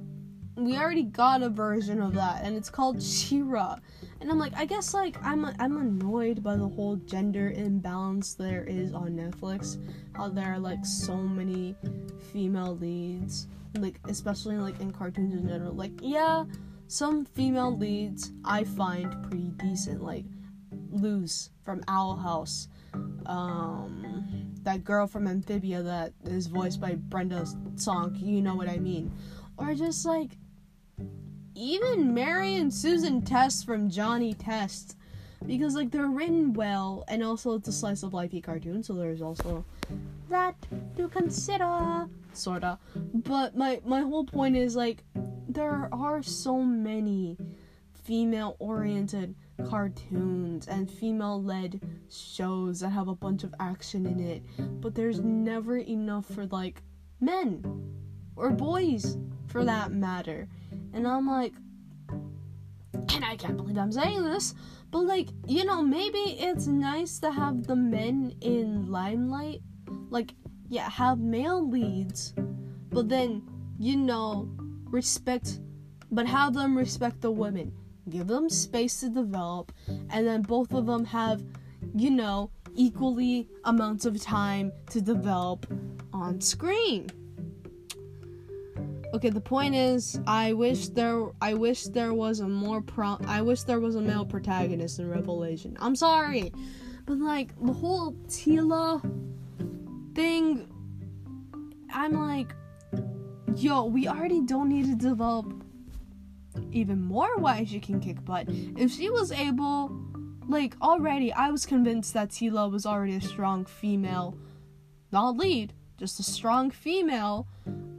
we 0.56 0.78
already 0.78 1.04
got 1.04 1.44
a 1.44 1.50
version 1.50 2.02
of 2.02 2.14
that 2.14 2.44
and 2.44 2.56
it's 2.56 2.70
called 2.70 3.04
She-Ra 3.04 3.78
and 4.24 4.32
I'm 4.32 4.40
like, 4.40 4.56
I 4.56 4.64
guess 4.64 4.94
like 4.94 5.18
I'm 5.22 5.46
I'm 5.60 5.76
annoyed 5.76 6.42
by 6.42 6.56
the 6.56 6.68
whole 6.68 6.96
gender 6.96 7.52
imbalance 7.52 8.36
there 8.36 8.64
is 8.64 8.94
on 8.94 9.10
Netflix. 9.10 9.78
How 10.16 10.30
there 10.30 10.54
are 10.54 10.60
like 10.60 10.86
so 10.86 11.18
many 11.18 11.76
female 12.32 12.78
leads, 12.78 13.48
like 13.78 14.00
especially 14.08 14.56
like 14.56 14.80
in 14.80 14.92
cartoons 14.92 15.34
in 15.34 15.46
general. 15.46 15.74
Like 15.74 15.92
yeah, 16.02 16.46
some 16.88 17.26
female 17.26 17.78
leads 17.78 18.32
I 18.46 18.64
find 18.64 19.12
pretty 19.24 19.52
decent, 19.58 20.02
like 20.02 20.24
Luz 20.90 21.50
from 21.62 21.84
Owl 21.90 22.16
House, 22.16 22.70
um, 23.26 24.54
that 24.64 24.86
girl 24.86 25.06
from 25.06 25.28
Amphibia 25.28 25.84
that 25.84 26.14
is 26.24 26.48
voiced 26.48 26.80
by 26.80 26.96
Brenda 26.96 27.46
Song. 27.76 28.16
You 28.16 28.42
know 28.42 28.56
what 28.56 28.70
I 28.70 28.78
mean? 28.78 29.12
Or 29.58 29.76
just 29.76 30.06
like 30.06 30.38
even 31.56 32.14
Mary 32.14 32.56
and 32.56 32.74
Susan 32.74 33.22
Test 33.22 33.66
from 33.66 33.90
Johnny 33.90 34.34
Test 34.34 34.98
because 35.46 35.76
like 35.76 35.92
they're 35.92 36.08
written 36.08 36.54
well 36.54 37.04
and 37.08 37.24
also 37.24 37.56
it's 37.56 37.68
a 37.68 37.72
slice 37.72 38.02
of 38.04 38.12
lifey 38.12 38.42
cartoon 38.42 38.82
so 38.82 38.94
there's 38.94 39.22
also 39.22 39.66
that 40.30 40.56
to 40.96 41.10
consider 41.10 42.08
sorta. 42.34 42.80
But 43.14 43.56
my 43.56 43.82
my 43.86 44.02
whole 44.02 44.26
point 44.26 44.56
is 44.56 44.76
like 44.76 45.04
there 45.48 45.90
are 45.92 46.24
so 46.24 46.62
many 46.62 47.38
female 48.04 48.56
oriented 48.60 49.36
cartoons 49.70 50.68
and 50.68 50.90
female 50.90 51.42
led 51.42 51.80
shows 52.10 52.82
that 52.82 52.90
have 52.90 53.08
a 53.08 53.16
bunch 53.16 53.44
of 53.44 53.54
action 53.60 54.06
in 54.06 54.20
it 54.20 54.44
but 54.82 54.94
there's 54.94 55.22
never 55.22 55.78
enough 55.78 56.26
for 56.26 56.46
like 56.48 56.82
men 57.22 57.64
or 58.36 58.50
boys 58.50 59.18
for 59.48 59.64
that 59.66 59.92
matter 59.92 60.48
and 60.94 61.08
I'm 61.08 61.28
like, 61.28 61.54
and 62.94 63.26
I 63.26 63.36
can't 63.36 63.58
believe 63.58 63.78
I'm 63.78 63.92
saying 63.92 64.24
this, 64.24 64.54
but 64.92 65.06
like, 65.06 65.30
you 65.48 65.66
know, 65.66 65.82
maybe 65.82 66.20
it's 66.20 66.68
nice 66.68 67.18
to 67.20 67.32
have 67.32 67.66
the 67.66 67.76
men 67.76 68.36
in 68.42 68.92
limelight. 68.92 69.62
Like, 70.10 70.36
yeah, 70.70 70.90
have 70.90 71.20
male 71.20 71.68
leads, 71.68 72.34
but 72.92 73.10
then, 73.10 73.42
you 73.80 73.98
know, 73.98 74.48
respect, 74.86 75.60
but 76.12 76.28
have 76.28 76.54
them 76.54 76.78
respect 76.78 77.22
the 77.22 77.32
women. 77.32 77.74
Give 78.10 78.28
them 78.28 78.50
space 78.50 79.00
to 79.00 79.10
develop, 79.10 79.72
and 79.88 80.28
then 80.28 80.44
both 80.44 80.74
of 80.74 80.86
them 80.86 81.06
have, 81.06 81.44
you 81.96 82.12
know, 82.12 82.52
equally 82.76 83.48
amounts 83.64 84.06
of 84.06 84.22
time 84.22 84.72
to 84.92 85.02
develop 85.02 85.66
on 86.12 86.40
screen. 86.40 87.10
Okay, 89.14 89.30
the 89.30 89.40
point 89.40 89.76
is, 89.76 90.20
I 90.26 90.54
wish 90.54 90.88
there, 90.88 91.28
I 91.40 91.54
wish 91.54 91.84
there 91.84 92.16
was 92.16 92.40
a 92.40 92.48
more 92.48 92.82
pro, 92.82 93.20
I 93.28 93.44
wish 93.44 93.62
there 93.62 93.80
was 93.80 93.96
a 93.96 94.02
male 94.02 94.26
protagonist 94.26 94.98
in 94.98 95.08
Revelation. 95.08 95.78
I'm 95.80 95.96
sorry, 95.96 96.52
but 97.06 97.20
like 97.20 97.56
the 97.64 97.74
whole 97.74 98.14
Teela 98.28 99.02
thing, 100.16 100.68
I'm 101.94 102.14
like, 102.14 102.56
yo, 103.56 103.86
we 103.86 104.08
already 104.08 104.42
don't 104.42 104.70
need 104.70 104.86
to 104.86 104.96
develop 104.96 105.64
even 106.72 107.00
more 107.00 107.38
why 107.38 107.66
she 107.66 107.80
can 107.80 108.00
kick 108.00 108.26
butt. 108.26 108.48
If 108.50 108.92
she 108.92 109.12
was 109.12 109.32
able, 109.32 109.96
like 110.48 110.76
already, 110.82 111.32
I 111.32 111.52
was 111.52 111.68
convinced 111.68 112.16
that 112.16 112.30
Teela 112.30 112.72
was 112.72 112.88
already 112.88 113.18
a 113.18 113.22
strong 113.22 113.66
female, 113.66 114.40
not 115.12 115.38
lead, 115.38 115.74
just 116.00 116.20
a 116.20 116.24
strong 116.24 116.72
female. 116.72 117.48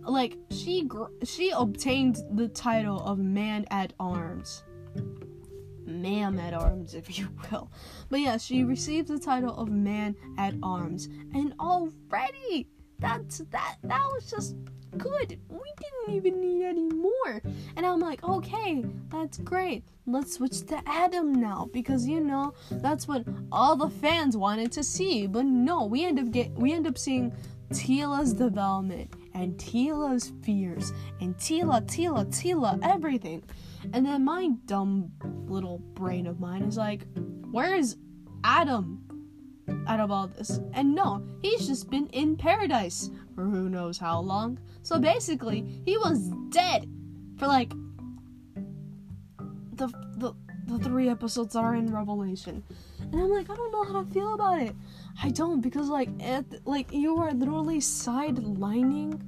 Like 0.05 0.37
she 0.51 0.85
gr- 0.85 1.13
she 1.25 1.51
obtained 1.51 2.19
the 2.33 2.49
title 2.49 3.01
of 3.01 3.19
man 3.19 3.67
at 3.71 3.93
arms 3.99 4.63
ma'am 5.87 6.39
at 6.39 6.55
arms, 6.55 6.95
if 6.95 7.19
you 7.19 7.29
will. 7.51 7.71
But 8.09 8.21
yeah, 8.21 8.37
she 8.37 8.65
received 8.65 9.09
the 9.09 9.19
title 9.19 9.55
of 9.57 9.69
man 9.69 10.15
at 10.39 10.55
arms, 10.63 11.09
and 11.35 11.55
already 11.61 12.69
that's 12.99 13.39
that 13.51 13.77
that 13.83 14.03
was 14.13 14.31
just 14.31 14.57
good. 14.97 15.39
We 15.49 15.73
didn't 15.81 16.17
even 16.17 16.41
need 16.41 16.65
any 16.65 16.89
more. 16.89 17.43
And 17.77 17.85
I'm 17.85 18.01
like, 18.01 18.23
okay, 18.25 18.85
that's 19.11 19.39
great. 19.39 19.85
Let's 20.07 20.35
switch 20.35 20.65
to 20.67 20.81
Adam 20.87 21.33
now 21.33 21.69
because 21.73 22.07
you 22.07 22.21
know 22.21 22.55
that's 22.71 23.09
what 23.09 23.25
all 23.51 23.77
the 23.77 23.91
fans 23.91 24.37
wanted 24.37 24.71
to 24.73 24.85
see. 24.85 25.27
But 25.27 25.47
no, 25.47 25.85
we 25.85 26.05
end 26.05 26.19
up 26.19 26.31
get 26.31 26.53
we 26.53 26.73
end 26.73 26.87
up 26.87 26.99
seeing 26.99 27.33
Teela's 27.73 28.33
development 28.33 29.13
and 29.35 29.57
Teela's 29.57 30.33
fears 30.43 30.93
and 31.21 31.37
Teela, 31.37 31.83
Teela, 31.87 32.27
Teela, 32.27 32.79
everything. 32.83 33.43
And 33.93 34.07
then 34.07 34.25
my 34.25 34.51
dumb 34.65 35.13
little 35.47 35.79
brain 35.79 36.27
of 36.27 36.41
mine 36.41 36.63
is 36.63 36.77
like, 36.77 37.07
where 37.51 37.75
is 37.75 37.97
Adam 38.45 39.01
out 39.87 40.01
of 40.01 40.11
all 40.11 40.29
this? 40.29 40.61
And 40.73 40.95
no, 40.95 41.27
he's 41.43 41.67
just 41.67 41.91
been 41.91 42.07
in 42.09 42.37
paradise 42.37 43.11
for 43.35 43.45
who 43.45 43.69
knows 43.69 43.99
how 43.99 44.21
long. 44.21 44.59
So 44.83 44.99
basically, 44.99 45.83
he 45.85 45.99
was 45.99 46.31
dead 46.51 46.89
for 47.39 47.47
like 47.47 47.71
the 49.73 49.89
the 50.17 50.35
the 50.67 50.79
three 50.79 51.09
episodes 51.09 51.57
are 51.57 51.75
in 51.75 51.93
Revelation. 51.93 52.63
And 53.15 53.23
I'm 53.23 53.31
like, 53.31 53.49
I 53.49 53.55
don't 53.55 53.71
know 53.71 53.85
how 53.85 54.03
to 54.03 54.11
feel 54.13 54.35
about 54.35 54.61
it. 54.61 54.75
I 55.23 55.31
don't 55.31 55.61
because 55.61 55.89
like 55.89 56.09
it, 56.19 56.67
like 56.67 56.93
you 56.93 57.17
are 57.19 57.31
literally 57.31 57.79
sidelining 57.79 59.21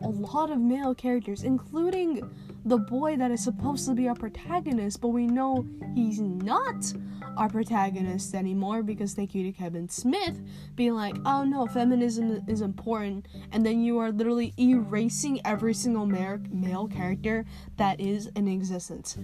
a 0.00 0.08
lot 0.08 0.50
of 0.50 0.58
male 0.58 0.94
characters, 0.94 1.42
including 1.42 2.22
the 2.64 2.78
boy 2.78 3.18
that 3.18 3.30
is 3.30 3.44
supposed 3.44 3.84
to 3.84 3.92
be 3.92 4.08
our 4.08 4.14
protagonist, 4.14 5.02
but 5.02 5.08
we 5.08 5.26
know 5.26 5.66
he's 5.94 6.20
not 6.20 6.90
our 7.36 7.50
protagonist 7.50 8.34
anymore 8.34 8.82
because 8.82 9.12
thank 9.12 9.34
you 9.34 9.42
to 9.42 9.52
Kevin 9.52 9.86
Smith 9.86 10.40
being 10.74 10.94
like, 10.94 11.16
oh 11.26 11.44
no, 11.44 11.66
feminism 11.66 12.42
is 12.48 12.62
important, 12.62 13.28
and 13.52 13.66
then 13.66 13.82
you 13.82 13.98
are 13.98 14.10
literally 14.10 14.54
erasing 14.58 15.38
every 15.44 15.74
single 15.74 16.06
male, 16.06 16.38
male 16.50 16.88
character 16.88 17.44
that 17.76 18.00
is 18.00 18.28
in 18.28 18.48
existence. 18.48 19.18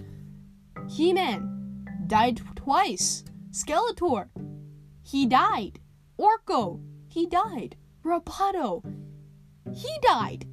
He 0.87 1.11
Man 1.11 1.85
died 2.05 2.39
twice. 2.55 3.23
Skeletor, 3.51 4.29
he 5.03 5.25
died. 5.25 5.79
Orko, 6.17 6.81
he 7.07 7.27
died. 7.27 7.75
Roboto, 8.03 8.81
he 9.73 9.89
died. 10.01 10.47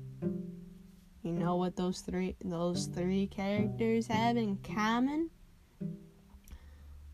You 1.22 1.32
know 1.32 1.57
what 1.57 1.76
those 1.76 2.01
three 2.01 2.36
those 2.44 2.86
three 2.86 3.26
characters 3.26 4.07
have 4.09 4.36
in 4.36 4.57
common? 4.59 5.30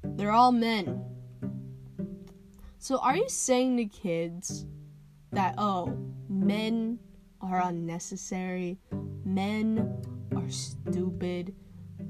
They're 0.03 0.31
all 0.31 0.53
men. 0.53 1.05
So 2.79 2.99
are 2.99 3.17
you 3.17 3.29
saying 3.29 3.77
to 3.79 3.85
kids 3.87 4.67
that 5.33 5.55
oh, 5.59 5.97
men 6.29 6.99
are 7.41 7.61
unnecessary, 7.61 8.79
men 9.25 10.03
are 10.35 10.49
stupid, 10.49 11.55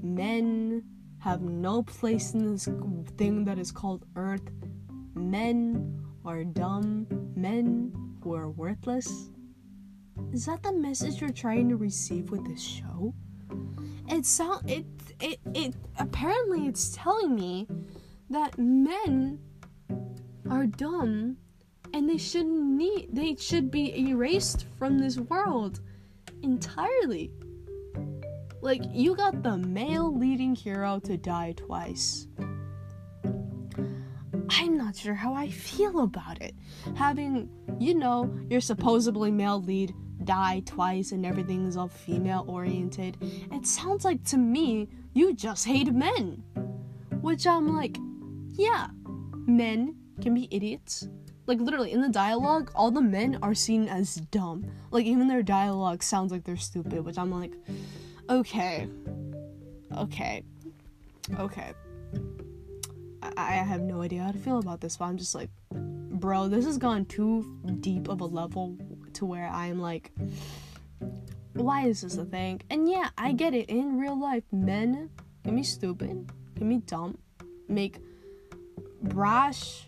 men 0.01 0.83
have 1.25 1.41
no 1.41 1.81
place 1.81 2.35
in 2.35 2.51
this 2.51 2.69
thing 3.17 3.43
that 3.43 3.57
is 3.57 3.71
called 3.71 4.05
earth, 4.15 4.47
men 5.15 5.99
are 6.23 6.43
dumb, 6.43 7.07
men 7.35 7.91
who 8.21 8.35
are 8.35 8.51
worthless? 8.51 9.31
Is 10.31 10.45
that 10.45 10.61
the 10.61 10.71
message 10.71 11.19
you're 11.19 11.31
trying 11.31 11.67
to 11.69 11.77
receive 11.77 12.29
with 12.29 12.45
this 12.45 12.61
show? 12.61 13.11
It 14.07 14.23
sound 14.23 14.69
it 14.69 14.85
it 15.19 15.39
it 15.55 15.73
apparently 15.97 16.67
it's 16.67 16.95
telling 16.95 17.33
me 17.33 17.67
that 18.29 18.59
men 18.59 19.39
are 20.51 20.67
dumb 20.67 21.37
and 21.91 22.07
they 22.07 22.19
shouldn't 22.19 22.63
need 22.63 23.09
they 23.11 23.35
should 23.35 23.71
be 23.71 24.09
erased 24.11 24.67
from 24.77 24.99
this 24.99 25.17
world 25.17 25.79
entirely. 26.43 27.31
Like 28.65 28.81
you 28.91 29.15
got 29.15 29.43
the 29.43 29.57
male 29.57 30.11
leading 30.11 30.55
hero 30.55 30.99
to 31.03 31.17
die 31.17 31.53
twice. 31.55 32.25
I'm 34.49 34.75
not 34.75 34.95
sure 34.95 35.13
how 35.13 35.35
I 35.35 35.51
feel 35.51 35.99
about 35.99 36.41
it. 36.41 36.55
Having, 36.95 37.47
you 37.77 37.93
know, 37.93 38.35
your 38.49 38.61
supposedly 38.61 39.29
male 39.29 39.61
lead 39.61 39.93
die 40.23 40.63
twice 40.65 41.11
and 41.11 41.27
everything 41.27 41.67
is 41.67 41.77
all 41.77 41.87
female 41.87 42.43
oriented. 42.47 43.17
It 43.51 43.67
sounds 43.67 44.03
like 44.03 44.23
to 44.25 44.37
me 44.37 44.89
you 45.13 45.35
just 45.35 45.67
hate 45.67 45.93
men. 45.93 46.43
Which 47.21 47.45
I'm 47.45 47.75
like, 47.75 47.99
yeah, 48.53 48.87
men 49.45 49.95
can 50.21 50.33
be 50.33 50.47
idiots. 50.49 51.07
Like 51.45 51.59
literally 51.59 51.91
in 51.91 52.01
the 52.01 52.09
dialogue, 52.09 52.71
all 52.73 52.89
the 52.89 52.99
men 52.99 53.37
are 53.43 53.53
seen 53.53 53.87
as 53.87 54.15
dumb. 54.15 54.65
Like 54.89 55.05
even 55.05 55.27
their 55.27 55.43
dialogue 55.43 56.01
sounds 56.01 56.31
like 56.31 56.43
they're 56.43 56.57
stupid, 56.57 57.05
which 57.05 57.19
I'm 57.19 57.29
like, 57.29 57.53
okay. 58.29 58.87
Okay. 59.97 60.43
Okay. 61.39 61.73
I, 63.21 63.31
I 63.37 63.51
have 63.51 63.81
no 63.81 64.01
idea 64.01 64.23
how 64.23 64.31
to 64.31 64.37
feel 64.37 64.59
about 64.59 64.81
this, 64.81 64.97
but 64.97 65.05
I'm 65.05 65.17
just 65.17 65.35
like, 65.35 65.49
bro, 65.71 66.47
this 66.47 66.65
has 66.65 66.77
gone 66.77 67.05
too 67.05 67.59
deep 67.79 68.07
of 68.07 68.21
a 68.21 68.25
level 68.25 68.77
to 69.13 69.25
where 69.25 69.47
I'm 69.47 69.79
like, 69.79 70.11
why 71.53 71.87
is 71.87 72.01
this 72.01 72.17
a 72.17 72.25
thing? 72.25 72.61
And 72.69 72.89
yeah, 72.89 73.09
I 73.17 73.31
get 73.31 73.53
it. 73.53 73.69
In 73.69 73.99
real 73.99 74.19
life, 74.19 74.43
men 74.51 75.09
can 75.43 75.55
be 75.55 75.63
stupid, 75.63 76.29
can 76.55 76.69
be 76.69 76.77
dumb, 76.77 77.17
make 77.67 77.97
brash, 79.01 79.85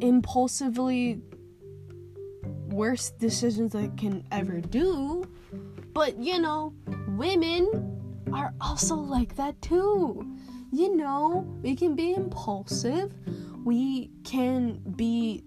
impulsively 0.00 1.20
worst 2.68 3.18
decisions 3.18 3.72
they 3.72 3.88
can 3.88 4.24
ever 4.30 4.60
do. 4.60 5.28
But 5.98 6.16
you 6.20 6.38
know, 6.38 6.74
women 7.08 8.28
are 8.32 8.54
also 8.60 8.94
like 8.94 9.34
that 9.34 9.60
too. 9.60 10.32
You 10.70 10.94
know, 10.94 11.44
we 11.60 11.74
can 11.74 11.96
be 11.96 12.14
impulsive, 12.14 13.12
we 13.64 14.12
can 14.22 14.80
be 14.94 15.42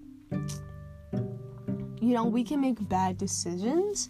you 2.01 2.13
know, 2.13 2.25
we 2.25 2.43
can 2.43 2.59
make 2.59 2.89
bad 2.89 3.17
decisions, 3.17 4.09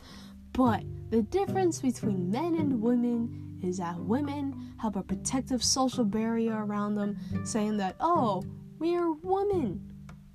but 0.54 0.84
the 1.12 1.22
difference 1.22 1.80
between 1.80 2.32
men 2.32 2.56
and 2.56 2.82
women 2.82 3.60
is 3.62 3.78
that 3.78 4.00
women 4.00 4.74
have 4.78 4.96
a 4.96 5.04
protective 5.04 5.64
social 5.64 6.06
barrier 6.06 6.66
around 6.66 6.96
them 6.96 7.18
saying 7.46 7.78
that, 7.78 7.98
"Oh, 8.00 8.42
we're 8.80 9.12
women. 9.12 9.91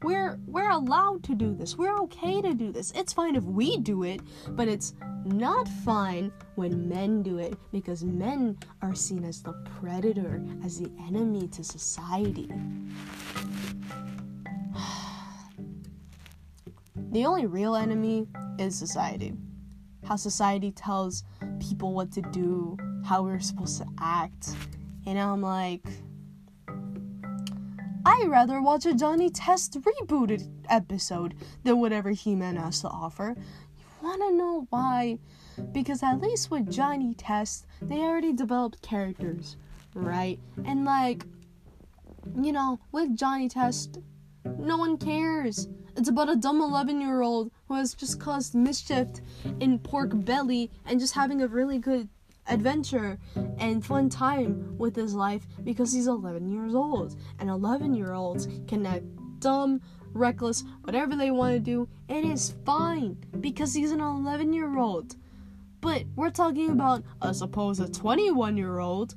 We're 0.06 0.38
we're 0.46 0.70
allowed 0.70 1.24
to 1.24 1.34
do 1.34 1.52
this. 1.52 1.76
We're 1.76 1.98
okay 2.02 2.40
to 2.40 2.54
do 2.54 2.70
this. 2.70 2.92
It's 2.94 3.12
fine 3.12 3.34
if 3.34 3.42
we 3.42 3.78
do 3.78 4.04
it, 4.04 4.20
but 4.50 4.68
it's 4.68 4.94
not 5.24 5.66
fine 5.84 6.30
when 6.54 6.88
men 6.88 7.24
do 7.24 7.38
it 7.38 7.58
because 7.72 8.04
men 8.04 8.56
are 8.82 8.94
seen 8.94 9.24
as 9.24 9.42
the 9.42 9.54
predator, 9.80 10.40
as 10.64 10.78
the 10.78 10.92
enemy 11.08 11.48
to 11.48 11.64
society." 11.64 12.48
The 17.10 17.24
only 17.24 17.46
real 17.46 17.74
enemy 17.76 18.26
is 18.58 18.76
society. 18.76 19.32
How 20.04 20.16
society 20.16 20.70
tells 20.70 21.24
people 21.60 21.94
what 21.94 22.12
to 22.12 22.20
do, 22.20 22.76
how 23.04 23.22
we're 23.22 23.40
supposed 23.40 23.78
to 23.78 23.86
act. 23.98 24.50
And 25.06 25.18
I'm 25.18 25.40
like, 25.40 25.86
I'd 28.06 28.28
rather 28.28 28.62
watch 28.62 28.86
a 28.86 28.94
Johnny 28.94 29.30
Test 29.30 29.80
rebooted 29.80 30.46
episode 30.70 31.34
than 31.64 31.80
whatever 31.80 32.10
He 32.10 32.36
Man 32.36 32.54
has 32.54 32.80
to 32.82 32.88
offer. 32.88 33.34
You 33.36 33.84
wanna 34.00 34.30
know 34.30 34.68
why? 34.70 35.18
Because 35.72 36.04
at 36.04 36.20
least 36.20 36.48
with 36.48 36.70
Johnny 36.70 37.14
Test, 37.14 37.66
they 37.82 37.98
already 37.98 38.32
developed 38.32 38.80
characters, 38.80 39.56
right? 39.92 40.38
And 40.64 40.84
like, 40.84 41.26
you 42.40 42.52
know, 42.52 42.78
with 42.92 43.16
Johnny 43.16 43.48
Test, 43.48 43.98
no 44.56 44.76
one 44.76 44.98
cares. 44.98 45.66
It's 45.96 46.08
about 46.08 46.28
a 46.28 46.36
dumb 46.36 46.60
11 46.62 47.00
year 47.00 47.22
old 47.22 47.50
who 47.66 47.74
has 47.74 47.92
just 47.92 48.20
caused 48.20 48.54
mischief 48.54 49.08
in 49.58 49.80
Pork 49.80 50.10
Belly 50.14 50.70
and 50.84 51.00
just 51.00 51.14
having 51.14 51.42
a 51.42 51.48
really 51.48 51.80
good 51.80 52.08
adventure 52.48 53.18
and 53.58 53.84
fun 53.84 54.08
time 54.08 54.76
with 54.78 54.96
his 54.96 55.14
life 55.14 55.46
because 55.64 55.92
he's 55.92 56.06
11 56.06 56.50
years 56.50 56.74
old. 56.74 57.16
And 57.38 57.50
11 57.50 57.94
year 57.94 58.12
olds 58.12 58.48
can 58.66 58.86
act 58.86 59.04
dumb, 59.40 59.80
reckless, 60.12 60.64
whatever 60.82 61.16
they 61.16 61.30
want 61.30 61.54
to 61.54 61.60
do. 61.60 61.88
and 62.08 62.24
It 62.24 62.30
is 62.30 62.54
fine 62.64 63.16
because 63.40 63.74
he's 63.74 63.92
an 63.92 64.00
11 64.00 64.52
year 64.52 64.78
old. 64.78 65.16
But 65.80 66.04
we're 66.16 66.30
talking 66.30 66.70
about 66.70 67.04
a 67.22 67.32
supposed 67.32 67.94
21 67.94 68.56
year 68.56 68.78
old, 68.78 69.14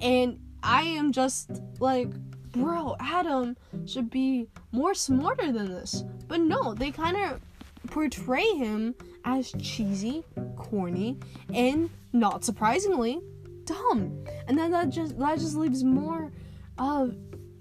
and 0.00 0.38
I 0.62 0.82
am 0.82 1.10
just 1.10 1.50
like, 1.80 2.10
bro, 2.52 2.96
Adam 3.00 3.56
should 3.86 4.10
be 4.10 4.46
more 4.70 4.94
smarter 4.94 5.50
than 5.50 5.66
this. 5.66 6.04
But 6.28 6.40
no, 6.40 6.74
they 6.74 6.90
kind 6.90 7.16
of 7.16 7.40
portray 7.88 8.46
him 8.54 8.94
as 9.24 9.52
cheesy, 9.60 10.24
corny, 10.56 11.18
and 11.52 11.90
not 12.12 12.44
surprisingly, 12.44 13.20
dumb. 13.64 14.24
And 14.48 14.58
then 14.58 14.70
that 14.72 14.90
just 14.90 15.18
that 15.18 15.38
just 15.38 15.56
leaves 15.56 15.84
more 15.84 16.30
of 16.78 17.16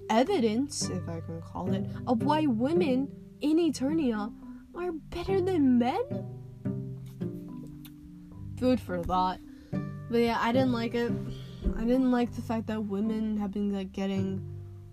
evidence, 0.10 0.90
if 0.90 1.08
I 1.08 1.22
can 1.22 1.42
call 1.42 1.74
it, 1.74 1.86
of 2.08 2.24
why 2.24 2.46
women 2.46 3.10
in 3.42 3.58
Eternia 3.58 4.32
are 4.76 4.92
better 4.92 5.42
than 5.42 5.78
men. 5.80 6.02
Food 8.58 8.80
for 8.80 9.02
thought. 9.04 9.40
But 10.10 10.18
yeah, 10.18 10.38
I 10.40 10.52
didn't 10.52 10.74
like 10.74 10.94
it. 10.94 11.12
I 11.78 11.82
didn't 11.82 12.12
like 12.12 12.34
the 12.36 12.42
fact 12.42 12.68
that 12.68 12.84
women 12.84 13.38
have 13.38 13.52
been 13.52 13.74
like 13.74 13.92
getting 13.92 14.46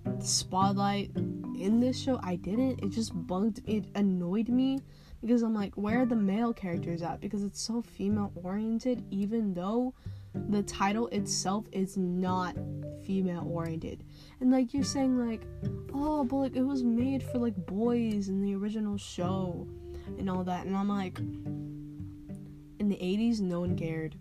the 0.04 0.24
spotlight 0.24 1.10
in 1.16 1.80
this 1.80 2.00
show. 2.00 2.20
I 2.22 2.36
didn't. 2.36 2.82
It 2.82 2.90
just 2.90 3.12
bugged. 3.26 3.60
It 3.66 3.86
annoyed 3.94 4.48
me 4.48 4.80
because 5.20 5.42
I'm 5.42 5.54
like, 5.54 5.74
where 5.74 6.02
are 6.02 6.06
the 6.06 6.16
male 6.16 6.52
characters 6.52 7.02
at? 7.02 7.20
Because 7.20 7.42
it's 7.42 7.60
so 7.60 7.82
female 7.82 8.32
oriented, 8.42 9.04
even 9.10 9.54
though 9.54 9.94
the 10.48 10.62
title 10.62 11.08
itself 11.08 11.66
is 11.72 11.96
not 11.96 12.54
female 13.04 13.46
oriented. 13.50 14.04
And 14.40 14.50
like 14.50 14.72
you're 14.72 14.84
saying 14.84 15.18
like, 15.18 15.42
oh, 15.92 16.24
but 16.24 16.36
like 16.36 16.56
it 16.56 16.62
was 16.62 16.82
made 16.84 17.22
for 17.22 17.38
like 17.38 17.56
boys 17.66 18.28
in 18.28 18.42
the 18.42 18.54
original 18.54 18.96
show 18.96 19.66
and 20.18 20.30
all 20.30 20.44
that. 20.44 20.66
And 20.66 20.76
I'm 20.76 20.88
like 20.88 21.18
in 21.18 22.88
the 22.88 22.96
80s 22.96 23.40
no 23.40 23.60
one 23.60 23.76
cared. 23.76 24.16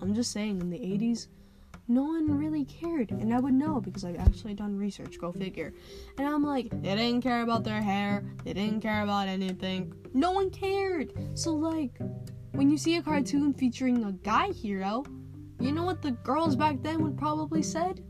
I'm 0.00 0.14
just 0.14 0.32
saying 0.32 0.60
in 0.60 0.70
the 0.70 0.78
80s 0.78 1.28
no 1.86 2.02
one 2.02 2.30
really 2.38 2.64
cared 2.64 3.10
and 3.10 3.32
i 3.34 3.38
would 3.38 3.54
know 3.54 3.80
because 3.80 4.04
i've 4.04 4.18
actually 4.18 4.54
done 4.54 4.76
research 4.76 5.18
go 5.18 5.30
figure 5.30 5.72
and 6.18 6.26
i'm 6.26 6.42
like 6.42 6.70
they 6.82 6.94
didn't 6.94 7.20
care 7.20 7.42
about 7.42 7.62
their 7.62 7.82
hair 7.82 8.24
they 8.44 8.52
didn't 8.52 8.80
care 8.80 9.02
about 9.02 9.28
anything 9.28 9.92
no 10.14 10.30
one 10.30 10.48
cared 10.50 11.12
so 11.34 11.52
like 11.52 11.98
when 12.54 12.70
you 12.70 12.78
see 12.78 12.96
a 12.96 13.02
cartoon 13.02 13.52
featuring 13.52 14.04
a 14.04 14.12
guy 14.12 14.52
hero, 14.52 15.04
you 15.58 15.72
know 15.72 15.82
what 15.82 16.02
the 16.02 16.12
girls 16.12 16.54
back 16.54 16.82
then 16.82 17.02
would 17.02 17.18
probably 17.18 17.64
said? 17.64 18.04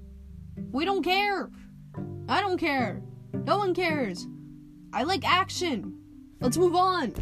We 0.71 0.85
don't 0.85 1.03
care. 1.03 1.51
I 2.29 2.43
don't 2.43 2.59
care. 2.59 3.03
No 3.33 3.57
one 3.57 3.75
cares. 3.75 4.27
I 4.93 5.05
like 5.05 5.27
action. 5.27 5.99
Let's 6.41 6.59
move 6.59 6.75
on. 6.75 7.15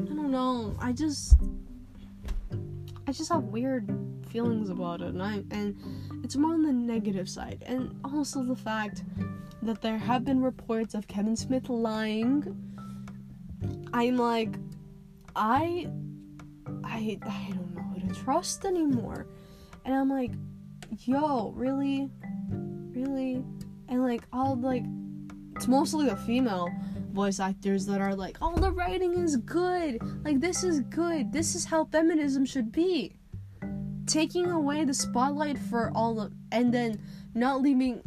I 0.00 0.14
don't 0.14 0.32
know. 0.32 0.76
I 0.80 0.92
just 0.92 1.36
I 3.06 3.12
just 3.12 3.30
have 3.30 3.44
weird 3.44 3.88
feelings 4.30 4.70
about 4.70 5.00
it 5.00 5.08
and 5.08 5.22
I 5.22 5.42
and 5.50 5.76
it's 6.24 6.36
more 6.36 6.54
on 6.54 6.62
the 6.62 6.72
negative 6.72 7.28
side. 7.28 7.62
And 7.66 7.98
also 8.04 8.42
the 8.42 8.56
fact 8.56 9.04
that 9.62 9.82
there 9.82 9.98
have 9.98 10.24
been 10.24 10.40
reports 10.40 10.94
of 10.94 11.06
Kevin 11.06 11.36
Smith 11.36 11.68
lying. 11.68 12.44
I'm 13.92 14.16
like 14.16 14.56
I 15.36 15.88
I 16.84 17.18
I 17.22 17.50
don't 17.50 17.74
know 17.74 17.82
who 17.82 18.08
to 18.08 18.14
trust 18.14 18.64
anymore. 18.64 19.26
And 19.84 19.94
I'm 19.94 20.10
like, 20.10 20.32
yo, 20.98 21.52
really? 21.56 22.10
Really? 22.50 23.44
And 23.88 24.02
like 24.02 24.22
all 24.32 24.56
like 24.56 24.84
it's 25.56 25.68
mostly 25.68 26.06
the 26.06 26.16
female 26.16 26.70
voice 27.12 27.40
actors 27.40 27.84
that 27.86 28.00
are 28.00 28.14
like, 28.14 28.38
"Oh, 28.40 28.56
the 28.56 28.70
writing 28.70 29.14
is 29.14 29.36
good. 29.36 29.98
Like 30.24 30.40
this 30.40 30.64
is 30.64 30.80
good. 30.80 31.32
This 31.32 31.54
is 31.54 31.64
how 31.64 31.84
feminism 31.84 32.44
should 32.44 32.72
be." 32.72 33.19
Taking 34.10 34.50
away 34.50 34.84
the 34.84 34.92
spotlight 34.92 35.56
for 35.56 35.92
all 35.94 36.16
the 36.16 36.32
and 36.50 36.74
then 36.74 37.00
not 37.32 37.62
leaving 37.62 38.02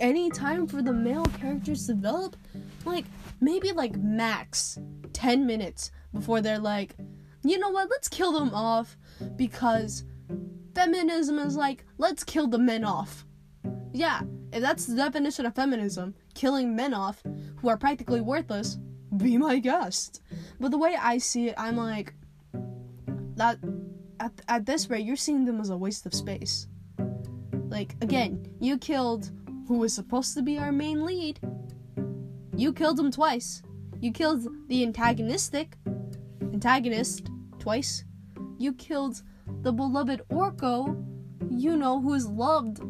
any 0.00 0.30
time 0.30 0.66
for 0.66 0.80
the 0.80 0.94
male 0.94 1.26
characters 1.26 1.86
to 1.86 1.94
develop. 1.94 2.36
Like 2.86 3.04
maybe 3.38 3.70
like 3.72 3.96
max 3.96 4.78
10 5.12 5.46
minutes 5.46 5.90
before 6.14 6.40
they're 6.40 6.58
like, 6.58 6.96
you 7.42 7.58
know 7.58 7.68
what, 7.68 7.90
let's 7.90 8.08
kill 8.08 8.32
them 8.32 8.54
off 8.54 8.96
because 9.36 10.04
feminism 10.74 11.38
is 11.38 11.54
like, 11.54 11.84
let's 11.98 12.24
kill 12.24 12.46
the 12.46 12.58
men 12.58 12.82
off. 12.82 13.26
Yeah, 13.92 14.22
if 14.54 14.62
that's 14.62 14.86
the 14.86 14.96
definition 14.96 15.44
of 15.44 15.54
feminism, 15.54 16.14
killing 16.34 16.74
men 16.74 16.94
off 16.94 17.22
who 17.56 17.68
are 17.68 17.76
practically 17.76 18.22
worthless, 18.22 18.78
be 19.18 19.36
my 19.36 19.58
guest. 19.58 20.22
But 20.58 20.70
the 20.70 20.78
way 20.78 20.96
I 20.98 21.18
see 21.18 21.48
it, 21.48 21.54
I'm 21.58 21.76
like, 21.76 22.14
that 23.36 23.58
at, 24.22 24.32
at 24.46 24.66
this 24.66 24.88
rate, 24.88 25.04
you're 25.04 25.16
seeing 25.16 25.44
them 25.44 25.60
as 25.60 25.70
a 25.70 25.76
waste 25.76 26.06
of 26.06 26.14
space. 26.14 26.68
Like, 27.68 27.96
again, 28.00 28.46
you 28.60 28.78
killed 28.78 29.30
who 29.66 29.78
was 29.78 29.92
supposed 29.92 30.34
to 30.34 30.42
be 30.42 30.58
our 30.58 30.70
main 30.70 31.04
lead. 31.04 31.40
You 32.56 32.72
killed 32.72 33.00
him 33.00 33.10
twice. 33.10 33.62
You 34.00 34.12
killed 34.12 34.46
the 34.68 34.82
antagonistic 34.84 35.76
antagonist 36.40 37.28
twice. 37.58 38.04
You 38.58 38.72
killed 38.74 39.22
the 39.62 39.72
beloved 39.72 40.22
Orko, 40.30 41.04
you 41.50 41.76
know, 41.76 42.00
who 42.00 42.14
is 42.14 42.26
loved 42.28 42.80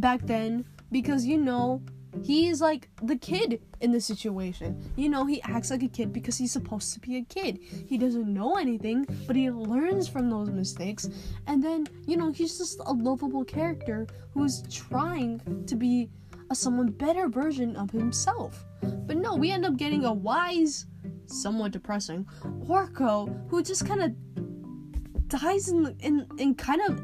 back 0.00 0.26
then 0.26 0.64
because 0.90 1.24
you 1.24 1.36
know 1.36 1.82
he's 2.22 2.60
like 2.60 2.88
the 3.02 3.16
kid 3.16 3.60
in 3.80 3.92
the 3.92 4.00
situation. 4.00 4.82
You 4.96 5.08
know, 5.08 5.24
he 5.26 5.42
acts 5.42 5.70
like 5.70 5.82
a 5.82 5.88
kid 5.88 6.12
because 6.12 6.36
he's 6.36 6.52
supposed 6.52 6.92
to 6.94 7.00
be 7.00 7.16
a 7.16 7.22
kid. 7.22 7.58
He 7.60 7.98
doesn't 7.98 8.32
know 8.32 8.56
anything, 8.56 9.06
but 9.26 9.36
he 9.36 9.50
learns 9.50 10.08
from 10.08 10.30
those 10.30 10.50
mistakes. 10.50 11.08
And 11.46 11.62
then, 11.62 11.86
you 12.06 12.16
know, 12.16 12.30
he's 12.30 12.58
just 12.58 12.80
a 12.84 12.92
lovable 12.92 13.44
character 13.44 14.06
who's 14.32 14.62
trying 14.70 15.64
to 15.66 15.76
be 15.76 16.10
a 16.50 16.54
someone 16.54 16.88
better 16.88 17.28
version 17.28 17.76
of 17.76 17.90
himself. 17.90 18.64
But 18.82 19.16
no, 19.16 19.36
we 19.36 19.50
end 19.50 19.64
up 19.64 19.76
getting 19.76 20.04
a 20.04 20.12
wise 20.12 20.86
somewhat 21.26 21.72
depressing. 21.72 22.26
Orko, 22.66 23.48
who 23.48 23.62
just 23.62 23.86
kind 23.86 24.02
of 24.02 25.28
dies 25.28 25.68
in, 25.68 25.96
in 26.00 26.26
in 26.38 26.54
kind 26.54 26.82
of 26.88 27.00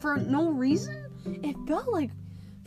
for 0.00 0.16
no 0.16 0.50
reason. 0.50 1.06
It 1.26 1.56
felt 1.66 1.88
like 1.88 2.10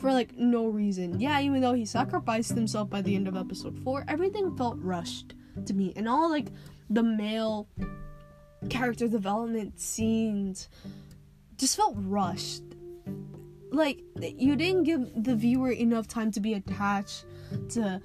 for 0.00 0.12
like 0.12 0.36
no 0.36 0.66
reason. 0.66 1.20
Yeah, 1.20 1.40
even 1.40 1.60
though 1.60 1.74
he 1.74 1.84
sacrificed 1.84 2.52
himself 2.52 2.88
by 2.88 3.02
the 3.02 3.14
end 3.14 3.28
of 3.28 3.36
episode 3.36 3.78
four, 3.84 4.04
everything 4.08 4.56
felt 4.56 4.78
rushed 4.80 5.34
to 5.66 5.74
me, 5.74 5.92
and 5.94 6.08
all 6.08 6.30
like 6.30 6.46
the 6.88 7.02
male 7.02 7.68
character 8.68 9.08
development 9.08 9.78
scenes 9.78 10.68
just 11.56 11.76
felt 11.76 11.94
rushed. 11.98 12.62
Like 13.70 14.00
you 14.20 14.56
didn't 14.56 14.84
give 14.84 15.24
the 15.24 15.36
viewer 15.36 15.70
enough 15.70 16.08
time 16.08 16.32
to 16.32 16.40
be 16.40 16.54
attached 16.54 17.26
to 17.70 18.00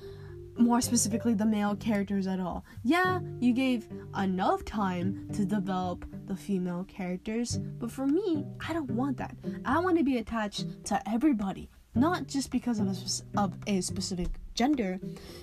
more 0.57 0.79
specifically 0.79 1.33
the 1.33 1.45
male 1.45 1.75
characters 1.75 2.27
at 2.27 2.39
all. 2.39 2.63
Yeah, 2.83 3.19
you 3.39 3.53
gave 3.53 3.87
enough 4.17 4.63
time 4.63 5.27
to 5.33 5.45
develop 5.45 6.05
the 6.27 6.35
female 6.35 6.85
characters, 6.85 7.57
but 7.57 7.91
for 7.91 8.07
me, 8.07 8.45
I 8.67 8.73
don't 8.73 8.91
want 8.91 9.17
that. 9.17 9.35
I 9.65 9.79
want 9.79 9.97
to 9.97 10.03
be 10.03 10.17
attached 10.17 10.85
to 10.85 11.09
everybody, 11.09 11.69
not 11.95 12.27
just 12.27 12.51
because 12.51 12.79
of 12.79 12.87
a, 12.87 13.39
of 13.39 13.53
a 13.67 13.81
specific 13.81 14.27
gender, 14.53 14.99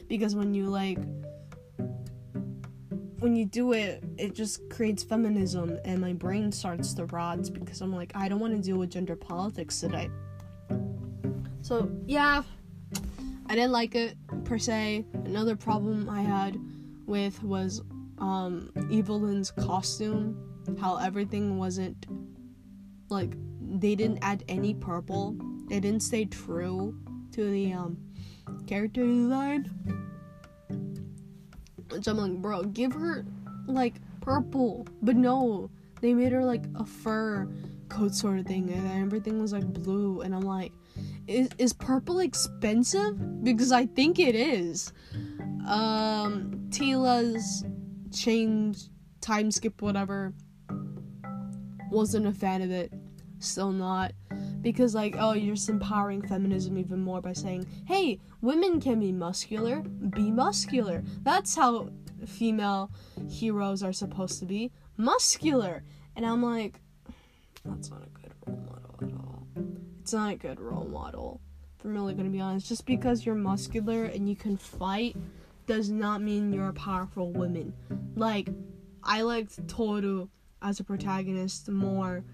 because 0.09 0.37
when 0.37 0.55
you 0.55 0.67
like 0.67 0.99
when 3.19 3.37
you 3.37 3.47
do 3.47 3.73
it, 3.73 4.03
it 4.19 4.35
just 4.35 4.69
creates 4.69 5.05
feminism, 5.05 5.79
and 5.85 6.01
my 6.01 6.13
brain 6.13 6.51
starts 6.51 6.93
to 6.95 7.05
rot 7.07 7.49
because 7.55 7.81
I'm 7.81 7.95
like, 7.95 8.11
I 8.17 8.29
don't 8.29 8.41
want 8.41 8.55
to 8.57 8.61
deal 8.61 8.79
with 8.79 8.91
gender 8.91 9.15
politics 9.15 9.79
today. 9.79 10.11
So, 11.61 11.89
yeah, 12.05 12.43
I 13.47 13.55
didn't 13.55 13.71
like 13.71 13.95
it 13.95 14.17
per 14.45 14.59
se. 14.59 15.05
Another 15.25 15.55
problem 15.55 16.11
I 16.11 16.23
had 16.23 16.59
with 17.07 17.41
was 17.45 17.81
um, 18.19 18.73
Evil-Lyn's 18.91 19.53
costume. 19.53 20.37
How 20.81 20.97
everything 20.97 21.59
wasn't 21.59 22.07
like 23.09 23.35
they 23.61 23.95
didn't 23.95 24.19
add 24.23 24.43
any 24.49 24.75
purple. 24.75 25.37
They 25.73 25.81
didn't 25.81 26.03
stay 26.03 26.27
true 26.27 26.95
to 27.33 27.51
the 27.51 27.73
um, 27.73 27.97
character 28.67 29.07
design. 29.07 29.71
Which 31.89 32.07
I'm 32.07 32.19
like, 32.19 32.43
bro, 32.43 32.65
give 32.65 32.93
her 32.93 33.25
like 33.67 33.95
purple. 34.21 34.87
But 35.01 35.17
no, 35.17 35.71
they 36.03 36.13
made 36.13 36.31
her 36.33 36.45
like 36.45 36.67
a 36.75 36.85
fur 36.85 37.49
coat 37.89 38.15
sort 38.15 38.39
of 38.39 38.45
thing, 38.45 38.71
and 38.71 39.03
everything 39.03 39.41
was 39.41 39.55
like 39.55 39.65
blue. 39.65 40.21
And 40.21 40.35
I'm 40.35 40.43
like, 40.43 40.73
is 41.27 41.49
is 41.57 41.73
purple 41.73 42.19
expensive? 42.19 43.43
Because 43.43 43.73
I 43.73 43.87
think 43.87 44.19
it 44.19 44.35
is. 44.35 44.93
Um, 45.67 46.69
Teela's 46.69 47.65
change, 48.13 48.77
time 49.23 49.51
skip, 49.51 49.81
whatever. 49.81 50.35
Wasn't 51.91 52.27
a 52.27 52.33
fan 52.33 52.61
of 52.61 52.71
it. 52.71 52.93
Still 53.39 53.73
not. 53.73 54.13
Because, 54.63 54.95
like, 54.95 55.17
oh, 55.19 55.33
you're 55.33 55.57
just 55.57 55.69
empowering 55.69 56.23
feminism 56.23 56.79
even 56.79 57.01
more 57.01 57.21
by 57.21 57.33
saying, 57.33 57.67
hey, 57.87 58.21
women 58.41 58.81
can 58.81 59.01
be 59.01 59.13
muscular, 59.13 59.81
be 59.81 60.31
muscular. 60.31 61.03
That's 61.23 61.55
how 61.57 61.91
female 62.27 62.91
heroes 63.29 63.83
are 63.83 63.93
supposed 63.93 64.39
to 64.39 64.47
be 64.47 64.71
muscular. 64.97 65.83
And 66.17 66.25
I'm 66.25 66.43
like, 66.43 66.81
that's 67.65 67.91
not 67.91 68.03
a 68.03 68.11
good 68.21 68.33
role 68.47 68.59
model 68.59 68.95
at 69.03 69.13
all. 69.21 69.47
It's 70.01 70.13
not 70.13 70.33
a 70.33 70.37
good 70.37 70.61
role 70.61 70.87
model. 70.87 71.41
If 71.79 71.85
I'm 71.85 71.95
really 71.95 72.15
gonna 72.15 72.31
be 72.31 72.41
honest. 72.41 72.69
Just 72.69 72.87
because 72.87 73.27
you're 73.27 73.35
muscular 73.35 74.05
and 74.05 74.29
you 74.29 74.37
can 74.37 74.57
fight 74.57 75.17
does 75.67 75.91
not 75.91 76.23
mean 76.23 76.53
you're 76.53 76.69
a 76.69 76.73
powerful 76.73 77.33
woman. 77.33 77.73
Like, 78.15 78.49
I 79.03 79.23
liked 79.23 79.67
Tohru 79.67 80.29
as 80.61 80.81
a 80.81 80.85
protagonist 80.85 81.69
more 81.69 82.25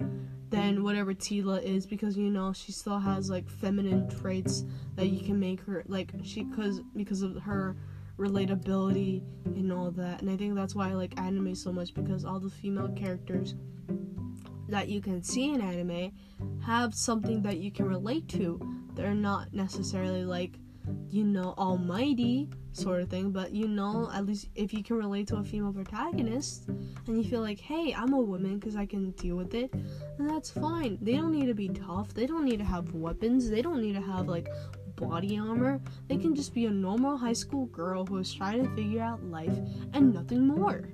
than 0.51 0.75
mm-hmm. 0.75 0.85
whatever 0.85 1.15
Teela 1.15 1.63
is 1.63 1.87
because 1.87 2.17
you 2.17 2.31
know 2.31 2.53
she 2.53 2.73
still 2.73 2.99
has 2.99 3.31
like 3.31 3.49
feminine 3.49 4.09
traits 4.09 4.65
that 4.95 5.09
you 5.09 5.25
can 5.25 5.39
make 5.39 5.61
her 5.63 5.85
like 5.87 6.13
she 6.23 6.45
cause 6.57 6.81
because 6.97 7.23
of 7.23 7.37
her 7.37 7.77
relatability 8.19 9.23
and 9.45 9.73
all 9.73 9.91
that 9.93 10.21
and 10.23 10.31
I 10.31 10.37
think 10.37 10.55
that's 10.55 10.75
why 10.75 10.91
I 10.91 10.95
like 10.95 11.19
anime 11.21 11.55
so 11.55 11.73
much 11.73 11.95
because 11.95 12.25
all 12.25 12.41
the 12.41 12.51
female 12.51 12.89
characters 12.89 13.55
that 14.69 14.89
you 14.89 15.01
can 15.01 15.23
see 15.23 15.53
in 15.53 15.61
anime 15.61 16.13
have 16.65 16.95
something 16.95 17.43
that 17.43 17.57
you 17.57 17.71
can 17.71 17.87
relate 17.87 18.29
to. 18.29 18.61
They're 18.95 19.15
not 19.15 19.55
necessarily 19.55 20.25
like 20.25 20.59
you 21.11 21.25
know, 21.25 21.55
almighty 21.57 22.49
sort 22.79 23.01
of 23.01 23.09
thing, 23.09 23.31
but 23.31 23.53
you 23.53 23.69
know, 23.69 24.09
mm. 24.11 24.17
at 24.17 24.27
least 24.27 24.49
if 24.55 24.73
you 24.73 24.83
can 24.83 24.97
relate 24.97 25.27
to 25.29 25.37
a 25.37 25.45
female 25.45 25.73
protagonist 25.73 26.69
and 26.69 27.23
you 27.23 27.29
feel 27.29 27.41
like, 27.41 27.59
hey, 27.59 27.95
I'm 27.95 28.13
a 28.13 28.21
woman 28.21 28.59
because 28.59 28.77
I 28.77 28.87
can 28.87 29.11
deal 29.13 29.37
with 29.37 29.55
it, 29.55 29.73
then 29.73 30.29
that's 30.29 30.51
fine. 30.51 30.99
They 31.01 31.13
don't 31.13 31.33
need 31.33 31.47
to 31.47 31.55
be 31.55 31.69
tough, 31.69 32.15
they 32.15 32.27
don't 32.27 32.45
need 32.45 32.59
to 32.59 32.65
have 32.65 32.95
weapons, 32.95 33.51
they 33.51 33.63
don't 33.63 33.81
need 33.81 33.95
to 33.95 34.01
have 34.01 34.29
like 34.29 34.49
body 34.97 35.39
armor. 35.39 35.81
They 36.09 36.17
can 36.17 36.35
just 36.35 36.55
be 36.55 36.67
a 36.67 36.71
normal 36.71 37.17
high 37.17 37.33
school 37.33 37.67
girl 37.67 38.05
who 38.07 38.19
is 38.19 38.33
trying 38.33 38.65
to 38.65 38.75
figure 38.75 39.03
out 39.03 39.23
life 39.25 39.57
and 39.93 40.13
nothing 40.13 40.47
more. 40.47 40.89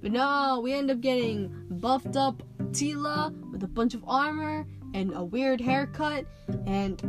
But 0.00 0.12
no, 0.12 0.60
we 0.62 0.72
end 0.72 0.90
up 0.90 1.00
getting 1.00 1.52
buffed 1.70 2.16
up 2.16 2.42
Teela 2.70 3.32
with 3.50 3.62
a 3.62 3.68
bunch 3.68 3.94
of 3.94 4.04
armor 4.06 4.66
and 4.94 5.12
a 5.14 5.24
weird 5.24 5.60
haircut 5.60 6.26
and 6.66 7.00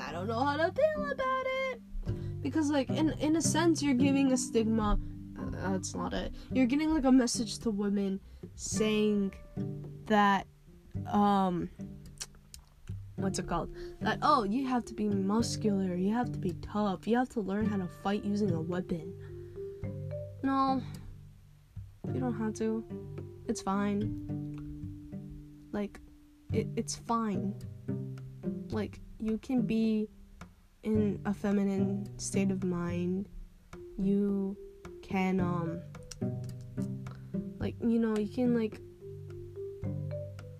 I 0.00 0.12
don't 0.12 0.26
know 0.26 0.40
how 0.40 0.56
to 0.56 0.72
feel 0.72 1.10
about 1.10 1.46
it 1.46 1.57
because 2.42 2.70
like 2.70 2.88
in 2.90 3.10
in 3.20 3.36
a 3.36 3.42
sense 3.42 3.82
you're 3.82 3.94
giving 3.94 4.32
a 4.32 4.36
stigma 4.36 4.98
uh, 5.38 5.72
that's 5.72 5.94
not 5.94 6.12
it. 6.12 6.32
You're 6.52 6.66
getting 6.66 6.92
like 6.92 7.04
a 7.04 7.12
message 7.12 7.58
to 7.60 7.70
women 7.70 8.20
saying 8.54 9.32
that 10.06 10.46
um 11.10 11.68
what's 13.16 13.38
it 13.38 13.46
called? 13.46 13.74
That 14.00 14.18
oh 14.22 14.44
you 14.44 14.66
have 14.66 14.84
to 14.86 14.94
be 14.94 15.08
muscular 15.08 15.94
you 15.94 16.12
have 16.12 16.32
to 16.32 16.38
be 16.38 16.54
tough 16.62 17.06
you 17.06 17.16
have 17.16 17.28
to 17.30 17.40
learn 17.40 17.66
how 17.66 17.76
to 17.76 17.88
fight 18.02 18.24
using 18.24 18.52
a 18.52 18.60
weapon. 18.60 19.14
No 20.42 20.82
you 22.14 22.20
don't 22.20 22.34
have 22.34 22.54
to. 22.54 22.84
It's 23.46 23.60
fine. 23.60 24.58
Like 25.72 26.00
it, 26.52 26.66
it's 26.76 26.96
fine. 26.96 27.54
Like 28.70 29.00
you 29.18 29.38
can 29.38 29.62
be 29.62 30.08
in 30.82 31.20
a 31.24 31.34
feminine 31.34 32.08
state 32.18 32.50
of 32.50 32.64
mind. 32.64 33.28
You 33.98 34.56
can 35.02 35.40
um 35.40 35.80
like 37.58 37.74
you 37.80 37.98
know, 37.98 38.16
you 38.16 38.28
can 38.28 38.54
like 38.54 38.80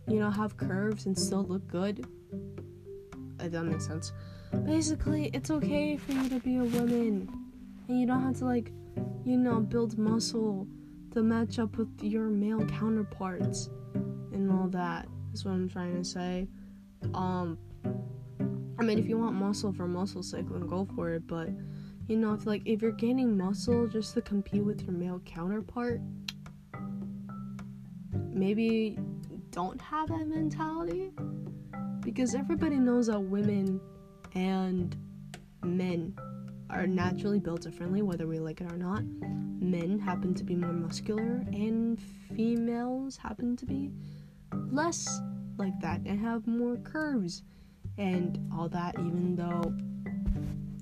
you 0.08 0.18
know, 0.20 0.30
have 0.30 0.56
curves 0.56 1.06
and 1.06 1.18
still 1.18 1.44
look 1.44 1.66
good. 1.66 2.06
If 3.40 3.52
that 3.52 3.64
makes 3.64 3.86
sense. 3.86 4.12
Basically, 4.64 5.30
it's 5.34 5.50
okay 5.50 5.96
for 5.96 6.12
you 6.12 6.28
to 6.30 6.40
be 6.40 6.56
a 6.56 6.64
woman. 6.64 7.28
And 7.86 8.00
you 8.00 8.06
don't 8.06 8.22
have 8.22 8.38
to 8.38 8.44
like, 8.44 8.72
you 9.24 9.36
know, 9.36 9.60
build 9.60 9.98
muscle 9.98 10.66
to 11.12 11.22
match 11.22 11.58
up 11.58 11.76
with 11.76 11.88
your 12.02 12.24
male 12.24 12.64
counterparts 12.66 13.68
and 14.32 14.50
all 14.50 14.68
that. 14.68 15.06
Is 15.32 15.44
what 15.44 15.52
I'm 15.52 15.68
trying 15.68 15.96
to 15.96 16.04
say. 16.04 16.48
Um 17.14 17.58
I 18.78 18.84
mean, 18.84 18.98
if 18.98 19.08
you 19.08 19.18
want 19.18 19.34
muscle 19.34 19.72
for 19.72 19.88
muscle 19.88 20.22
sake, 20.22 20.48
then 20.50 20.66
go 20.66 20.86
for 20.94 21.10
it. 21.10 21.26
But 21.26 21.48
you 22.06 22.16
know, 22.16 22.32
if 22.34 22.46
like 22.46 22.62
if 22.64 22.80
you're 22.80 22.92
gaining 22.92 23.36
muscle 23.36 23.86
just 23.88 24.14
to 24.14 24.22
compete 24.22 24.64
with 24.64 24.82
your 24.82 24.92
male 24.92 25.20
counterpart, 25.24 26.00
maybe 28.32 28.98
don't 29.50 29.80
have 29.80 30.08
that 30.08 30.28
mentality 30.28 31.10
because 32.00 32.34
everybody 32.34 32.76
knows 32.76 33.08
that 33.08 33.20
women 33.20 33.80
and 34.34 34.96
men 35.64 36.16
are 36.70 36.86
naturally 36.86 37.40
built 37.40 37.62
differently, 37.62 38.02
whether 38.02 38.26
we 38.26 38.38
like 38.38 38.60
it 38.60 38.70
or 38.70 38.76
not. 38.76 39.02
Men 39.60 39.98
happen 39.98 40.34
to 40.34 40.44
be 40.44 40.54
more 40.54 40.72
muscular, 40.72 41.44
and 41.52 42.00
females 42.34 43.16
happen 43.16 43.56
to 43.56 43.66
be 43.66 43.90
less 44.70 45.20
like 45.56 45.78
that 45.80 46.00
and 46.06 46.20
have 46.20 46.46
more 46.46 46.76
curves 46.76 47.42
and 47.98 48.38
all 48.56 48.68
that, 48.68 48.94
even 48.98 49.36
though 49.36 49.74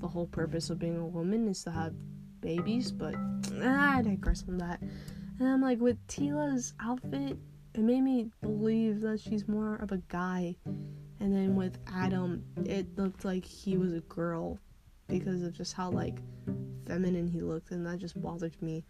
the 0.00 0.06
whole 0.06 0.26
purpose 0.26 0.70
of 0.70 0.78
being 0.78 0.98
a 0.98 1.06
woman 1.06 1.48
is 1.48 1.64
to 1.64 1.70
have 1.70 1.94
babies, 2.40 2.92
but 2.92 3.14
ah, 3.62 3.96
I 3.98 4.02
digress 4.02 4.42
from 4.42 4.58
that. 4.58 4.80
And 5.38 5.48
I'm 5.48 5.62
like, 5.62 5.80
with 5.80 5.98
Teela's 6.06 6.74
outfit, 6.80 7.36
it 7.74 7.80
made 7.80 8.02
me 8.02 8.30
believe 8.40 9.00
that 9.00 9.20
she's 9.20 9.48
more 9.48 9.76
of 9.76 9.92
a 9.92 9.98
guy. 10.08 10.56
And 10.64 11.34
then 11.34 11.56
with 11.56 11.78
Adam, 11.92 12.44
it 12.64 12.86
looked 12.96 13.24
like 13.24 13.44
he 13.44 13.76
was 13.76 13.92
a 13.92 14.00
girl 14.00 14.58
because 15.08 15.42
of 15.42 15.52
just 15.52 15.72
how 15.72 15.90
like 15.90 16.18
feminine 16.86 17.26
he 17.26 17.40
looked, 17.40 17.70
and 17.70 17.86
that 17.86 17.98
just 17.98 18.20
bothered 18.20 18.60
me. 18.62 18.84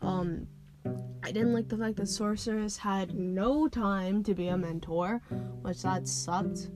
Um, 0.00 0.46
I 1.22 1.32
didn't 1.32 1.52
like 1.52 1.68
the 1.68 1.76
fact 1.76 1.96
that 1.96 2.06
Sorceress 2.06 2.76
had 2.76 3.14
no 3.14 3.66
time 3.66 4.22
to 4.24 4.34
be 4.34 4.48
a 4.48 4.56
mentor, 4.56 5.20
which 5.62 5.82
that 5.82 6.06
sucked. 6.06 6.70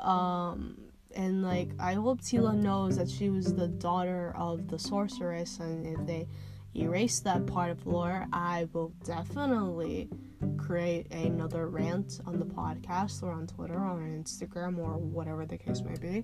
Um, 0.00 0.78
and 1.14 1.42
like 1.42 1.70
I 1.78 1.94
hope 1.94 2.20
Teela 2.20 2.54
knows 2.54 2.96
that 2.98 3.08
she 3.08 3.30
was 3.30 3.54
the 3.54 3.68
daughter 3.68 4.34
of 4.36 4.68
the 4.68 4.78
sorceress, 4.78 5.58
and 5.58 5.86
if 5.86 6.06
they 6.06 6.26
erase 6.74 7.20
that 7.20 7.46
part 7.46 7.70
of 7.70 7.86
lore, 7.86 8.26
I 8.32 8.68
will 8.72 8.92
definitely 9.02 10.10
create 10.58 11.10
another 11.12 11.68
rant 11.68 12.20
on 12.26 12.38
the 12.38 12.44
podcast 12.44 13.22
or 13.22 13.32
on 13.32 13.46
Twitter 13.46 13.74
or 13.74 13.86
on 13.86 14.22
Instagram 14.22 14.78
or 14.78 14.98
whatever 14.98 15.46
the 15.46 15.56
case 15.56 15.80
may 15.80 15.96
be. 15.96 16.22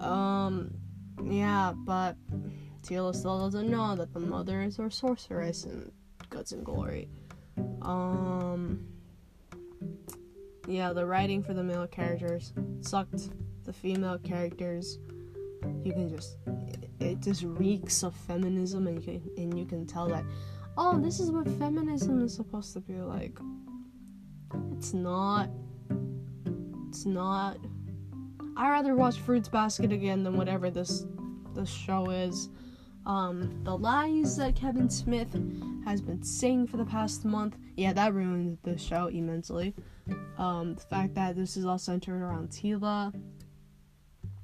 Um, 0.00 0.72
yeah, 1.22 1.74
but 1.76 2.16
Teela 2.82 3.14
still 3.14 3.38
doesn't 3.40 3.68
know 3.68 3.96
that 3.96 4.14
the 4.14 4.20
mother 4.20 4.62
is 4.62 4.78
her 4.78 4.90
sorceress 4.90 5.64
and 5.64 5.92
guts 6.30 6.52
and 6.52 6.64
glory. 6.64 7.08
Um 7.82 8.86
yeah, 10.66 10.92
the 10.92 11.04
writing 11.06 11.42
for 11.42 11.54
the 11.54 11.62
male 11.62 11.86
characters 11.86 12.52
sucked. 12.80 13.30
The 13.64 13.72
female 13.72 14.18
characters, 14.18 14.98
you 15.82 15.92
can 15.92 16.08
just 16.08 16.36
it 17.00 17.20
just 17.20 17.42
reeks 17.42 18.04
of 18.04 18.14
feminism, 18.14 18.86
and 18.86 19.02
you 19.02 19.02
can 19.02 19.30
and 19.36 19.58
you 19.58 19.66
can 19.66 19.86
tell 19.86 20.08
that, 20.08 20.24
oh, 20.78 21.00
this 21.00 21.18
is 21.20 21.30
what 21.30 21.48
feminism 21.58 22.24
is 22.24 22.34
supposed 22.34 22.72
to 22.74 22.80
be 22.80 22.94
like. 22.94 23.38
It's 24.76 24.94
not. 24.94 25.50
It's 26.88 27.06
not. 27.06 27.58
I 28.56 28.70
rather 28.70 28.94
watch 28.94 29.18
Fruits 29.18 29.48
Basket 29.48 29.92
again 29.92 30.22
than 30.22 30.36
whatever 30.36 30.70
this 30.70 31.04
this 31.54 31.68
show 31.68 32.10
is. 32.10 32.48
Um, 33.06 33.60
the 33.62 33.76
lies 33.76 34.36
that 34.36 34.56
Kevin 34.56 34.90
Smith 34.90 35.32
has 35.84 36.02
been 36.02 36.24
saying 36.24 36.66
for 36.66 36.76
the 36.76 36.84
past 36.84 37.24
month, 37.24 37.56
yeah, 37.76 37.92
that 37.92 38.12
ruined 38.12 38.58
the 38.64 38.76
show 38.76 39.06
immensely. 39.06 39.74
Um, 40.38 40.74
the 40.74 40.80
fact 40.80 41.14
that 41.14 41.36
this 41.36 41.56
is 41.56 41.64
all 41.64 41.78
centered 41.78 42.20
around 42.20 42.50
Teela, 42.50 43.14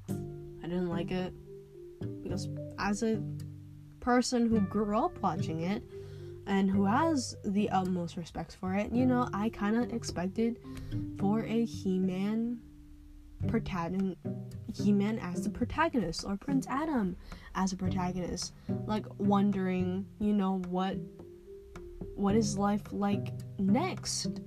I 0.09 0.69
didn't 0.69 0.89
like 0.89 1.11
it 1.11 1.35
because 2.23 2.49
as 2.79 3.03
a 3.03 3.21
person 3.99 4.49
who 4.49 4.61
grew 4.61 4.97
up 4.97 5.21
watching 5.21 5.63
it 5.63 5.83
and 6.47 6.71
who 6.71 6.85
has 6.85 7.37
the 7.45 7.69
utmost 7.71 8.17
respect 8.17 8.57
for 8.61 8.75
it, 8.75 8.93
you 8.93 9.07
know, 9.07 9.29
I 9.35 9.49
kind 9.49 9.77
of 9.77 9.93
expected 9.93 10.59
for 11.19 11.41
a 11.45 11.65
He-Man 11.65 12.61
protagonist, 13.47 14.19
He-Man 14.75 15.19
as 15.19 15.45
the 15.45 15.51
protagonist 15.51 16.25
or 16.25 16.37
Prince 16.37 16.67
Adam 16.69 17.17
as 17.55 17.73
a 17.73 17.77
protagonist, 17.77 18.53
like 18.87 19.07
wondering, 19.19 20.07
you 20.19 20.33
know, 20.33 20.63
what 20.69 20.97
what 22.15 22.35
is 22.35 22.59
life 22.59 22.83
like 22.93 23.33
next 23.59 24.41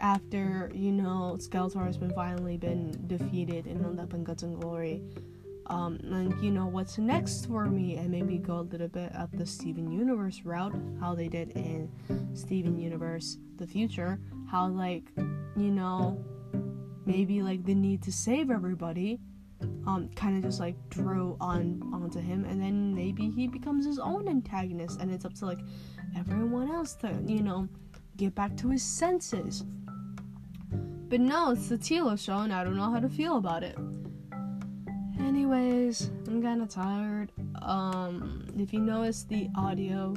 after 0.00 0.70
you 0.74 0.90
know 0.90 1.36
Skeletor 1.38 1.84
has 1.84 1.98
been 1.98 2.12
finally 2.12 2.56
been 2.56 3.04
defeated 3.06 3.66
and 3.66 3.84
ended 3.84 4.00
up 4.00 4.14
in 4.14 4.24
guts 4.24 4.42
and 4.42 4.60
glory. 4.60 5.02
Um, 5.66 6.00
and 6.02 6.42
you 6.42 6.50
know 6.50 6.66
what's 6.66 6.98
next 6.98 7.46
for 7.46 7.66
me, 7.66 7.96
and 7.96 8.10
maybe 8.10 8.38
go 8.38 8.58
a 8.58 8.62
little 8.62 8.88
bit 8.88 9.14
of 9.14 9.30
the 9.30 9.46
Steven 9.46 9.92
Universe 9.92 10.40
route, 10.44 10.74
how 10.98 11.14
they 11.14 11.28
did 11.28 11.50
in 11.52 11.88
Steven 12.34 12.76
Universe 12.76 13.38
the 13.56 13.66
future, 13.66 14.18
how 14.50 14.66
like 14.66 15.04
you 15.56 15.70
know 15.70 16.24
maybe 17.10 17.42
like 17.42 17.64
the 17.64 17.74
need 17.74 18.02
to 18.02 18.12
save 18.12 18.50
everybody 18.50 19.20
um, 19.86 20.08
kind 20.14 20.36
of 20.36 20.42
just 20.42 20.60
like 20.60 20.76
drew 20.88 21.36
on 21.40 21.82
onto 21.92 22.20
him, 22.20 22.44
and 22.44 22.60
then 22.62 22.94
maybe 22.94 23.30
he 23.30 23.46
becomes 23.46 23.84
his 23.84 23.98
own 23.98 24.28
antagonist, 24.28 25.00
and 25.00 25.10
it's 25.12 25.24
up 25.24 25.34
to 25.34 25.46
like 25.46 25.60
everyone 26.16 26.70
else 26.70 26.94
to 26.94 27.22
you 27.26 27.42
know 27.42 27.68
get 28.16 28.34
back 28.34 28.56
to 28.58 28.70
his 28.70 28.82
senses. 28.82 29.64
But 31.08 31.20
no, 31.20 31.50
it's 31.50 31.68
the 31.68 31.76
Teela 31.76 32.18
show, 32.18 32.38
and 32.38 32.52
I 32.52 32.64
don't 32.64 32.76
know 32.76 32.90
how 32.90 33.00
to 33.00 33.08
feel 33.08 33.36
about 33.36 33.62
it. 33.62 33.76
Anyways, 35.18 36.10
I'm 36.28 36.42
kind 36.42 36.62
of 36.62 36.68
tired. 36.68 37.32
Um, 37.62 38.46
if 38.56 38.72
you 38.72 38.80
notice 38.80 39.24
the 39.24 39.48
audio 39.56 40.14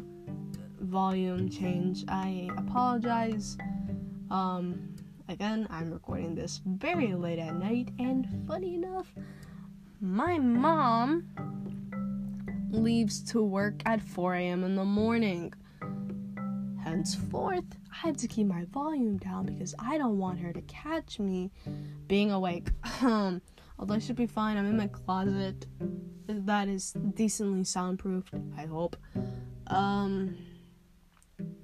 volume 0.80 1.50
change, 1.50 2.06
I 2.08 2.50
apologize. 2.58 3.58
Um, 4.30 4.93
again, 5.30 5.68
I'm 5.70 5.92
recording 5.92 6.36
this 6.36 6.62
very 6.66 7.14
late 7.14 7.40
at 7.40 7.56
night, 7.56 7.90
and 8.00 8.28
funny 8.48 8.76
enough, 8.76 9.14
my 10.02 10.38
mom 10.38 11.28
leaves 12.72 13.22
to 13.32 13.42
work 13.42 13.82
at 13.86 14.02
4 14.02 14.36
a.m. 14.36 14.64
in 14.64 14.76
the 14.76 14.86
morning. 14.86 15.54
Henceforth, 16.84 17.64
I 17.92 18.08
have 18.08 18.18
to 18.18 18.28
keep 18.28 18.48
my 18.48 18.66
volume 18.66 19.18
down 19.18 19.46
because 19.46 19.74
I 19.80 19.98
don't 19.98 20.18
want 20.18 20.40
her 20.40 20.52
to 20.52 20.62
catch 20.64 21.20
me 21.20 21.52
being 22.08 22.32
awake. 22.32 22.70
Although 23.02 23.96
I 23.96 24.00
should 24.00 24.16
be 24.16 24.28
fine, 24.28 24.58
I'm 24.58 24.66
in 24.66 24.78
my 24.78 24.88
closet. 24.88 25.66
That 26.28 26.68
is 26.68 26.94
decently 27.16 27.64
soundproofed, 27.64 28.34
I 28.58 28.66
hope. 28.66 28.98
Um, 29.68 30.38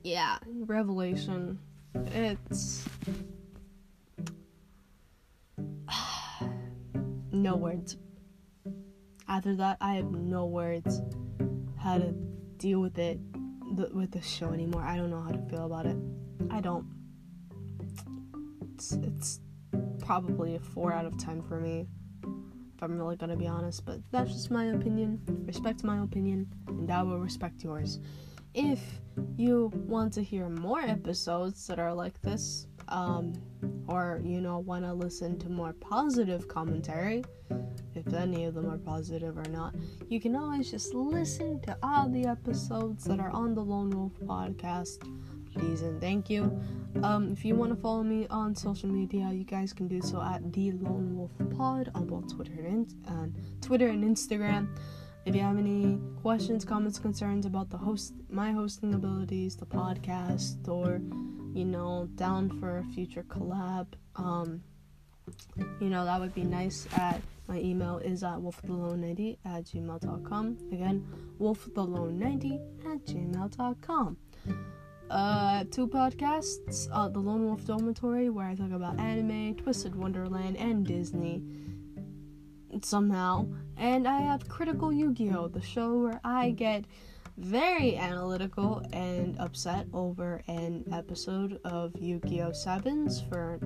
yeah, 0.04 0.38
Revelation. 0.48 1.60
It's. 1.94 2.86
No 7.32 7.54
mm-hmm. 7.54 7.64
words. 7.64 7.98
After 9.28 9.56
that, 9.58 9.78
I 9.80 9.94
have 9.94 10.12
no 10.12 10.46
words 10.46 11.02
how 11.78 11.98
to 11.98 12.12
deal 12.58 12.82
with 12.82 12.98
it, 12.98 13.20
with 13.94 14.12
the 14.12 14.22
show 14.22 14.52
anymore. 14.52 14.84
I 14.84 14.98
don't 14.98 15.10
know 15.10 15.22
how 15.22 15.32
to 15.32 15.42
feel 15.50 15.66
about 15.66 15.86
it. 15.86 15.98
I 16.50 16.62
don't. 16.62 16.86
It's, 18.74 18.94
it's 18.94 19.40
probably 20.00 20.56
a 20.56 20.60
4 20.60 20.94
out 20.94 21.06
of 21.06 21.18
10 21.18 21.44
for 21.44 21.60
me, 21.60 21.88
if 22.24 22.82
I'm 22.82 22.98
really 22.98 23.16
gonna 23.16 23.36
be 23.36 23.48
honest, 23.48 23.86
but 23.86 24.00
that's 24.12 24.32
just 24.32 24.50
my 24.50 24.66
opinion. 24.66 25.22
Respect 25.46 25.84
my 25.84 26.02
opinion, 26.02 26.48
and 26.68 26.90
I 26.90 27.04
will 27.04 27.20
respect 27.20 27.64
yours. 27.64 28.00
If 28.54 28.80
you 29.38 29.72
want 29.76 30.14
to 30.14 30.24
hear 30.24 30.50
more 30.50 30.82
episodes 30.82 31.68
that 31.68 31.78
are 31.78 31.94
like 31.94 32.20
this, 32.22 32.66
um, 32.90 33.34
or 33.88 34.22
you 34.24 34.42
know, 34.42 34.60
want 34.60 34.84
to 34.86 34.94
listen 34.94 35.38
to 35.40 35.50
more 35.50 35.74
positive 35.74 36.48
commentary, 36.48 37.24
if 37.96 38.14
any 38.14 38.46
of 38.46 38.54
them 38.54 38.70
are 38.70 38.78
positive 38.78 39.38
or 39.38 39.50
not, 39.50 39.76
you 40.08 40.20
can 40.20 40.36
always 40.36 40.70
just 40.70 40.94
listen 40.94 41.60
to 41.62 41.78
all 41.84 42.10
the 42.10 42.26
episodes 42.26 43.04
that 43.06 43.20
are 43.20 43.32
on 43.32 43.56
the 43.56 43.62
Lone 43.62 43.90
Wolf 43.90 44.14
podcast. 44.26 45.00
Please 45.54 45.82
and 45.82 46.00
thank 46.00 46.30
you. 46.30 46.62
Um, 47.04 47.32
if 47.32 47.44
you 47.44 47.56
want 47.56 47.72
to 47.72 47.82
follow 47.82 48.04
me 48.04 48.28
on 48.30 48.56
social 48.56 48.88
media, 48.88 49.32
you 49.32 49.44
guys 49.44 49.74
can 49.74 49.88
do 49.88 50.02
so 50.02 50.22
at 50.22 50.54
the 50.54 50.72
Lone 50.74 51.18
Wolf 51.18 51.32
Pod 51.58 51.92
on 51.96 52.06
both 52.06 52.34
Twitter 52.34 52.62
and, 52.66 52.94
and 53.08 53.36
Twitter 53.62 53.88
and 53.88 54.04
Instagram. 54.04 54.68
If 55.26 55.36
you 55.36 55.42
have 55.42 55.58
any 55.58 56.00
questions, 56.22 56.64
comments, 56.64 57.00
concerns 57.00 57.46
about 57.46 57.70
the 57.70 57.78
host, 57.78 58.14
my 58.30 58.52
hosting 58.52 58.94
abilities, 58.94 59.56
the 59.56 59.66
podcast, 59.66 60.68
or 60.68 61.02
you 61.54 61.66
know, 61.66 62.08
down 62.16 62.60
for 62.60 62.78
a 62.78 62.84
future 62.84 63.24
collab, 63.24 63.88
um, 64.16 64.62
you 65.80 65.90
know, 65.90 66.06
that 66.06 66.20
would 66.20 66.34
be 66.34 66.44
nice. 66.44 66.88
At 66.96 67.22
my 67.48 67.60
email 67.60 67.98
is 67.98 68.24
at 68.24 68.38
wolfthelone90 68.38 69.38
at 69.46 69.66
gmail.com. 69.66 70.58
Again, 70.72 71.08
wolfthelone90 71.40 72.60
at 72.92 73.06
gmail.com. 73.06 74.18
Uh, 75.10 75.64
two 75.72 75.88
podcasts, 75.88 76.88
uh, 76.92 77.10
The 77.10 77.20
Lone 77.20 77.46
Wolf 77.46 77.66
Dormitory, 77.66 78.30
where 78.30 78.46
I 78.46 78.54
talk 78.54 78.72
about 78.72 79.00
anime, 79.00 79.56
Twisted 79.56 79.96
Wonderland, 79.96 80.58
and 80.58 80.86
Disney 80.86 81.42
somehow. 82.84 83.48
And 83.78 84.08
I 84.08 84.22
have 84.22 84.48
Critical 84.48 84.94
Yu 84.94 85.14
Gi 85.14 85.32
Oh!, 85.32 85.48
the 85.48 85.62
show 85.62 85.98
where 86.00 86.20
I 86.24 86.52
get 86.52 86.86
very 87.40 87.96
analytical 87.96 88.84
and 88.92 89.38
upset 89.40 89.88
over 89.94 90.42
an 90.48 90.84
episode 90.92 91.60
of 91.64 91.94
Yu 92.00 92.22
Gi 92.26 92.42
Oh! 92.42 92.52
Sevens 92.52 93.22
for 93.30 93.60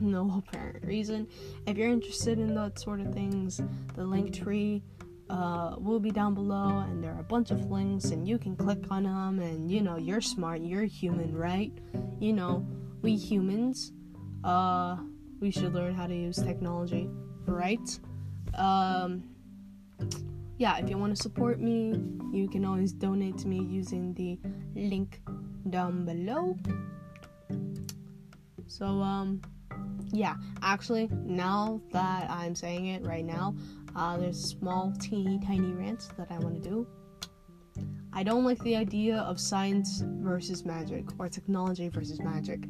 no 0.00 0.42
apparent 0.46 0.84
reason. 0.84 1.26
If 1.66 1.76
you're 1.76 1.88
interested 1.90 2.38
in 2.38 2.54
that 2.54 2.78
sort 2.78 3.00
of 3.00 3.12
things, 3.12 3.60
the 3.94 4.04
link 4.04 4.34
tree 4.34 4.82
uh, 5.30 5.76
will 5.78 6.00
be 6.00 6.10
down 6.10 6.34
below, 6.34 6.84
and 6.86 7.02
there 7.02 7.12
are 7.12 7.20
a 7.20 7.24
bunch 7.24 7.50
of 7.50 7.70
links, 7.70 8.06
and 8.06 8.28
you 8.28 8.38
can 8.38 8.54
click 8.54 8.84
on 8.90 9.04
them. 9.04 9.40
And 9.40 9.70
you 9.70 9.80
know, 9.80 9.96
you're 9.96 10.20
smart, 10.20 10.60
you're 10.60 10.84
human, 10.84 11.34
right? 11.34 11.72
You 12.20 12.34
know, 12.34 12.66
we 13.00 13.16
humans, 13.16 13.92
uh, 14.44 14.98
we 15.40 15.50
should 15.50 15.72
learn 15.72 15.94
how 15.94 16.06
to 16.06 16.14
use 16.14 16.36
technology, 16.36 17.08
right? 17.46 17.98
Um, 18.54 19.24
yeah, 20.58 20.78
if 20.78 20.88
you 20.88 20.98
want 20.98 21.16
to 21.16 21.22
support 21.22 21.60
me, 21.60 21.94
you 22.32 22.48
can 22.48 22.64
always 22.64 22.92
donate 22.92 23.38
to 23.38 23.48
me 23.48 23.64
using 23.64 24.14
the 24.14 24.38
link 24.74 25.20
down 25.70 26.04
below. 26.04 26.58
So, 28.66 28.86
um, 28.86 29.42
yeah, 30.12 30.36
actually, 30.62 31.08
now 31.24 31.80
that 31.92 32.30
I'm 32.30 32.54
saying 32.54 32.86
it 32.86 33.02
right 33.04 33.24
now, 33.24 33.54
uh, 33.96 34.16
there's 34.16 34.38
a 34.38 34.48
small, 34.48 34.92
teeny, 35.00 35.40
tiny 35.44 35.72
rant 35.72 36.08
that 36.16 36.28
I 36.30 36.38
want 36.38 36.62
to 36.62 36.68
do. 36.68 36.86
I 38.12 38.22
don't 38.22 38.44
like 38.44 38.58
the 38.60 38.76
idea 38.76 39.16
of 39.18 39.40
science 39.40 40.02
versus 40.04 40.64
magic 40.64 41.06
or 41.18 41.28
technology 41.28 41.88
versus 41.88 42.20
magic. 42.20 42.64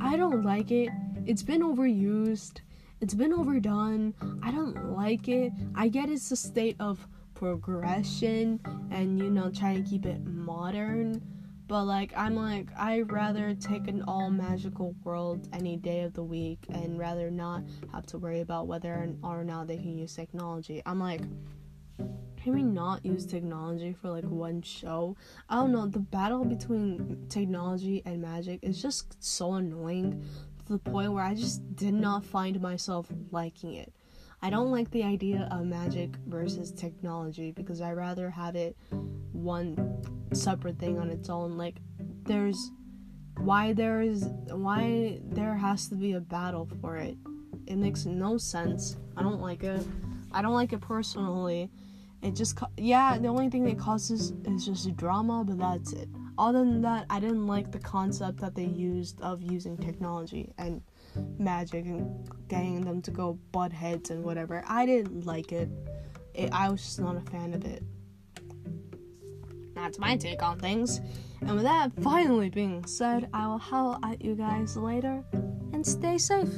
I 0.00 0.16
don't 0.16 0.44
like 0.44 0.70
it. 0.70 0.90
It's 1.24 1.42
been 1.42 1.62
overused. 1.62 2.60
It's 3.00 3.14
been 3.14 3.32
overdone. 3.32 4.14
I 4.42 4.50
don't 4.50 4.94
like 4.94 5.28
it. 5.28 5.52
I 5.74 5.88
get 5.88 6.10
it's 6.10 6.30
a 6.30 6.36
state 6.36 6.76
of 6.80 7.06
progression 7.44 8.58
and 8.90 9.18
you 9.18 9.30
know 9.30 9.50
try 9.50 9.76
to 9.76 9.82
keep 9.82 10.06
it 10.06 10.24
modern. 10.24 11.20
But 11.66 11.84
like 11.84 12.12
i'm 12.16 12.36
like 12.36 12.68
i 12.76 13.00
rather 13.00 13.54
take 13.54 13.88
an 13.88 14.02
all 14.06 14.30
magical 14.30 14.94
world 15.02 15.48
any 15.52 15.76
day 15.76 16.00
of 16.02 16.12
the 16.12 16.22
week 16.22 16.58
and 16.70 16.98
rather 16.98 17.30
not 17.30 17.62
have 17.92 18.06
to 18.06 18.18
worry 18.18 18.40
about 18.40 18.66
whether 18.66 19.08
or 19.22 19.44
not 19.44 19.66
they 19.66 19.76
can 19.76 19.96
use 19.96 20.14
technology. 20.14 20.82
I'm 20.86 21.00
like 21.00 21.22
can 22.42 22.52
we 22.52 22.62
not 22.62 23.04
use 23.06 23.24
technology 23.24 23.94
for 23.94 24.10
like 24.10 24.24
one 24.24 24.60
show? 24.60 25.16
I 25.48 25.56
don't 25.56 25.72
know 25.72 25.86
the 25.86 26.00
battle 26.00 26.44
between 26.44 27.26
technology 27.30 28.02
and 28.04 28.20
magic 28.20 28.60
is 28.62 28.80
just 28.80 29.22
so 29.24 29.54
annoying 29.54 30.22
to 30.66 30.72
the 30.72 30.78
point 30.78 31.12
where 31.12 31.24
i 31.24 31.34
just 31.34 31.76
did 31.76 31.94
not 31.94 32.24
find 32.24 32.60
myself 32.60 33.06
liking 33.30 33.74
it 33.74 33.92
I 34.44 34.50
don't 34.50 34.70
like 34.70 34.90
the 34.90 35.02
idea 35.02 35.48
of 35.50 35.64
magic 35.64 36.16
versus 36.26 36.70
technology 36.70 37.50
because 37.50 37.80
I 37.80 37.94
rather 37.94 38.28
have 38.28 38.56
it 38.56 38.76
one 39.32 40.02
separate 40.34 40.78
thing 40.78 40.98
on 40.98 41.08
its 41.08 41.30
own. 41.30 41.56
Like 41.56 41.76
there's 42.24 42.70
why 43.38 43.72
there 43.72 44.02
is 44.02 44.28
why 44.50 45.18
there 45.24 45.54
has 45.54 45.88
to 45.88 45.94
be 45.94 46.12
a 46.12 46.20
battle 46.20 46.68
for 46.82 46.98
it. 46.98 47.16
It 47.66 47.76
makes 47.76 48.04
no 48.04 48.36
sense. 48.36 48.98
I 49.16 49.22
don't 49.22 49.40
like 49.40 49.64
it. 49.64 49.82
I 50.30 50.42
don't 50.42 50.52
like 50.52 50.74
it 50.74 50.82
personally. 50.82 51.70
It 52.20 52.34
just 52.34 52.58
yeah, 52.76 53.16
the 53.16 53.28
only 53.28 53.48
thing 53.48 53.66
it 53.66 53.78
causes 53.78 54.34
is 54.44 54.66
just 54.66 54.94
drama, 54.94 55.42
but 55.46 55.56
that's 55.56 55.94
it. 55.94 56.10
Other 56.36 56.58
than 56.58 56.82
that, 56.82 57.06
I 57.08 57.18
didn't 57.18 57.46
like 57.46 57.72
the 57.72 57.78
concept 57.78 58.40
that 58.40 58.54
they 58.54 58.66
used 58.66 59.22
of 59.22 59.40
using 59.40 59.78
technology 59.78 60.52
and 60.58 60.82
magic 61.38 61.84
and 61.84 62.28
getting 62.48 62.80
them 62.82 63.02
to 63.02 63.10
go 63.10 63.38
butt 63.52 63.72
heads 63.72 64.10
and 64.10 64.22
whatever. 64.22 64.62
I 64.66 64.86
didn't 64.86 65.26
like 65.26 65.52
it. 65.52 65.68
it. 66.34 66.50
I 66.52 66.68
was 66.70 66.82
just 66.82 67.00
not 67.00 67.16
a 67.16 67.30
fan 67.30 67.54
of 67.54 67.64
it. 67.64 67.82
That's 69.74 69.98
my 69.98 70.16
take 70.16 70.42
on 70.42 70.58
things. 70.58 71.00
And 71.40 71.54
with 71.54 71.64
that 71.64 71.92
finally 72.02 72.48
being 72.48 72.86
said, 72.86 73.28
I 73.34 73.46
will 73.46 73.58
howl 73.58 73.98
at 74.02 74.24
you 74.24 74.34
guys 74.34 74.76
later 74.76 75.24
and 75.72 75.86
stay 75.86 76.16
safe. 76.18 76.48